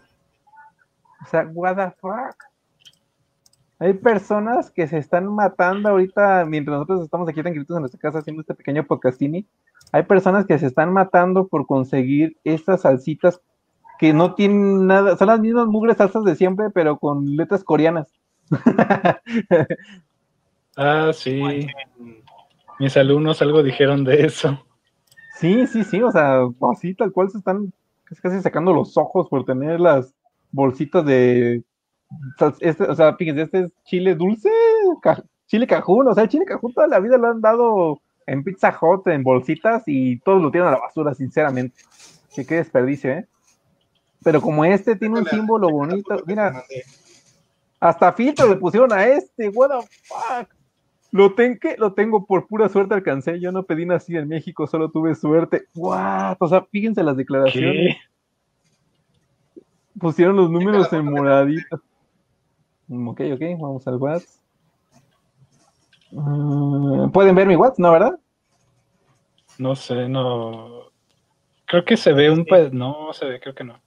O 1.24 1.28
sea, 1.28 1.48
what 1.54 1.76
the 1.76 1.92
fuck. 2.00 2.44
Hay 3.86 3.94
personas 3.94 4.72
que 4.72 4.88
se 4.88 4.98
están 4.98 5.28
matando 5.28 5.90
ahorita 5.90 6.44
mientras 6.46 6.74
nosotros 6.74 7.04
estamos 7.04 7.30
aquí 7.30 7.44
tranquilitos 7.44 7.78
en 7.78 7.82
nuestra 7.82 8.00
casa 8.00 8.18
haciendo 8.18 8.42
este 8.42 8.56
pequeño 8.56 8.84
podcastini. 8.84 9.46
Hay 9.92 10.02
personas 10.02 10.48
que 10.48 10.58
se 10.58 10.66
están 10.66 10.92
matando 10.92 11.48
por 11.48 11.68
conseguir 11.68 12.36
estas 12.44 12.82
salsitas 12.82 13.40
que 14.00 14.12
no 14.12 14.34
tienen 14.34 14.88
nada, 14.88 15.16
son 15.18 15.28
las 15.28 15.40
mismas 15.40 15.68
mugres 15.68 15.98
salsas 15.98 16.24
de 16.24 16.36
siempre, 16.36 16.72
pero 16.72 16.98
con 16.98 17.36
letras 17.36 17.64
coreanas. 17.64 18.12
ah, 20.78 21.12
sí. 21.14 21.68
Mis 22.80 22.98
alumnos 22.98 23.40
algo 23.44 23.62
dijeron 23.62 24.04
de 24.04 24.26
eso. 24.26 24.66
Sí, 25.36 25.68
sí, 25.68 25.84
sí, 25.84 26.02
o 26.02 26.12
sea, 26.12 26.40
así 26.72 26.96
tal 26.96 27.12
cual 27.12 27.30
se 27.30 27.38
están 27.38 27.72
casi 28.20 28.42
sacando 28.42 28.74
los 28.74 28.98
ojos 28.98 29.30
por 29.30 29.46
tener 29.46 29.80
las 29.80 30.12
bolsitas 30.52 31.06
de. 31.06 31.64
Este, 32.60 32.84
o 32.84 32.96
sea, 32.96 33.16
fíjense, 33.16 33.44
este 33.44 33.60
es 33.60 33.72
chile 33.84 34.16
dulce, 34.16 34.50
chile 35.48 35.68
cajún, 35.68 36.08
o 36.08 36.14
sea, 36.14 36.24
el 36.24 36.30
chile 36.30 36.46
cajún 36.46 36.74
toda 36.74 36.88
la 36.88 37.00
vida 37.00 37.18
lo 37.18 37.28
han 37.28 37.42
dado 37.42 38.02
en 38.28 38.44
Pizza 38.44 38.76
Hut, 38.80 39.08
en 39.08 39.24
bolsitas, 39.24 39.84
y 39.88 40.20
todos 40.20 40.42
lo 40.42 40.52
tiran 40.52 40.70
a 40.70 40.72
la 40.72 40.80
basura, 40.80 41.14
sinceramente. 41.14 41.76
Que 42.36 42.46
qué 42.46 42.56
desperdicio, 42.56 43.12
¿eh? 43.12 43.28
Pero 44.24 44.42
como 44.42 44.66
este 44.66 44.96
tiene 44.96 45.20
un 45.20 45.26
símbolo 45.26 45.70
bonito, 45.70 46.18
mira, 46.26 46.64
hasta 47.80 48.12
filtro 48.14 48.50
le 48.50 48.56
pusieron 48.56 48.92
a 48.92 49.06
este, 49.06 49.50
what 49.50 49.70
the 49.70 49.88
fuck. 50.04 50.50
Lo, 51.12 51.34
lo 51.78 51.94
tengo 51.94 52.26
por 52.26 52.48
pura 52.48 52.68
suerte 52.68 52.94
alcancé. 52.94 53.40
Yo 53.40 53.52
no 53.52 53.64
pedí 53.64 53.86
nací 53.86 54.18
en 54.18 54.28
México, 54.28 54.68
solo 54.68 54.92
tuve 54.92 55.16
suerte. 55.16 55.68
¡What! 55.76 56.38
O 56.40 56.48
sea, 56.48 56.66
fíjense 56.70 57.04
las 57.04 57.16
declaraciones. 57.16 57.96
Pusieron 59.98 60.36
los 60.36 60.50
números 60.50 60.92
en 60.92 61.06
moradito. 61.06 61.82
Mm, 62.88 63.08
ok, 63.08 63.22
ok, 63.34 63.42
vamos 63.60 63.88
al 63.88 63.96
WhatsApp. 63.96 64.30
Mm, 66.12 67.10
¿Pueden 67.12 67.36
ver 67.36 67.48
mi 67.48 67.56
WhatsApp, 67.56 67.80
no, 67.80 67.92
verdad? 67.92 68.20
No 69.58 69.76
sé, 69.76 70.08
no. 70.08 70.92
Creo 71.66 71.84
que 71.84 71.98
se 71.98 72.14
ve 72.14 72.30
un. 72.30 72.46
No, 72.72 73.12
se 73.14 73.26
ve, 73.26 73.40
creo 73.40 73.56
que 73.56 73.64
no. 73.64 73.80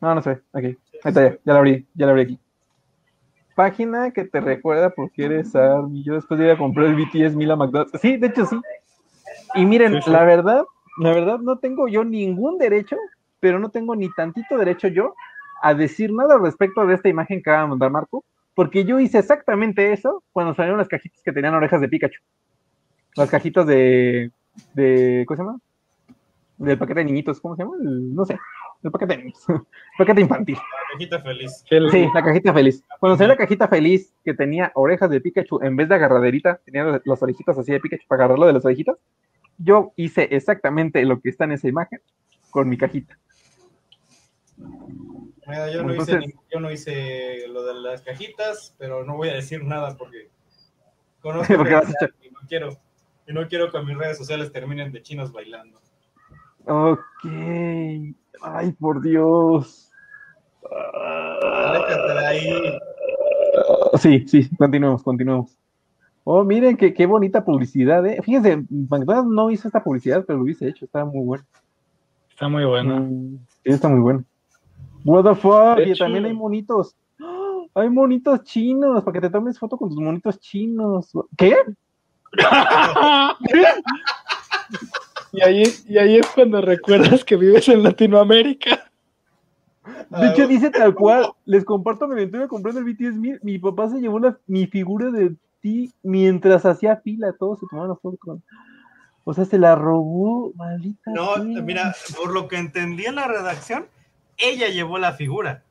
No, 0.00 0.14
no 0.14 0.22
sé, 0.22 0.42
aquí. 0.52 0.66
Ahí 0.66 1.10
está, 1.10 1.22
ya, 1.22 1.38
ya 1.44 1.52
la 1.52 1.58
abrí, 1.58 1.86
ya 1.94 2.06
la 2.06 2.12
abrí 2.12 2.22
aquí. 2.22 2.38
Página 3.54 4.10
que 4.10 4.24
te 4.24 4.40
recuerda 4.40 4.90
porque 4.90 5.24
eres 5.24 5.54
Army. 5.54 6.02
Yo 6.02 6.14
después 6.14 6.38
de 6.38 6.46
ir 6.46 6.52
a 6.52 6.58
comprar 6.58 6.86
el 6.86 6.96
BTS 6.96 7.36
Mila 7.36 7.56
McDonald's. 7.56 8.00
Sí, 8.00 8.16
de 8.16 8.26
hecho 8.26 8.46
sí. 8.46 8.60
Y 9.54 9.64
miren, 9.64 10.00
la 10.06 10.24
verdad, 10.24 10.64
la 10.98 11.12
verdad 11.12 11.38
no 11.38 11.58
tengo 11.58 11.86
yo 11.86 12.04
ningún 12.04 12.58
derecho, 12.58 12.96
pero 13.38 13.60
no 13.60 13.70
tengo 13.70 13.94
ni 13.94 14.10
tantito 14.10 14.58
derecho 14.58 14.88
yo 14.88 15.14
a 15.62 15.72
decir 15.72 16.12
nada 16.12 16.36
respecto 16.38 16.84
de 16.86 16.94
esta 16.94 17.08
imagen 17.08 17.42
que 17.42 17.50
acaba 17.50 17.62
de 17.62 17.68
mandar 17.68 17.90
Marco, 17.90 18.24
porque 18.54 18.84
yo 18.84 19.00
hice 19.00 19.18
exactamente 19.18 19.92
eso 19.92 20.22
cuando 20.32 20.54
salieron 20.54 20.78
las 20.78 20.88
cajitas 20.88 21.20
que 21.22 21.32
tenían 21.32 21.54
orejas 21.54 21.80
de 21.80 21.88
Pikachu. 21.88 22.20
Las 23.16 23.30
cajitas 23.30 23.66
de, 23.66 24.30
de 24.74 25.24
¿cómo 25.26 25.36
se 25.36 25.42
llama? 25.42 25.58
Del 26.58 26.78
paquete 26.78 27.00
de 27.00 27.06
niñitos, 27.06 27.40
¿cómo 27.40 27.56
se 27.56 27.62
llama? 27.62 27.76
no 27.80 28.24
sé, 28.24 28.38
el 28.82 28.90
paquete 28.90 29.16
de 29.16 29.22
niños, 29.24 29.44
el 29.48 29.60
paquete 29.98 30.20
infantil. 30.20 30.56
La 30.56 30.92
cajita 30.92 31.20
feliz. 31.20 31.64
Sí, 31.90 32.08
la 32.14 32.22
cajita 32.22 32.52
feliz. 32.52 32.84
Cuando 33.00 33.16
salió 33.16 33.28
la 33.28 33.36
cajita 33.36 33.68
feliz 33.68 34.14
que 34.24 34.34
tenía 34.34 34.70
orejas 34.74 35.10
de 35.10 35.20
Pikachu 35.20 35.60
en 35.62 35.76
vez 35.76 35.88
de 35.88 35.96
agarraderita, 35.96 36.60
tenía 36.64 37.00
las 37.04 37.22
orejitas 37.22 37.58
así 37.58 37.72
de 37.72 37.80
Pikachu 37.80 38.06
para 38.06 38.24
agarrarlo 38.24 38.46
de 38.46 38.52
las 38.52 38.64
orejitas, 38.64 38.96
yo 39.58 39.92
hice 39.96 40.28
exactamente 40.30 41.04
lo 41.04 41.20
que 41.20 41.30
está 41.30 41.44
en 41.44 41.52
esa 41.52 41.68
imagen 41.68 42.00
con 42.50 42.68
mi 42.68 42.76
cajita. 42.76 43.18
Yo, 45.72 45.82
no 45.82 45.94
hice, 45.94 46.20
yo, 46.52 46.60
no 46.60 46.70
hice, 46.70 47.46
lo 47.48 47.64
de 47.64 47.74
las 47.74 48.02
cajitas, 48.02 48.74
pero 48.78 49.04
no 49.04 49.16
voy 49.16 49.28
a 49.28 49.34
decir 49.34 49.64
nada 49.64 49.96
porque 49.96 50.30
conozco 51.20 51.52
y 52.22 52.30
no 52.30 52.40
quiero 52.48 52.78
y 53.26 53.32
no 53.32 53.48
quiero 53.48 53.70
que 53.70 53.80
mis 53.82 53.96
redes 53.96 54.18
sociales 54.18 54.52
terminen 54.52 54.92
de 54.92 55.02
chinos 55.02 55.32
bailando. 55.32 55.80
Ok. 56.66 57.24
Ay, 58.42 58.72
por 58.78 59.00
Dios. 59.02 59.90
de 60.70 62.26
ahí. 62.26 62.78
Sí, 63.98 64.26
sí, 64.26 64.48
continuemos, 64.56 65.02
continuemos. 65.02 65.56
Oh, 66.24 66.42
miren 66.42 66.76
qué, 66.76 66.94
qué 66.94 67.06
bonita 67.06 67.44
publicidad, 67.44 68.04
¿eh? 68.06 68.20
Fíjense, 68.22 68.64
McDonald's 68.70 69.30
no 69.30 69.50
hizo 69.50 69.68
esta 69.68 69.84
publicidad, 69.84 70.24
pero 70.26 70.38
lo 70.38 70.44
hubiese 70.44 70.68
hecho, 70.68 70.86
estaba 70.86 71.04
muy 71.04 71.24
bueno. 71.24 71.44
Está 72.30 72.48
muy 72.48 72.64
bueno. 72.64 73.00
Mm, 73.00 73.38
sí, 73.62 73.70
está 73.70 73.88
muy 73.88 74.00
bueno. 74.00 74.24
What 75.04 75.24
the 75.24 75.34
fuck, 75.34 75.80
y 75.86 75.94
también 75.96 76.24
hay 76.24 76.32
monitos. 76.32 76.96
¡Ah! 77.20 77.64
Hay 77.74 77.90
monitos 77.90 78.42
chinos, 78.44 79.04
para 79.04 79.12
que 79.12 79.20
te 79.20 79.30
tomes 79.30 79.58
foto 79.58 79.76
con 79.76 79.90
tus 79.90 79.98
monitos 79.98 80.40
chinos. 80.40 81.12
¿Qué? 81.36 81.54
y, 85.32 85.42
ahí, 85.42 85.62
y 85.86 85.98
ahí 85.98 86.16
es 86.16 86.26
cuando 86.28 86.60
recuerdas 86.60 87.24
que 87.24 87.36
vives 87.36 87.68
en 87.68 87.82
Latinoamérica. 87.82 88.90
De 90.08 90.28
hecho, 90.28 90.48
dice 90.48 90.70
tal 90.70 90.94
cual, 90.94 91.30
les 91.44 91.64
comparto 91.64 92.08
mi 92.08 92.14
aventura 92.14 92.48
comprando 92.48 92.80
el 92.80 92.86
BTS 92.86 93.16
mi, 93.16 93.34
mi 93.42 93.58
papá 93.58 93.90
se 93.90 94.00
llevó 94.00 94.18
mi 94.46 94.66
figura 94.66 95.10
de 95.10 95.36
mientras 96.02 96.66
hacía 96.66 96.96
fila, 96.96 97.34
todos 97.38 97.60
se 97.60 97.66
tomaron 97.70 97.98
fotos 97.98 98.20
con. 98.20 98.42
O 99.26 99.32
sea, 99.32 99.46
se 99.46 99.58
la 99.58 99.74
robó, 99.74 100.52
maldita. 100.54 101.10
No, 101.10 101.36
mira, 101.42 101.94
por 102.14 102.32
lo 102.32 102.46
que 102.46 102.58
entendí 102.58 103.06
en 103.06 103.14
la 103.14 103.26
redacción, 103.26 103.86
ella 104.36 104.68
llevó 104.68 104.98
la 104.98 105.12
figura. 105.12 105.64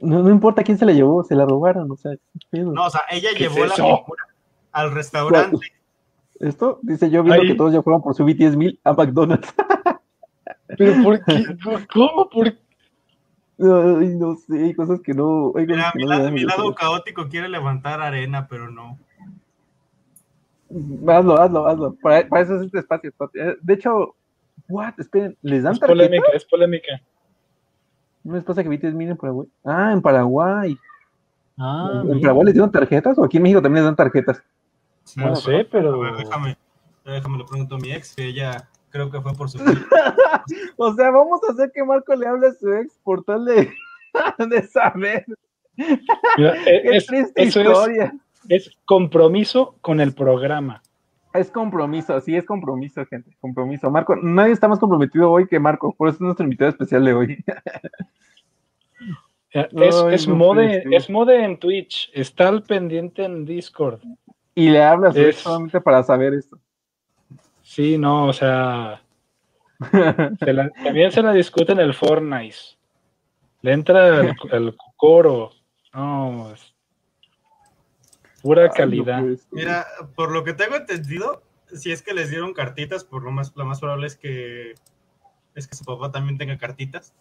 No, 0.00 0.22
no 0.22 0.30
importa 0.30 0.62
quién 0.62 0.78
se 0.78 0.84
la 0.84 0.92
llevó, 0.92 1.24
se 1.24 1.34
la 1.34 1.46
robaron, 1.46 1.90
o 1.90 1.96
sea. 1.96 2.12
No, 2.52 2.84
o 2.84 2.90
sea, 2.90 3.02
ella 3.10 3.30
llevó 3.32 3.64
la 3.64 3.74
figura 3.74 4.24
al 4.72 4.92
restaurante. 4.92 5.58
Esto 6.40 6.80
dice 6.82 7.08
yo 7.10 7.22
viendo 7.22 7.42
que 7.42 7.54
todos 7.54 7.72
ya 7.72 7.82
fueron 7.82 8.02
por 8.02 8.14
su 8.14 8.24
BTS 8.24 8.56
mil 8.56 8.78
a 8.84 8.92
McDonald's. 8.92 9.54
Pero 10.76 11.02
¿por 11.02 11.24
qué? 11.24 11.56
¿Cómo? 11.92 12.28
¿Por 12.28 12.52
qué? 12.52 12.64
Ay, 13.60 14.08
no 14.16 14.34
sé, 14.34 14.64
hay 14.64 14.74
cosas 14.74 15.00
que 15.00 15.14
no. 15.14 15.52
Mira, 15.54 15.92
mi, 15.94 16.04
lado, 16.04 16.30
mi 16.32 16.42
lado 16.42 16.74
caótico 16.74 17.28
quiere 17.28 17.48
levantar 17.48 18.00
arena, 18.00 18.48
pero 18.48 18.68
no. 18.68 18.98
Hazlo, 21.06 21.40
hazlo, 21.40 21.68
hazlo. 21.68 21.94
Para, 22.02 22.20
eso 22.40 22.56
es 22.56 22.62
este 22.62 22.80
espacio. 22.80 23.12
Eh, 23.34 23.56
de 23.62 23.74
hecho, 23.74 24.16
what? 24.68 24.94
Esperen, 24.98 25.36
¿les 25.42 25.62
dan 25.62 25.72
es 25.74 25.78
Polémica, 25.80 26.26
es 26.32 26.44
polémica. 26.44 27.00
¿No 28.24 28.34
les 28.34 28.44
pasa 28.44 28.62
que 28.62 28.68
viste 28.68 28.90
miren 28.90 29.12
en 29.12 29.16
Paraguay? 29.18 29.48
Ah, 29.64 29.92
en 29.92 30.00
Paraguay. 30.00 30.78
Ah, 31.58 32.02
¿En 32.08 32.20
Paraguay 32.20 32.46
les 32.46 32.54
dieron 32.54 32.72
tarjetas 32.72 33.18
o 33.18 33.24
aquí 33.24 33.36
en 33.36 33.42
México 33.42 33.62
también 33.62 33.84
les 33.84 33.88
dan 33.88 33.96
tarjetas? 33.96 34.42
No, 35.16 35.36
sé, 35.36 35.66
pero. 35.70 35.94
A 35.94 36.10
ver, 36.10 36.16
déjame, 36.16 36.56
déjame 37.04 37.38
le 37.38 37.44
pregunto 37.44 37.74
a 37.76 37.78
mi 37.78 37.92
ex, 37.92 38.14
que 38.14 38.24
ella 38.24 38.68
creo 38.88 39.10
que 39.10 39.20
fue 39.20 39.34
por 39.34 39.50
su. 39.50 39.58
o 40.76 40.94
sea, 40.94 41.10
vamos 41.10 41.40
a 41.46 41.52
hacer 41.52 41.70
que 41.72 41.84
Marco 41.84 42.14
le 42.14 42.26
hable 42.26 42.48
a 42.48 42.52
su 42.52 42.72
ex 42.72 42.98
por 43.04 43.22
tal 43.24 43.44
de, 43.44 43.70
de 44.48 44.62
saber. 44.66 45.26
es, 45.76 47.06
triste 47.06 47.44
historia. 47.44 48.14
Es, 48.48 48.70
compromiso 48.84 49.76
con 49.80 50.00
el 50.00 50.14
programa. 50.14 50.82
Es 51.34 51.50
compromiso, 51.50 52.20
sí, 52.20 52.36
es 52.36 52.46
compromiso, 52.46 53.04
gente. 53.06 53.36
Compromiso. 53.40 53.90
Marco, 53.90 54.14
nadie 54.14 54.52
está 54.52 54.68
más 54.68 54.78
comprometido 54.78 55.30
hoy 55.30 55.48
que 55.48 55.58
Marco, 55.58 55.92
por 55.92 56.08
eso 56.08 56.16
es 56.16 56.20
nuestro 56.20 56.44
invitado 56.44 56.70
especial 56.70 57.04
de 57.04 57.12
hoy. 57.12 57.44
Es, 59.54 59.94
es, 60.10 60.26
mode, 60.26 60.82
es 60.90 61.08
mode 61.08 61.44
en 61.44 61.56
Twitch, 61.60 62.10
está 62.12 62.48
al 62.48 62.64
pendiente 62.64 63.24
en 63.24 63.44
Discord. 63.44 64.00
Y 64.52 64.68
le 64.68 64.82
hablas 64.82 65.14
solamente 65.36 65.80
para 65.80 66.02
saber 66.02 66.34
esto. 66.34 66.58
Sí, 67.62 67.96
no, 67.96 68.26
o 68.26 68.32
sea. 68.32 69.00
también 70.80 71.12
se 71.12 71.22
la 71.22 71.32
discute 71.32 71.70
en 71.70 71.78
el 71.78 71.94
Fortnite. 71.94 72.56
Le 73.62 73.72
entra 73.72 74.34
el, 74.50 74.76
coro. 74.96 75.52
No, 75.92 76.50
es 76.52 76.73
pura 78.44 78.68
calidad. 78.68 79.24
Mira, 79.50 79.86
por 80.14 80.30
lo 80.30 80.44
que 80.44 80.52
tengo 80.52 80.76
entendido, 80.76 81.42
si 81.72 81.90
es 81.90 82.02
que 82.02 82.12
les 82.12 82.28
dieron 82.28 82.52
cartitas, 82.52 83.02
por 83.02 83.22
lo 83.22 83.30
más, 83.30 83.52
lo 83.56 83.64
más 83.64 83.80
probable 83.80 84.06
es 84.06 84.16
que 84.16 84.74
es 85.54 85.66
que 85.66 85.76
su 85.76 85.84
papá 85.84 86.12
también 86.12 86.36
tenga 86.36 86.58
cartitas. 86.58 87.14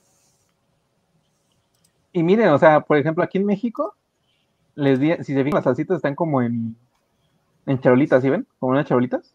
Y 2.12 2.24
miren, 2.24 2.50
o 2.50 2.58
sea, 2.58 2.82
por 2.82 2.98
ejemplo, 2.98 3.24
aquí 3.24 3.38
en 3.38 3.46
México, 3.46 3.96
les 4.76 5.00
di, 5.00 5.14
si 5.18 5.34
se 5.34 5.44
fijan, 5.44 5.56
las 5.56 5.64
salsitas 5.64 5.98
están 5.98 6.16
como 6.16 6.42
en, 6.42 6.76
en 7.66 7.80
charolitas, 7.80 8.22
¿sí 8.22 8.30
ven? 8.30 8.46
Como 8.60 8.74
unas 8.74 8.86
charolitas. 8.86 9.34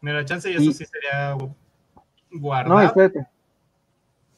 Mira, 0.00 0.24
chance 0.24 0.50
y 0.50 0.54
eso 0.54 0.72
sí 0.72 0.84
sería 0.84 1.36
guardado. 2.32 2.74
No, 2.74 2.80
espérate. 2.80 3.26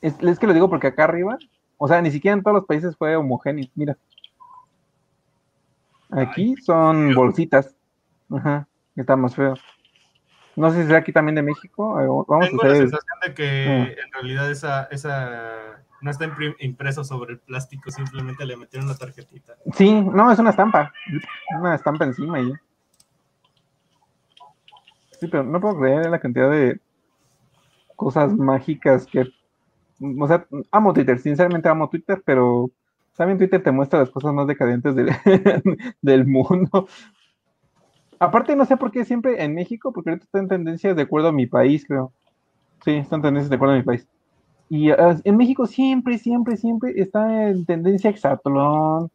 Es, 0.00 0.38
que 0.38 0.46
lo 0.46 0.54
digo 0.54 0.68
porque 0.68 0.88
acá 0.88 1.04
arriba, 1.04 1.38
o 1.76 1.86
sea, 1.86 2.02
ni 2.02 2.10
siquiera 2.10 2.36
en 2.36 2.42
todos 2.42 2.56
los 2.56 2.66
países 2.66 2.96
fue 2.96 3.14
homogéneo. 3.14 3.68
Mira. 3.74 3.96
Aquí 6.10 6.56
son 6.56 7.14
bolsitas. 7.14 7.74
Ajá, 8.30 8.66
está 8.96 9.16
más 9.16 9.34
feo. 9.34 9.54
No 10.56 10.70
sé 10.70 10.84
si 10.84 10.90
es 10.90 10.94
aquí 10.94 11.12
también 11.12 11.36
de 11.36 11.42
México. 11.42 11.94
Vamos 12.28 12.48
Tengo 12.48 12.62
a 12.62 12.66
hacer... 12.66 12.70
la 12.70 12.76
sensación 12.76 13.18
de 13.26 13.34
que 13.34 13.66
ah. 13.68 14.02
en 14.04 14.12
realidad 14.12 14.50
esa, 14.50 14.84
esa 14.90 15.84
no 16.00 16.10
está 16.10 16.30
impreso 16.60 17.04
sobre 17.04 17.34
el 17.34 17.38
plástico, 17.40 17.90
simplemente 17.90 18.44
le 18.46 18.56
metieron 18.56 18.88
la 18.88 18.96
tarjetita. 18.96 19.54
Sí, 19.72 19.92
no, 19.92 20.30
es 20.30 20.38
una 20.38 20.50
estampa. 20.50 20.92
Una 21.58 21.74
estampa 21.74 22.04
encima 22.04 22.40
y 22.40 22.50
ya. 22.50 22.60
Sí, 25.18 25.26
pero 25.26 25.42
no 25.42 25.60
puedo 25.60 25.80
creer 25.80 26.08
la 26.10 26.20
cantidad 26.20 26.50
de 26.50 26.80
cosas 27.96 28.32
mágicas 28.32 29.06
que. 29.06 29.26
O 30.20 30.28
sea, 30.28 30.46
amo 30.70 30.92
Twitter, 30.92 31.18
sinceramente 31.18 31.68
amo 31.68 31.88
Twitter, 31.88 32.22
pero 32.24 32.70
también 33.18 33.36
Twitter 33.36 33.62
te 33.62 33.70
muestra 33.70 33.98
las 33.98 34.10
cosas 34.10 34.32
más 34.32 34.46
decadentes 34.46 34.94
del, 34.94 35.10
del 36.02 36.26
mundo. 36.26 36.88
Aparte, 38.18 38.56
no 38.56 38.64
sé 38.64 38.78
por 38.78 38.90
qué 38.90 39.04
siempre 39.04 39.44
en 39.44 39.54
México, 39.54 39.92
porque 39.92 40.10
ahorita 40.10 40.24
está 40.24 40.38
en 40.38 40.48
tendencias 40.48 40.96
de 40.96 41.02
acuerdo 41.02 41.28
a 41.28 41.32
mi 41.32 41.46
país, 41.46 41.84
creo. 41.86 42.12
Sí, 42.84 42.92
están 42.92 43.20
tendencias 43.20 43.50
de 43.50 43.56
acuerdo 43.56 43.74
a 43.74 43.78
mi 43.78 43.82
país. 43.82 44.08
Y 44.70 44.90
ah, 44.90 45.16
en 45.22 45.36
México 45.36 45.66
siempre, 45.66 46.16
siempre, 46.16 46.56
siempre 46.56 46.92
está 46.96 47.50
en 47.50 47.66
tendencia 47.66 48.08
exatlón, 48.08 49.10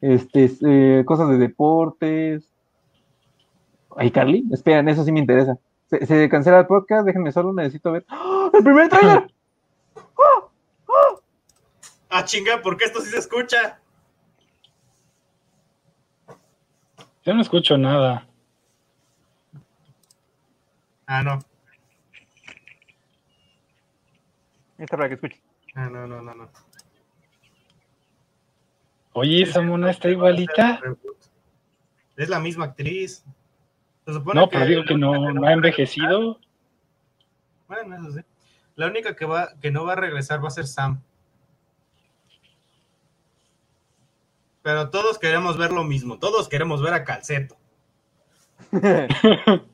este, 0.00 0.50
eh, 0.62 1.04
cosas 1.04 1.28
de 1.28 1.38
deportes, 1.38 2.52
Ay, 3.96 4.10
Carly, 4.10 4.44
esperen, 4.52 4.88
eso 4.88 5.04
sí 5.04 5.12
me 5.12 5.20
interesa. 5.20 5.58
Se, 5.86 6.28
cancela 6.28 6.60
el 6.60 6.66
podcast, 6.66 7.06
déjenme 7.06 7.32
solo, 7.32 7.52
necesito 7.52 7.92
ver. 7.92 8.06
¡Oh, 8.10 8.50
¡El 8.52 8.64
primer 8.64 8.88
trailer! 8.88 9.30
Ah, 12.14 12.24
chinga, 12.24 12.60
¿por 12.60 12.76
qué 12.76 12.84
esto 12.84 13.00
sí 13.00 13.10
se 13.10 13.18
escucha? 13.18 13.80
Yo 17.24 17.32
no 17.34 17.40
escucho 17.40 17.78
nada. 17.78 18.28
Ah, 21.06 21.22
no. 21.22 21.38
Esta 24.76 24.96
para 24.96 25.08
que 25.08 25.14
escuche. 25.14 25.40
Ah, 25.74 25.88
no, 25.88 26.06
no, 26.06 26.20
no, 26.20 26.34
no. 26.34 26.50
Oye, 29.14 29.42
esa 29.42 29.62
mona 29.62 29.90
está 29.90 30.10
igualita. 30.10 30.80
Es 32.16 32.28
la 32.28 32.40
misma 32.40 32.66
actriz 32.66 33.24
no, 34.06 34.48
pero 34.48 34.66
digo 34.66 34.84
que 34.84 34.96
no, 34.96 35.46
ha 35.46 35.52
envejecido. 35.52 36.38
Bueno, 37.68 37.96
eso 37.96 38.18
sí. 38.18 38.20
La 38.74 38.86
única 38.86 39.14
que 39.14 39.24
va, 39.24 39.54
que 39.60 39.70
no 39.70 39.84
va 39.84 39.92
a 39.92 39.96
regresar 39.96 40.42
va 40.42 40.48
a 40.48 40.52
ser 40.52 40.66
Sam. 40.66 41.00
Pero 44.62 44.90
todos 44.90 45.18
queremos 45.18 45.58
ver 45.58 45.72
lo 45.72 45.82
mismo. 45.84 46.18
Todos 46.18 46.48
queremos 46.48 46.80
ver 46.82 46.94
a 46.94 47.04
Calceto. 47.04 47.56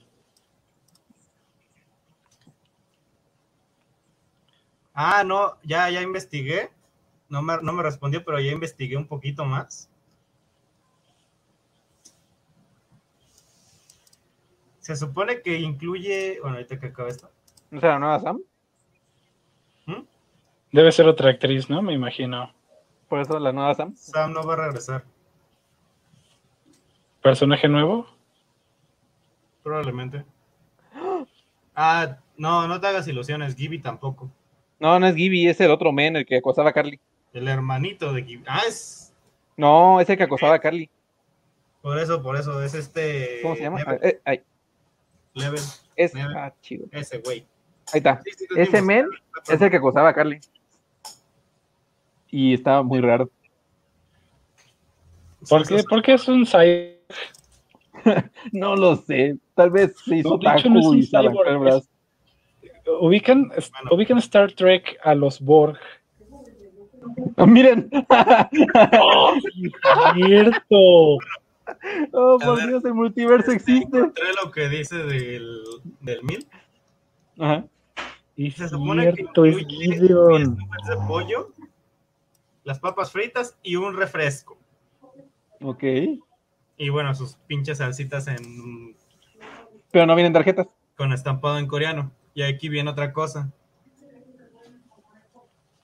ah, 4.94 5.22
no, 5.24 5.58
ya, 5.62 5.90
ya 5.90 6.00
investigué. 6.02 6.70
No 7.28 7.42
me, 7.42 7.58
no 7.62 7.74
me 7.74 7.82
respondió, 7.82 8.24
pero 8.24 8.40
ya 8.40 8.50
investigué 8.52 8.96
un 8.96 9.06
poquito 9.06 9.44
más. 9.44 9.90
Se 14.80 14.96
supone 14.96 15.42
que 15.42 15.58
incluye. 15.58 16.38
Bueno, 16.40 16.56
ahorita 16.56 16.80
que 16.80 16.86
acaba 16.86 17.10
esto. 17.10 17.30
¿No 17.70 17.78
será 17.78 17.98
nueva 17.98 18.20
Sam? 18.20 18.40
¿Mm? 19.84 20.00
Debe 20.72 20.90
ser 20.92 21.06
otra 21.06 21.28
actriz, 21.28 21.68
¿no? 21.68 21.82
Me 21.82 21.92
imagino. 21.92 22.50
Por 23.08 23.20
eso 23.20 23.38
la 23.38 23.52
nueva 23.52 23.74
Sam. 23.74 23.94
Sam 23.96 24.32
no 24.32 24.46
va 24.46 24.54
a 24.54 24.66
regresar. 24.66 25.04
¿Personaje 27.22 27.68
nuevo? 27.68 28.06
Probablemente. 29.62 30.24
Ah, 31.74 32.18
no, 32.36 32.66
no 32.66 32.80
te 32.80 32.86
hagas 32.86 33.06
ilusiones, 33.08 33.54
Gibby 33.54 33.80
tampoco. 33.80 34.30
No, 34.78 34.98
no 34.98 35.06
es 35.06 35.14
Gibby, 35.14 35.48
es 35.48 35.60
el 35.60 35.70
otro 35.70 35.92
men, 35.92 36.16
el 36.16 36.26
que 36.26 36.36
acosaba 36.36 36.70
a 36.70 36.72
Carly. 36.72 37.00
El 37.32 37.48
hermanito 37.48 38.12
de 38.12 38.22
Gibby. 38.22 38.44
Ah, 38.46 38.62
es. 38.66 39.14
No, 39.56 40.00
es 40.00 40.08
el 40.08 40.16
que 40.16 40.24
acosaba 40.24 40.54
a 40.54 40.58
Carly. 40.58 40.90
Por 41.82 41.98
eso, 41.98 42.22
por 42.22 42.36
eso, 42.36 42.62
es 42.62 42.74
este. 42.74 43.40
¿Cómo 43.42 43.56
se 43.56 43.62
llama? 43.62 43.80
Eh, 44.02 44.20
ay. 44.24 44.42
Level. 45.34 45.60
Es, 45.96 46.12
ah, 46.16 46.52
chido. 46.60 46.86
Ese 46.90 47.18
güey. 47.18 47.46
Ahí 47.92 47.98
está. 47.98 48.20
Ese 48.56 48.82
men 48.82 49.06
es 49.48 49.60
el 49.60 49.70
que 49.70 49.76
acosaba 49.76 50.10
a 50.10 50.14
Carly. 50.14 50.40
Y 52.30 52.54
estaba 52.54 52.82
muy 52.82 53.00
raro. 53.00 53.30
¿Por 55.48 55.66
qué? 55.66 55.82
¿Por 55.82 56.02
qué 56.02 56.14
es 56.14 56.28
un 56.28 56.44
cyborg? 56.44 56.98
no 58.52 58.76
lo 58.76 58.96
sé. 58.96 59.36
Tal 59.54 59.70
vez 59.70 59.96
se 60.04 60.16
hizo 60.18 60.30
no, 60.30 60.38
taco 60.38 60.68
no 60.68 60.94
y 60.94 61.06
cyborg, 61.06 61.82
ubican, 63.00 63.48
bueno. 63.48 63.90
ubican 63.90 64.18
Star 64.18 64.52
Trek 64.52 64.98
a 65.02 65.14
los 65.14 65.40
Borg. 65.40 65.78
Oh, 67.36 67.46
miren. 67.46 67.88
¡Oh, 69.00 69.34
cierto! 70.14 71.18
Oh, 72.12 72.38
por 72.42 72.66
Dios, 72.66 72.82
el 72.86 72.94
multiverso 72.94 73.52
existe. 73.52 73.98
Encontré 73.98 74.24
lo 74.42 74.50
que 74.50 74.70
dice 74.70 74.96
del, 74.96 75.60
del 76.00 76.22
mil. 76.22 76.46
Ajá. 77.38 77.66
Y 78.36 78.50
se 78.52 78.70
supone 78.70 79.12
cierto, 79.12 79.42
que 79.42 79.50
es 79.50 79.66
Gideon. 79.66 80.56
de 80.56 80.96
pollo, 81.06 81.50
las 82.68 82.80
papas 82.80 83.10
fritas 83.12 83.56
y 83.62 83.76
un 83.76 83.96
refresco. 83.96 84.58
Ok. 85.62 85.82
Y 86.76 86.90
bueno, 86.90 87.14
sus 87.14 87.36
pinches 87.46 87.78
salsitas 87.78 88.26
en. 88.26 88.94
Pero 89.90 90.04
no 90.04 90.14
vienen 90.14 90.34
tarjetas. 90.34 90.66
Con 90.94 91.14
estampado 91.14 91.56
en 91.58 91.66
coreano. 91.66 92.12
Y 92.34 92.42
aquí 92.42 92.68
viene 92.68 92.90
otra 92.90 93.14
cosa. 93.14 93.50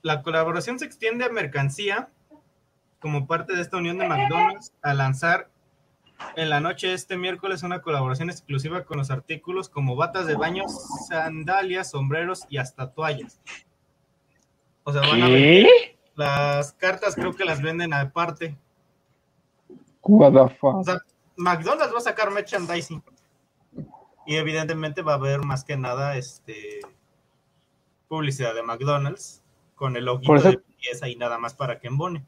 La 0.03 0.23
colaboración 0.23 0.79
se 0.79 0.85
extiende 0.85 1.25
a 1.25 1.31
mercancía 1.31 2.11
como 3.01 3.27
parte 3.27 3.57
de 3.57 3.63
esta 3.63 3.79
unión 3.79 3.97
de 3.97 4.07
McDonald's 4.07 4.75
a 4.83 4.93
lanzar 4.93 5.49
en 6.37 6.51
la 6.51 6.61
noche 6.61 6.89
de 6.89 6.95
este 6.95 7.17
miércoles 7.17 7.63
una 7.63 7.81
colaboración 7.81 8.29
exclusiva 8.29 8.85
con 8.85 8.99
los 8.99 9.11
artículos 9.11 9.71
como 9.71 9.97
batas 9.97 10.27
de 10.27 10.35
baño, 10.35 10.65
sandalias, 11.09 11.93
sombreros 11.93 12.45
y 12.51 12.59
hasta 12.59 12.93
toallas. 12.93 13.41
O 14.83 14.93
sea, 14.93 15.01
van 15.01 15.23
a 15.23 15.29
ver 15.29 15.94
las 16.17 16.73
cartas 16.75 17.15
creo 17.15 17.35
que 17.35 17.45
las 17.45 17.63
venden 17.63 17.93
aparte. 17.93 18.57
What 20.03 20.33
the 20.33 20.55
fuck? 20.57 20.77
O 20.77 20.85
sea, 20.85 20.99
McDonald's 21.37 21.95
va 21.95 21.99
a 21.99 22.03
sacar 22.03 22.31
merchandising. 22.31 23.03
Y 24.27 24.37
evidentemente 24.37 25.03
va 25.03 25.13
a 25.13 25.17
haber 25.17 25.41
más 25.41 25.65
que 25.65 25.77
nada 25.77 26.17
este 26.17 26.81
publicidad 28.09 28.55
de 28.55 28.63
McDonald's 28.63 29.43
con 29.75 29.97
el 29.97 30.09
ojito 30.09 30.37
eso... 30.37 30.51
de 30.51 30.59
pieza 30.79 31.09
y 31.09 31.17
nada 31.17 31.39
más 31.39 31.55
para 31.55 31.79
que 31.79 31.89
embone. 31.89 32.25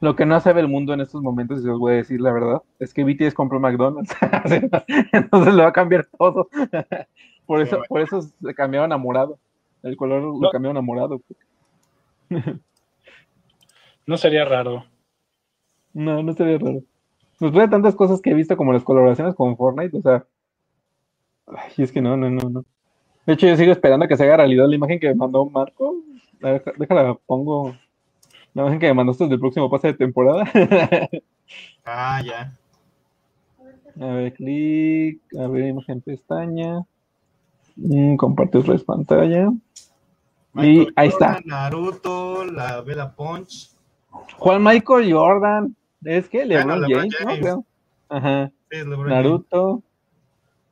Lo 0.00 0.14
que 0.14 0.26
no 0.26 0.38
sabe 0.40 0.60
el 0.60 0.68
mundo 0.68 0.94
en 0.94 1.00
estos 1.00 1.22
momentos, 1.22 1.64
y 1.64 1.68
os 1.68 1.78
voy 1.78 1.94
a 1.94 1.96
decir 1.96 2.20
la 2.20 2.32
verdad, 2.32 2.62
es 2.78 2.94
que 2.94 3.02
BTS 3.02 3.34
compró 3.34 3.58
McDonald's. 3.58 4.14
Entonces 5.12 5.54
le 5.54 5.62
va 5.62 5.68
a 5.68 5.72
cambiar 5.72 6.06
todo. 6.16 6.48
por 7.46 7.60
eso, 7.60 7.82
por 7.88 8.00
eso 8.00 8.22
se 8.22 8.54
cambiaron 8.54 8.92
a 8.92 8.96
morado. 8.96 9.38
El 9.82 9.96
color 9.96 10.22
lo 10.22 10.38
no. 10.38 10.50
cambiaron 10.50 10.76
a 10.76 10.82
morado. 10.82 11.20
No 14.06 14.16
sería 14.16 14.44
raro. 14.44 14.84
No, 15.92 16.22
no 16.22 16.32
sería 16.32 16.58
raro. 16.58 16.82
Después 17.40 17.64
de 17.64 17.68
tantas 17.68 17.94
cosas 17.94 18.20
que 18.20 18.30
he 18.30 18.34
visto 18.34 18.56
como 18.56 18.72
las 18.72 18.82
colaboraciones 18.82 19.34
con 19.34 19.56
Fortnite, 19.56 19.96
o 19.96 20.02
sea. 20.02 20.26
Ay, 21.46 21.72
es 21.78 21.92
que 21.92 22.00
no, 22.00 22.16
no, 22.16 22.28
no, 22.30 22.50
no. 22.50 22.64
De 23.26 23.34
hecho, 23.34 23.46
yo 23.46 23.56
sigo 23.56 23.72
esperando 23.72 24.04
a 24.04 24.08
que 24.08 24.16
se 24.16 24.24
haga 24.24 24.38
realidad 24.38 24.66
la 24.68 24.74
imagen 24.74 24.98
que 24.98 25.08
me 25.08 25.14
mandó 25.14 25.44
Marco. 25.46 26.02
Déjala, 26.78 27.14
pongo 27.26 27.74
la 28.54 28.62
imagen 28.62 28.80
que 28.80 28.86
me 28.86 28.94
mandaste 28.94 29.28
del 29.28 29.38
próximo 29.38 29.70
pase 29.70 29.88
de 29.88 29.94
temporada. 29.94 30.44
ah, 31.84 32.22
ya. 32.24 32.56
A 34.00 34.06
ver, 34.14 34.32
clic, 34.32 35.20
a 35.38 35.46
ver, 35.48 35.66
imagen 35.66 36.00
pestaña. 36.00 36.82
Mm, 37.76 38.16
comparte 38.16 38.58
otra 38.58 38.76
pantalla. 38.78 39.50
Michael 40.52 40.88
y 40.88 40.92
ahí 40.96 41.08
está. 41.08 41.40
Naruto, 41.44 42.44
la 42.44 42.80
Vela 42.80 43.14
Punch. 43.14 43.70
Juan 44.38 44.62
Michael 44.62 45.12
Jordan. 45.12 45.76
Es 46.04 46.28
que 46.28 46.44
LeBron, 46.44 46.80
Bueno, 46.80 46.96
James, 46.96 47.16
James. 47.18 47.40
¿no? 47.40 47.64
Ajá. 48.08 48.50
Sí, 48.70 48.78
Naruto. 48.84 49.82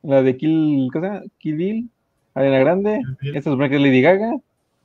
La 0.01 0.21
de 0.21 0.37
Kill, 0.37 0.89
¿qué 0.93 0.99
se? 0.99 1.23
Kill 1.37 1.55
Bill. 1.55 1.89
Ariana 2.33 2.59
Grande. 2.59 3.01
Esta 3.21 3.51
es 3.51 3.57
que 3.57 3.75
es 3.75 3.81
Lady 3.81 4.01
Gaga. 4.01 4.35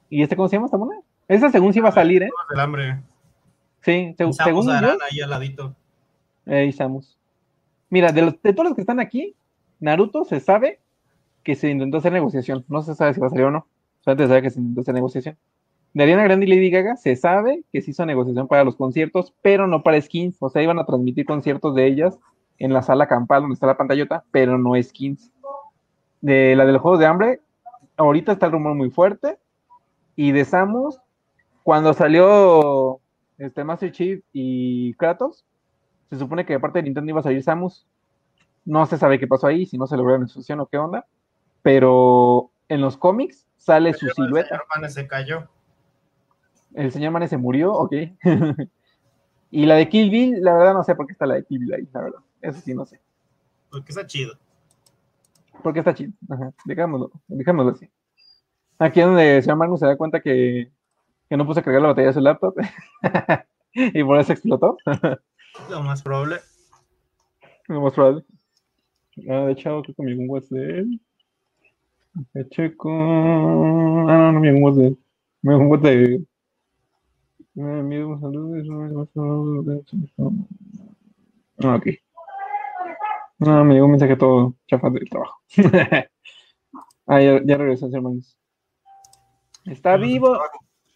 ¿Y 0.09 0.22
este 0.22 0.36
cómo 0.36 0.49
se 0.49 0.57
llama 0.57 0.66
esta 0.66 0.78
mona? 0.78 0.97
Esa 1.28 1.51
según 1.51 1.72
sí 1.72 1.80
va 1.80 1.90
a 1.90 1.93
salir, 1.93 2.22
¿eh? 2.22 2.30
Del 2.51 2.61
hambre. 2.61 3.01
Sí, 3.82 4.14
Samus 4.16 4.36
según 4.36 4.66
yo. 4.66 4.97
Ahí 5.11 5.20
al 5.20 5.30
ladito. 5.30 5.74
Ahí 6.47 6.72
Samus. 6.72 7.18
Mira, 7.90 8.12
de, 8.12 8.22
los, 8.22 8.43
de 8.43 8.53
todos 8.53 8.68
los 8.68 8.74
que 8.74 8.80
están 8.80 9.01
aquí, 9.01 9.34
Naruto 9.80 10.25
se 10.25 10.41
sabe 10.41 10.80
que 11.42 11.54
se 11.54 11.71
intentó 11.71 11.99
hacer 11.99 12.12
negociación. 12.12 12.64
No 12.68 12.83
se 12.83 12.95
sabe 12.95 13.14
si 13.14 13.21
va 13.21 13.26
a 13.26 13.30
salir 13.30 13.45
o 13.45 13.50
no. 13.50 13.66
Se 14.04 14.16
sabe 14.16 14.42
que 14.42 14.50
se 14.50 14.61
intentó 14.61 14.80
hacer 14.80 14.95
negociación. 14.95 15.37
De 15.95 16.03
Ariana 16.03 16.24
Grande 16.24 16.46
y 16.46 16.49
Lady 16.49 16.70
Gaga 16.70 16.96
se 16.96 17.16
sabe 17.16 17.64
que 17.70 17.83
se 17.83 17.91
hizo 17.91 18.07
negociación 18.07 18.49
para 18.49 18.64
los 18.64 18.76
conciertos, 18.76 19.34
pero 19.42 19.66
no 19.66 19.83
para 19.83 20.00
skins. 20.00 20.37
O 20.41 20.49
sea, 20.49 20.62
iban 20.62 20.79
a 20.79 20.87
transmitir 20.87 21.26
conciertos 21.26 21.74
de 21.74 21.87
ellas 21.87 22.18
en 22.58 22.72
la 22.72 22.83
sala 22.83 23.08
campal 23.08 23.42
donde 23.42 23.54
está 23.54 23.66
la 23.66 23.76
pantallota, 23.76 24.24
pero 24.30 24.57
no 24.58 24.80
skins. 24.83 25.30
De 26.20 26.57
la 26.57 26.64
del 26.64 26.79
juego 26.79 26.96
de 26.96 27.07
hambre, 27.07 27.41
ahorita 27.96 28.33
está 28.33 28.46
el 28.46 28.53
rumor 28.53 28.74
muy 28.74 28.91
fuerte. 28.91 29.38
Y 30.16 30.33
de 30.33 30.45
Samus, 30.45 30.99
cuando 31.62 31.92
salió 31.92 33.00
este 33.38 33.64
Master 33.64 33.92
Chief 33.92 34.22
y 34.33 34.95
Kratos, 34.95 35.45
se 36.08 36.18
supone 36.18 36.46
que 36.46 36.54
de 36.54 36.61
parte 36.61 36.79
de 36.79 36.84
Nintendo 36.84 37.11
iba 37.11 37.20
a 37.20 37.24
salir 37.24 37.42
Samus. 37.42 37.87
No 38.64 38.87
se 38.87 38.96
sabe 38.96 39.18
qué 39.18 39.26
pasó 39.26 39.46
ahí, 39.46 39.66
si 39.66 39.76
no 39.76 39.87
se 39.87 39.96
logró 39.96 40.16
la 40.16 40.62
o 40.62 40.66
qué 40.66 40.79
onda. 40.79 41.07
Pero 41.62 42.51
en 42.72 42.80
los 42.80 42.96
cómics 42.96 43.46
sale 43.58 43.92
su 43.92 44.07
El 44.07 44.12
silueta. 44.12 44.49
señor 44.49 44.66
Mane 44.74 44.88
se 44.88 45.07
cayó. 45.07 45.49
El 46.74 46.90
señor 46.90 47.12
Mane 47.12 47.28
se 47.28 47.36
murió, 47.36 47.72
ok. 47.74 47.92
y 49.50 49.66
la 49.66 49.74
de 49.76 49.88
Kill 49.90 50.11
Bill, 50.11 50.42
la 50.42 50.54
verdad 50.54 50.72
no 50.72 50.82
sé 50.82 50.94
por 50.94 51.07
qué 51.07 51.12
está 51.12 51.26
la 51.26 51.34
de 51.34 51.44
Kill 51.44 51.58
Bill 51.58 51.74
ahí, 51.74 51.88
la 51.92 52.00
verdad. 52.00 52.20
Eso 52.40 52.61
sí 52.61 52.74
no 52.74 52.86
sé. 52.86 52.99
Porque 53.70 53.92
está 53.92 54.07
chido. 54.07 54.38
Porque 55.62 55.80
está 55.80 55.92
chido. 55.94 56.12
Ajá. 56.30 56.53
Dejámoslo, 56.64 57.12
dejámoslo 57.28 57.72
así. 57.72 57.90
Aquí 58.78 59.00
es 59.00 59.07
donde 59.07 59.36
el 59.36 59.42
señor 59.42 59.58
Magnus 59.58 59.80
se 59.80 59.86
da 59.86 59.96
cuenta 59.96 60.20
que, 60.20 60.72
que 61.28 61.36
no 61.36 61.46
puso 61.46 61.61
a 61.61 61.62
cargar 61.62 61.82
la 61.82 61.88
batería 61.88 62.08
de 62.08 62.14
su 62.14 62.20
laptop. 62.20 62.54
y 63.74 64.03
por 64.03 64.18
eso 64.18 64.32
explotó. 64.32 64.78
Lo 65.70 65.82
más 65.82 66.03
probable. 66.03 66.40
Lo 67.68 67.82
más 67.82 67.92
probable. 67.92 68.24
Ah, 69.28 69.44
de 69.44 69.53
hecho, 69.53 69.82
creo 69.82 69.94
que 69.94 70.03
llegó 70.04 70.22
un 70.22 70.30
WhatsApp 70.30 70.53
de 70.53 70.78
él. 70.78 71.00
De 72.14 72.49
checo. 72.49 72.91
Ah, 72.91 74.17
no, 74.18 74.33
no 74.33 74.41
me 74.41 74.49
llegó 74.53 74.59
un 74.59 74.64
WhatsApp 74.64 74.83
de 74.84 74.97
llegó 75.43 75.59
un 75.59 75.80
de 75.80 75.93
él. 75.93 76.29
Me 77.55 77.80
envió 77.80 78.09
un 78.09 78.21
saludo. 78.21 79.09
Ah, 81.59 81.76
ok. 81.76 81.87
No, 83.39 83.64
me 83.64 83.75
llegó 83.75 83.87
un 83.87 83.93
mensaje 83.93 84.17
todo 84.17 84.55
chafa 84.67 84.91
del 84.91 85.09
trabajo. 85.09 85.41
ah, 87.07 87.21
ya, 87.21 87.41
ya 87.45 87.57
regresó, 87.57 87.89
hermanos. 87.93 88.39
Está 89.64 89.97
vivo. 89.97 90.39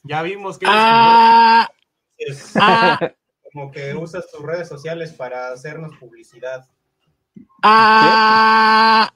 Ya 0.05 0.23
vimos 0.23 0.59
que 0.59 0.67
Ah, 0.69 1.69
es 2.17 2.55
ah, 2.57 3.13
como 3.53 3.71
que 3.71 3.95
usas 3.95 4.31
tus 4.31 4.43
redes 4.43 4.69
sociales 4.69 5.13
para 5.13 5.53
hacernos 5.53 5.97
publicidad. 5.99 6.69
ah. 7.63 9.11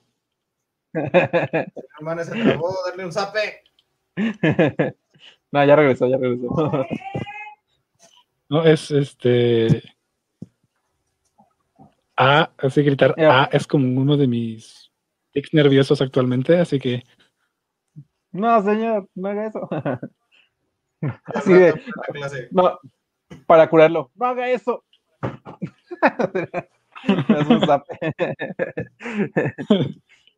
Hermano, 0.92 2.24
se 2.24 2.32
trabó, 2.32 2.74
darle 2.86 3.04
un 3.04 3.12
zape. 3.12 3.62
no, 5.52 5.64
ya 5.64 5.76
regresó, 5.76 6.08
ya 6.08 6.16
regresó. 6.16 6.86
No, 8.48 8.64
es 8.64 8.90
este. 8.90 9.82
A, 12.16 12.50
así 12.58 12.82
gritar 12.82 13.14
A 13.18 13.48
es 13.52 13.66
como 13.66 14.00
uno 14.00 14.16
de 14.16 14.26
mis 14.26 14.90
tics 15.32 15.54
nerviosos 15.54 16.02
actualmente, 16.02 16.58
así 16.58 16.78
que. 16.78 17.04
No, 18.32 18.62
señor, 18.62 19.08
no 19.14 19.28
haga 19.28 19.46
eso. 19.46 19.68
Así 21.24 21.52
de. 21.52 21.80
No, 22.50 22.78
para 23.46 23.70
curarlo. 23.70 24.10
No 24.14 24.26
haga 24.26 24.50
eso. 24.50 24.84
es, 27.02 27.48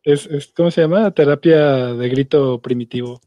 es, 0.03 0.53
¿Cómo 0.55 0.71
se 0.71 0.81
llama? 0.81 1.11
Terapia 1.11 1.93
de 1.93 2.09
grito 2.09 2.61
primitivo. 2.61 3.21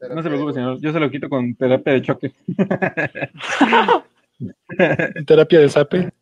No 0.00 0.22
se 0.22 0.28
preocupe, 0.28 0.54
señor. 0.54 0.80
Yo 0.80 0.92
se 0.92 1.00
lo 1.00 1.10
quito 1.10 1.28
con 1.28 1.54
terapia 1.54 1.92
de 1.92 2.02
choque. 2.02 2.32
terapia 5.26 5.60
de 5.60 5.68
sape. 5.68 6.12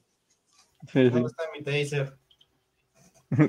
¿Dónde 0.93 1.27
está 1.27 1.45
mi 1.57 1.65
taser? 1.65 2.13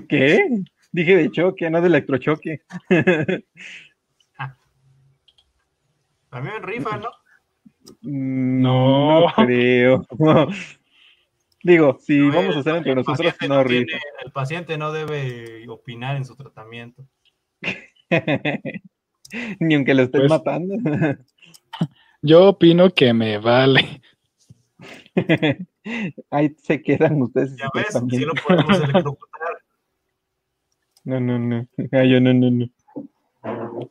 ¿Qué? 0.08 0.48
Dije 0.92 1.18
de 1.18 1.32
choque, 1.32 1.70
no 1.70 1.82
de 1.82 1.88
electrochoque. 1.88 2.62
También 6.30 6.64
rifa, 6.64 6.98
¿no? 6.98 7.10
No, 8.04 9.22
no 9.22 9.34
creo. 9.36 10.06
Digo, 11.64 11.98
si 12.00 12.20
vamos 12.30 12.56
a 12.56 12.60
hacer 12.60 12.76
entre 12.76 12.96
nosotros, 12.96 13.36
no, 13.48 13.64
rifa. 13.64 13.98
el 14.24 14.32
paciente 14.32 14.78
no 14.78 14.92
debe 14.92 15.68
opinar 15.70 16.16
en 16.16 16.26
su 16.26 16.36
tratamiento. 16.36 17.06
Ni 19.60 19.76
aunque 19.76 19.94
lo 19.94 20.04
estés 20.04 20.22
pues, 20.22 20.30
matando. 20.30 20.76
Yo 22.22 22.50
opino 22.50 22.90
que 22.92 23.14
me 23.14 23.38
vale. 23.38 24.02
Ahí 26.30 26.56
se 26.62 26.82
quedan 26.82 27.22
ustedes. 27.22 27.56
Ya 27.58 27.70
ves, 27.74 27.88
si 28.10 28.20
lo 28.20 28.34
podemos 28.34 28.80
electrocutar. 28.80 29.42
No, 31.04 31.20
no, 31.20 31.40
no. 31.40 31.68
Ay, 31.92 32.12
yo 32.12 32.22
no, 32.22 32.32
no, 32.32 32.52
no. 32.52 33.90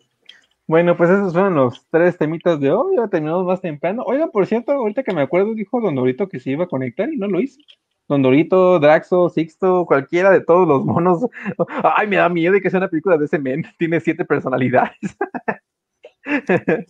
Bueno, 0.71 0.97
pues 0.97 1.11
esos 1.11 1.33
fueron 1.33 1.57
los 1.57 1.85
tres 1.91 2.17
temitas 2.17 2.61
de 2.61 2.71
hoy. 2.71 2.95
Ya 2.95 3.09
terminamos 3.09 3.45
más 3.45 3.61
temprano. 3.61 4.05
Oiga, 4.07 4.29
por 4.29 4.47
cierto, 4.47 4.71
ahorita 4.71 5.03
que 5.03 5.13
me 5.13 5.23
acuerdo, 5.23 5.53
dijo 5.53 5.81
Don 5.81 5.97
Dorito 5.97 6.29
que 6.29 6.39
se 6.39 6.53
iba 6.53 6.63
a 6.63 6.69
conectar 6.69 7.13
y 7.13 7.17
no 7.17 7.27
lo 7.27 7.41
hizo. 7.41 7.61
Don 8.07 8.23
Dorito, 8.23 8.79
Draxo, 8.79 9.31
Sixto, 9.31 9.85
cualquiera 9.85 10.31
de 10.31 10.43
todos 10.43 10.69
los 10.69 10.85
monos. 10.85 11.27
Ay, 11.83 12.07
me 12.07 12.19
da 12.19 12.29
miedo 12.29 12.53
de 12.55 12.61
que 12.61 12.71
sea 12.71 12.79
una 12.79 12.87
película 12.87 13.19
de 13.19 13.25
ese 13.25 13.41
men. 13.41 13.65
Tiene 13.79 13.99
siete 13.99 14.25
personalidades. 14.25 14.95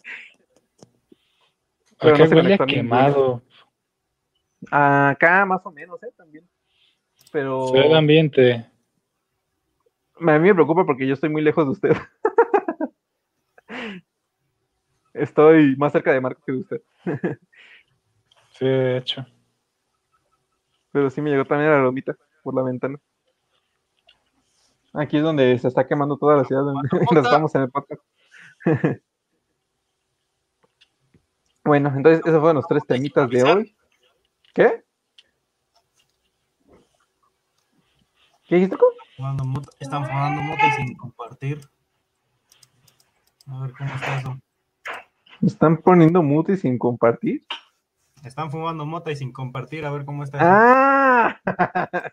Pero 2.02 2.18
no 2.18 2.24
huele 2.36 2.58
quemado. 2.58 3.42
Acá 4.70 5.46
más 5.46 5.64
o 5.64 5.70
menos, 5.70 6.02
¿eh? 6.02 6.12
También. 6.18 6.46
Pero... 7.32 7.68
Se 7.68 7.78
ve 7.78 7.86
el 7.86 7.96
ambiente. 7.96 8.66
A 10.16 10.38
mí 10.38 10.48
me 10.48 10.54
preocupa 10.54 10.84
porque 10.84 11.06
yo 11.06 11.14
estoy 11.14 11.30
muy 11.30 11.40
lejos 11.40 11.64
de 11.64 11.70
usted. 11.70 11.96
Estoy 15.12 15.76
más 15.76 15.92
cerca 15.92 16.12
de 16.12 16.20
Marco 16.20 16.42
que 16.44 16.52
de 16.52 16.58
usted. 16.58 16.82
sí, 18.52 18.64
de 18.64 18.96
hecho. 18.98 19.26
Pero 20.92 21.10
sí 21.10 21.20
me 21.20 21.30
llegó 21.30 21.44
también 21.44 21.70
la 21.70 21.78
lomita 21.78 22.16
por 22.42 22.54
la 22.54 22.62
ventana. 22.62 22.98
Aquí 24.92 25.18
es 25.18 25.22
donde 25.22 25.56
se 25.58 25.68
está 25.68 25.86
quemando 25.86 26.16
toda 26.16 26.36
la 26.36 26.44
ciudad 26.44 26.62
donde 26.62 26.88
estamos 27.20 27.54
en 27.54 27.62
el 27.62 27.70
podcast. 27.70 28.02
bueno, 31.64 31.92
entonces 31.94 32.20
esos 32.24 32.40
fueron 32.40 32.56
los 32.56 32.66
tres 32.66 32.84
temitas 32.86 33.30
de 33.30 33.42
hoy. 33.44 33.76
¿Qué? 34.52 34.82
¿Qué 38.48 38.56
dijiste, 38.56 38.76
Están 39.78 40.04
fumando 40.04 40.42
motos 40.42 40.74
sin 40.76 40.96
compartir. 40.96 41.60
A 43.50 43.62
ver 43.62 43.72
cómo 43.72 43.94
está 43.94 44.18
eso. 44.18 44.38
¿Están 45.42 45.78
poniendo 45.78 46.22
mute 46.22 46.52
y 46.52 46.56
sin 46.56 46.78
compartir? 46.78 47.42
Están 48.24 48.50
fumando 48.50 48.84
mota 48.84 49.10
y 49.10 49.16
sin 49.16 49.32
compartir, 49.32 49.84
a 49.86 49.90
ver 49.90 50.04
cómo 50.04 50.22
está. 50.24 50.38
¡Ah! 50.40 51.40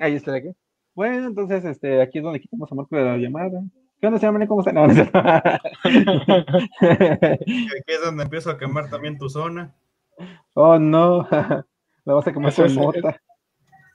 ahí 0.00 0.14
está, 0.14 0.34
aquí. 0.34 0.50
Bueno, 0.94 1.28
entonces, 1.28 1.64
este, 1.64 2.02
aquí 2.02 2.18
es 2.18 2.24
donde 2.24 2.40
quitamos 2.40 2.70
a 2.70 2.74
Marco 2.74 2.94
de 2.94 3.04
la 3.04 3.16
llamada. 3.16 3.62
¿Qué 4.00 4.06
onda, 4.06 4.20
señor 4.20 4.46
¿Cómo 4.46 4.60
está? 4.60 4.72
No, 4.72 4.86
no 4.86 4.92
Aquí 5.04 5.12
es 7.86 8.00
donde 8.04 8.24
empiezo 8.24 8.50
a 8.50 8.58
quemar 8.58 8.90
también 8.90 9.16
tu 9.16 9.30
zona. 9.30 9.74
Oh, 10.54 10.78
no. 10.78 11.26
La 12.04 12.14
vas 12.14 12.26
a 12.26 12.32
quemar 12.32 12.54
con 12.54 12.74
mota. 12.74 13.22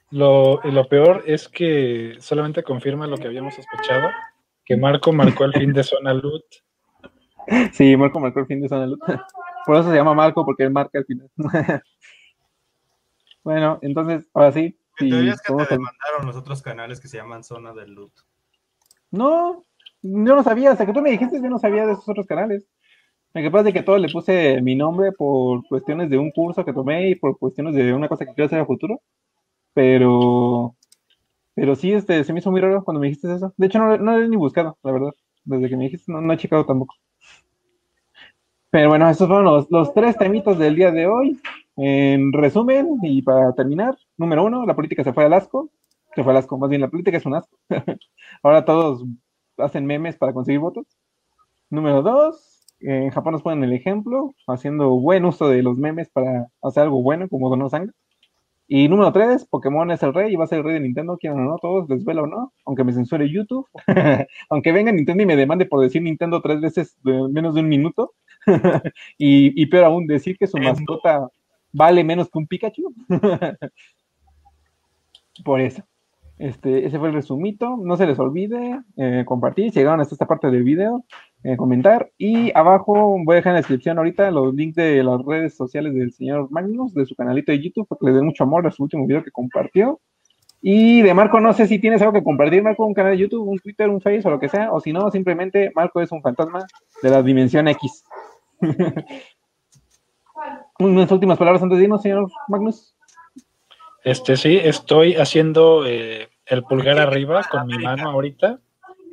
Lo, 0.10 0.62
lo 0.64 0.88
peor 0.88 1.24
es 1.28 1.48
que 1.48 2.16
solamente 2.20 2.64
confirma 2.64 3.06
lo 3.06 3.18
que 3.18 3.28
habíamos 3.28 3.54
sospechado, 3.56 4.10
que 4.68 4.76
Marco 4.76 5.14
marcó 5.14 5.45
el 5.45 5.53
fin 5.53 5.73
de 5.73 5.84
zona 5.84 6.14
loot 6.14 6.44
Sí, 7.73 7.95
Marco 7.95 8.19
marcó 8.19 8.41
el 8.41 8.45
fin 8.45 8.61
de 8.61 8.68
zona 8.68 8.88
Por 9.65 9.76
eso 9.76 9.89
se 9.89 9.95
llama 9.95 10.14
Marco, 10.14 10.45
porque 10.45 10.64
él 10.64 10.72
marca 10.72 10.98
el 10.98 11.06
final. 11.06 11.30
bueno, 13.44 13.80
entonces, 13.81 14.30
ahora 14.34 14.53
sí. 14.53 14.77
sí 14.98 15.10
teorías 15.10 15.41
que 15.41 15.53
te 15.53 15.76
demandaron 15.76 16.26
los 16.26 16.38
otros 16.38 16.61
canales 16.61 17.02
que 17.02 17.10
se 17.10 17.18
llaman 17.18 17.44
Zona 17.44 17.73
del 17.73 17.91
Loot? 17.91 18.14
No, 19.11 19.65
yo 20.02 20.35
no 20.35 20.44
sabía, 20.44 20.72
hasta 20.72 20.85
que 20.85 20.94
tú 20.94 21.02
me 21.02 21.11
dijiste, 21.11 21.41
yo 21.41 21.49
no 21.49 21.60
sabía 21.60 21.85
de 21.85 21.94
esos 21.94 22.07
otros 22.07 22.26
canales. 22.26 22.65
Lo 23.34 23.41
que 23.41 23.52
pasa 23.52 23.68
es 23.68 23.73
que 23.73 23.84
todo 23.84 23.98
le 23.98 24.07
puse 24.07 24.61
mi 24.61 24.76
nombre 24.76 25.11
por 25.11 25.68
cuestiones 25.68 26.10
de 26.10 26.18
un 26.18 26.31
curso 26.31 26.64
que 26.64 26.72
tomé 26.72 27.10
y 27.10 27.15
por 27.15 27.38
cuestiones 27.38 27.76
de 27.76 27.94
una 27.94 28.07
cosa 28.07 28.26
que 28.26 28.34
quiero 28.34 28.45
hacer 28.45 28.60
a 28.60 28.65
futuro. 28.65 29.02
Pero, 29.73 30.77
pero 31.58 31.76
sí, 31.76 31.92
este, 31.92 32.24
se 32.24 32.34
me 32.34 32.40
hizo 32.40 32.52
muy 32.52 32.62
raro 32.62 32.84
cuando 32.84 33.02
me 33.02 33.08
dijiste 33.08 33.34
eso. 33.34 33.52
De 33.58 33.66
hecho, 33.66 33.80
no, 33.80 33.98
no 33.98 34.16
lo 34.16 34.24
he 34.24 34.30
ni 34.30 34.36
buscado, 34.36 34.78
la 34.84 34.92
verdad. 34.92 35.10
Desde 35.44 35.68
que 35.68 35.76
me 35.76 35.86
dijiste, 35.86 36.12
no, 36.12 36.22
no 36.22 36.32
he 36.32 36.38
checado 36.38 36.68
tampoco. 36.68 36.94
Pero 38.70 38.90
bueno, 38.90 39.10
estos 39.10 39.28
fueron 39.28 39.66
los, 39.68 39.94
tres 39.96 40.16
temitos 40.20 40.60
del 40.60 40.76
día 40.76 40.92
de 40.92 41.08
hoy. 41.08 41.42
En 41.76 42.32
resumen, 42.32 43.00
y 43.02 43.24
para 43.24 43.54
terminar, 43.54 43.98
número 44.18 44.46
uno, 44.46 44.68
la 44.68 44.76
política 44.76 45.04
se 45.04 45.14
fue 45.14 45.26
al 45.26 45.34
asco. 45.34 45.72
Se 46.14 46.24
fue 46.24 46.32
al 46.32 46.38
asco, 46.38 46.60
más 46.60 46.70
bien 46.70 46.82
la 46.82 46.90
política 46.90 47.18
es 47.18 47.26
un 47.26 47.34
asco. 47.34 47.58
Ahora 48.44 48.64
todos 48.64 49.04
hacen 49.58 49.88
memes 49.88 50.16
para 50.16 50.34
conseguir 50.34 50.60
votos. 50.60 50.86
Número 51.72 52.04
dos, 52.04 52.68
en 52.82 53.10
Japón 53.10 53.32
nos 53.32 53.42
ponen 53.42 53.64
el 53.64 53.74
ejemplo, 53.74 54.36
haciendo 54.46 54.92
buen 54.92 55.26
uso 55.26 55.50
de 55.50 55.64
los 55.64 55.80
memes 55.80 56.08
para 56.12 56.50
hacer 56.62 56.84
algo 56.84 57.02
bueno, 57.02 57.28
como 57.28 57.50
donar 57.50 57.72
sangre. 57.72 57.94
Y 58.68 58.89
número 58.89 59.14
tres, 59.14 59.45
Pokémon 59.45 59.89
es 59.91 60.03
el 60.03 60.14
rey 60.14 60.34
y 60.34 60.35
va 60.35 60.44
a 60.44 60.48
ser 60.48 60.60
el 60.60 60.65
rey 60.65 60.73
de 60.73 60.81
Nintendo, 60.81 61.18
quieran 61.18 61.39
o 61.39 61.52
no, 61.52 61.57
todos, 61.57 61.89
les 61.89 62.06
o 62.06 62.27
no, 62.27 62.52
aunque 62.65 62.84
me 62.84 62.91
censure 62.91 63.31
YouTube, 63.31 63.65
aunque 64.49 64.73
venga 64.73 64.91
Nintendo 64.91 65.23
y 65.23 65.26
me 65.26 65.38
demande 65.38 65.65
por 65.65 65.80
decir 65.80 66.02
Nintendo 66.02 66.41
tres 66.41 66.60
veces 66.60 66.98
de 67.03 67.30
menos 67.30 67.56
de 67.56 67.61
un 67.61 67.69
minuto, 67.69 68.14
y, 69.18 69.61
y 69.61 69.65
peor 69.68 69.85
aún, 69.85 70.06
decir 70.06 70.38
que 70.38 70.48
su 70.48 70.57
mascota 70.57 71.30
vale 71.72 72.03
menos 72.03 72.30
que 72.30 72.39
un 72.39 72.48
Pikachu. 72.48 72.94
por 75.45 75.61
eso. 75.61 75.84
Este, 76.38 76.85
ese 76.85 76.99
fue 76.99 77.10
el 77.10 77.15
resumito. 77.15 77.77
No 77.77 77.98
se 77.98 78.06
les 78.06 78.19
olvide 78.19 78.81
eh, 78.98 79.23
compartir. 79.26 79.72
Si 79.72 79.80
llegaron 79.80 80.02
hasta 80.02 80.15
esta 80.15 80.27
parte 80.27 80.49
del 80.52 80.64
video, 80.64 81.03
eh, 81.48 81.56
comentar. 81.56 82.11
Y 82.18 82.52
abajo 82.57 83.15
voy 83.24 83.34
a 83.34 83.36
dejar 83.38 83.52
en 83.52 83.53
la 83.53 83.60
descripción 83.60 83.98
ahorita 83.98 84.30
los 84.32 84.53
links 84.53 84.76
de 84.76 85.02
las 85.02 85.24
redes 85.24 85.56
sociales 85.56 85.94
del 85.94 86.11
señor 86.11 86.52
Magnus, 86.52 86.94
de 86.94 87.06
su 87.06 87.15
canalito 87.15 87.53
de 87.53 87.64
YouTube, 87.64 87.88
porque 87.88 88.07
le 88.07 88.11
den 88.11 88.26
mucho 88.26 88.44
amor 88.44 88.68
a 88.68 88.72
su 88.72 88.84
último 88.84 89.07
video 89.07 89.24
que 89.24 89.32
compartió. 89.32 90.02
Y 90.61 91.02
de 91.03 91.14
Marco, 91.14 91.40
no 91.40 91.53
sé 91.53 91.65
si 91.68 91.80
tienes 91.80 92.02
algo 92.02 92.11
que 92.11 92.24
compartir, 92.24 92.61
Marco, 92.64 92.86
un 92.86 92.94
canal 92.94 93.14
de 93.14 93.19
YouTube, 93.19 93.48
un 93.48 93.60
Twitter, 93.60 93.88
un 93.88 94.02
Face 94.02 94.28
o 94.28 94.32
lo 94.32 94.41
que 94.41 94.49
sea, 94.49 94.74
o 94.74 94.82
si 94.82 94.91
no, 94.91 95.10
simplemente 95.10 95.72
Marco 95.74 96.02
es 96.02 96.11
un 96.11 96.22
fantasma 96.22 96.65
de 97.02 97.10
la 97.10 97.24
dimensión 97.24 97.69
X. 97.69 98.03
Unas 100.80 101.10
últimas 101.10 101.38
palabras 101.38 101.64
antes 101.64 101.78
de 101.78 101.86
irnos, 101.86 102.02
señor 102.02 102.30
Magnus. 102.49 102.94
Este 104.03 104.36
sí, 104.36 104.60
estoy 104.61 105.15
haciendo 105.15 105.86
eh, 105.86 106.28
el 106.45 106.64
pulgar 106.64 106.99
arriba 106.99 107.41
con 107.49 107.68
mi 107.68 107.78
mano 107.78 108.10
ahorita, 108.10 108.60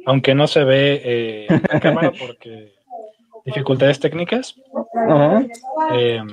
aunque 0.06 0.34
no 0.34 0.46
se 0.46 0.64
ve 0.64 1.00
eh, 1.04 1.46
la 1.72 1.80
cámara 1.80 2.12
porque 2.18 2.74
dificultades 3.44 4.00
técnicas. 4.00 4.54
Em, 5.92 6.28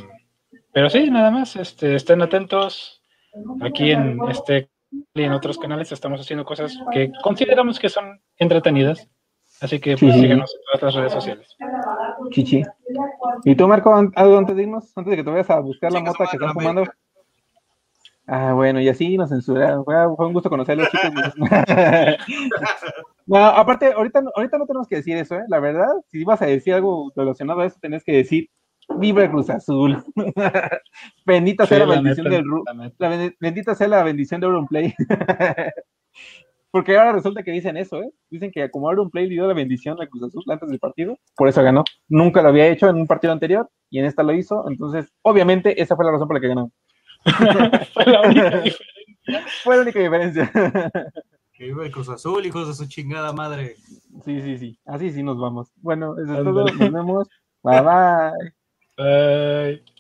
pero 0.74 0.90
sí, 0.90 1.10
nada 1.10 1.32
más, 1.32 1.56
este, 1.56 1.96
estén 1.96 2.22
atentos. 2.22 3.02
Aquí 3.62 3.92
en 3.92 4.20
este 4.30 4.70
y 5.14 5.24
en 5.24 5.32
otros 5.32 5.58
canales 5.58 5.92
estamos 5.92 6.20
haciendo 6.20 6.44
cosas 6.44 6.78
que 6.92 7.12
consideramos 7.24 7.80
que 7.80 7.90
son 7.90 8.22
entretenidas. 8.38 9.10
Así 9.62 9.80
que 9.80 9.96
pues, 9.96 10.16
síganos 10.16 10.54
en 10.54 10.80
todas 10.80 10.82
las 10.82 10.96
redes 10.96 11.14
sociales. 11.14 11.56
Chichi. 12.32 12.64
¿Y 13.44 13.56
tú, 13.56 13.68
Marco, 13.68 13.94
algo 14.16 14.38
antes 14.38 14.56
de 14.56 14.64
irnos? 14.64 14.92
Antes 14.98 15.12
de 15.12 15.18
que 15.18 15.24
te 15.24 15.30
vayas 15.30 15.50
a 15.50 15.60
buscar 15.60 15.92
la 15.92 16.02
mota 16.02 16.26
que 16.30 16.36
están 16.36 16.54
fumando. 16.54 16.84
Ah, 18.28 18.54
bueno, 18.54 18.80
y 18.80 18.88
así 18.88 19.18
nos 19.18 19.30
censuraron. 19.30 19.84
Fue, 19.84 19.96
un 20.06 20.34
gusto 20.34 20.50
conocerlos, 20.50 20.90
chicos. 20.90 21.34
no, 23.26 23.38
aparte, 23.38 23.92
ahorita, 23.94 24.24
ahorita 24.36 24.58
no 24.58 24.66
tenemos 24.66 24.88
que 24.88 24.98
decir 24.98 25.18
eso, 25.18 25.36
¿eh? 25.36 25.44
La 25.48 25.60
verdad, 25.60 25.90
si 26.08 26.22
ibas 26.22 26.42
a 26.42 26.46
decir 26.46 26.74
algo 26.74 27.12
relacionado 27.16 27.62
a 27.62 27.66
eso, 27.66 27.78
tenés 27.82 28.04
que 28.04 28.14
decir 28.14 28.50
Viva 28.98 29.30
Cruz 29.30 29.50
Azul. 29.50 30.04
bendita 31.26 31.66
sea 31.66 31.80
la, 31.80 31.96
bendición 31.96 32.30
del 32.30 32.44
la, 32.98 33.32
bendita 33.40 33.76
sea 33.76 33.88
la 33.88 34.04
bendición 34.04 34.42
de 34.42 34.48
Play. 34.70 34.94
Porque 36.72 36.98
ahora 36.98 37.12
resulta 37.12 37.44
que 37.44 37.52
dicen 37.52 37.76
eso, 37.76 38.02
¿eh? 38.02 38.12
Dicen 38.30 38.50
que 38.50 38.70
como 38.72 39.10
Play 39.10 39.28
le 39.28 39.34
dio 39.34 39.48
la 39.48 39.54
bendición 39.54 40.00
al 40.00 40.08
Cruz 40.08 40.24
Azul 40.24 40.44
antes 40.48 40.70
del 40.70 40.80
partido, 40.80 41.18
por 41.36 41.50
eso 41.50 41.62
ganó. 41.64 41.84
Nunca 42.08 42.42
lo 42.42 42.48
había 42.48 42.68
hecho 42.68 42.88
en 42.88 42.96
un 42.96 43.08
partido 43.08 43.34
anterior 43.34 43.70
y 43.90 44.00
en 44.00 44.06
esta 44.06 44.24
lo 44.24 44.34
hizo. 44.34 44.66
Entonces, 44.70 45.12
obviamente, 45.22 45.82
esa 45.82 45.98
fue 45.98 46.06
la 46.06 46.12
razón 46.12 46.28
por 46.28 46.38
la 46.38 46.42
que 46.42 46.48
ganó. 46.48 46.72
fue 47.94 48.06
la 48.06 48.22
única 48.22 48.50
diferencia. 48.62 49.46
Fue 49.64 49.76
la 49.76 49.82
única 49.84 50.00
diferencia. 50.00 50.52
que 51.54 51.66
viva 51.66 51.86
el 51.86 51.92
Cruz 51.92 52.10
Azul, 52.10 52.46
hijos 52.46 52.68
de 52.68 52.74
su 52.74 52.88
chingada 52.88 53.34
madre. 53.34 53.76
Sí, 54.26 54.42
sí, 54.42 54.58
sí. 54.58 54.80
Así 54.86 55.12
sí 55.12 55.24
nos 55.24 55.40
vamos. 55.40 55.72
Bueno, 55.78 56.16
eso 56.18 56.38
es 56.38 56.44
todo. 56.44 56.66
Nos 56.66 56.92
vemos. 56.92 57.28
Bye 57.64 57.82
bye. 57.82 58.54
Bye. 58.98 59.91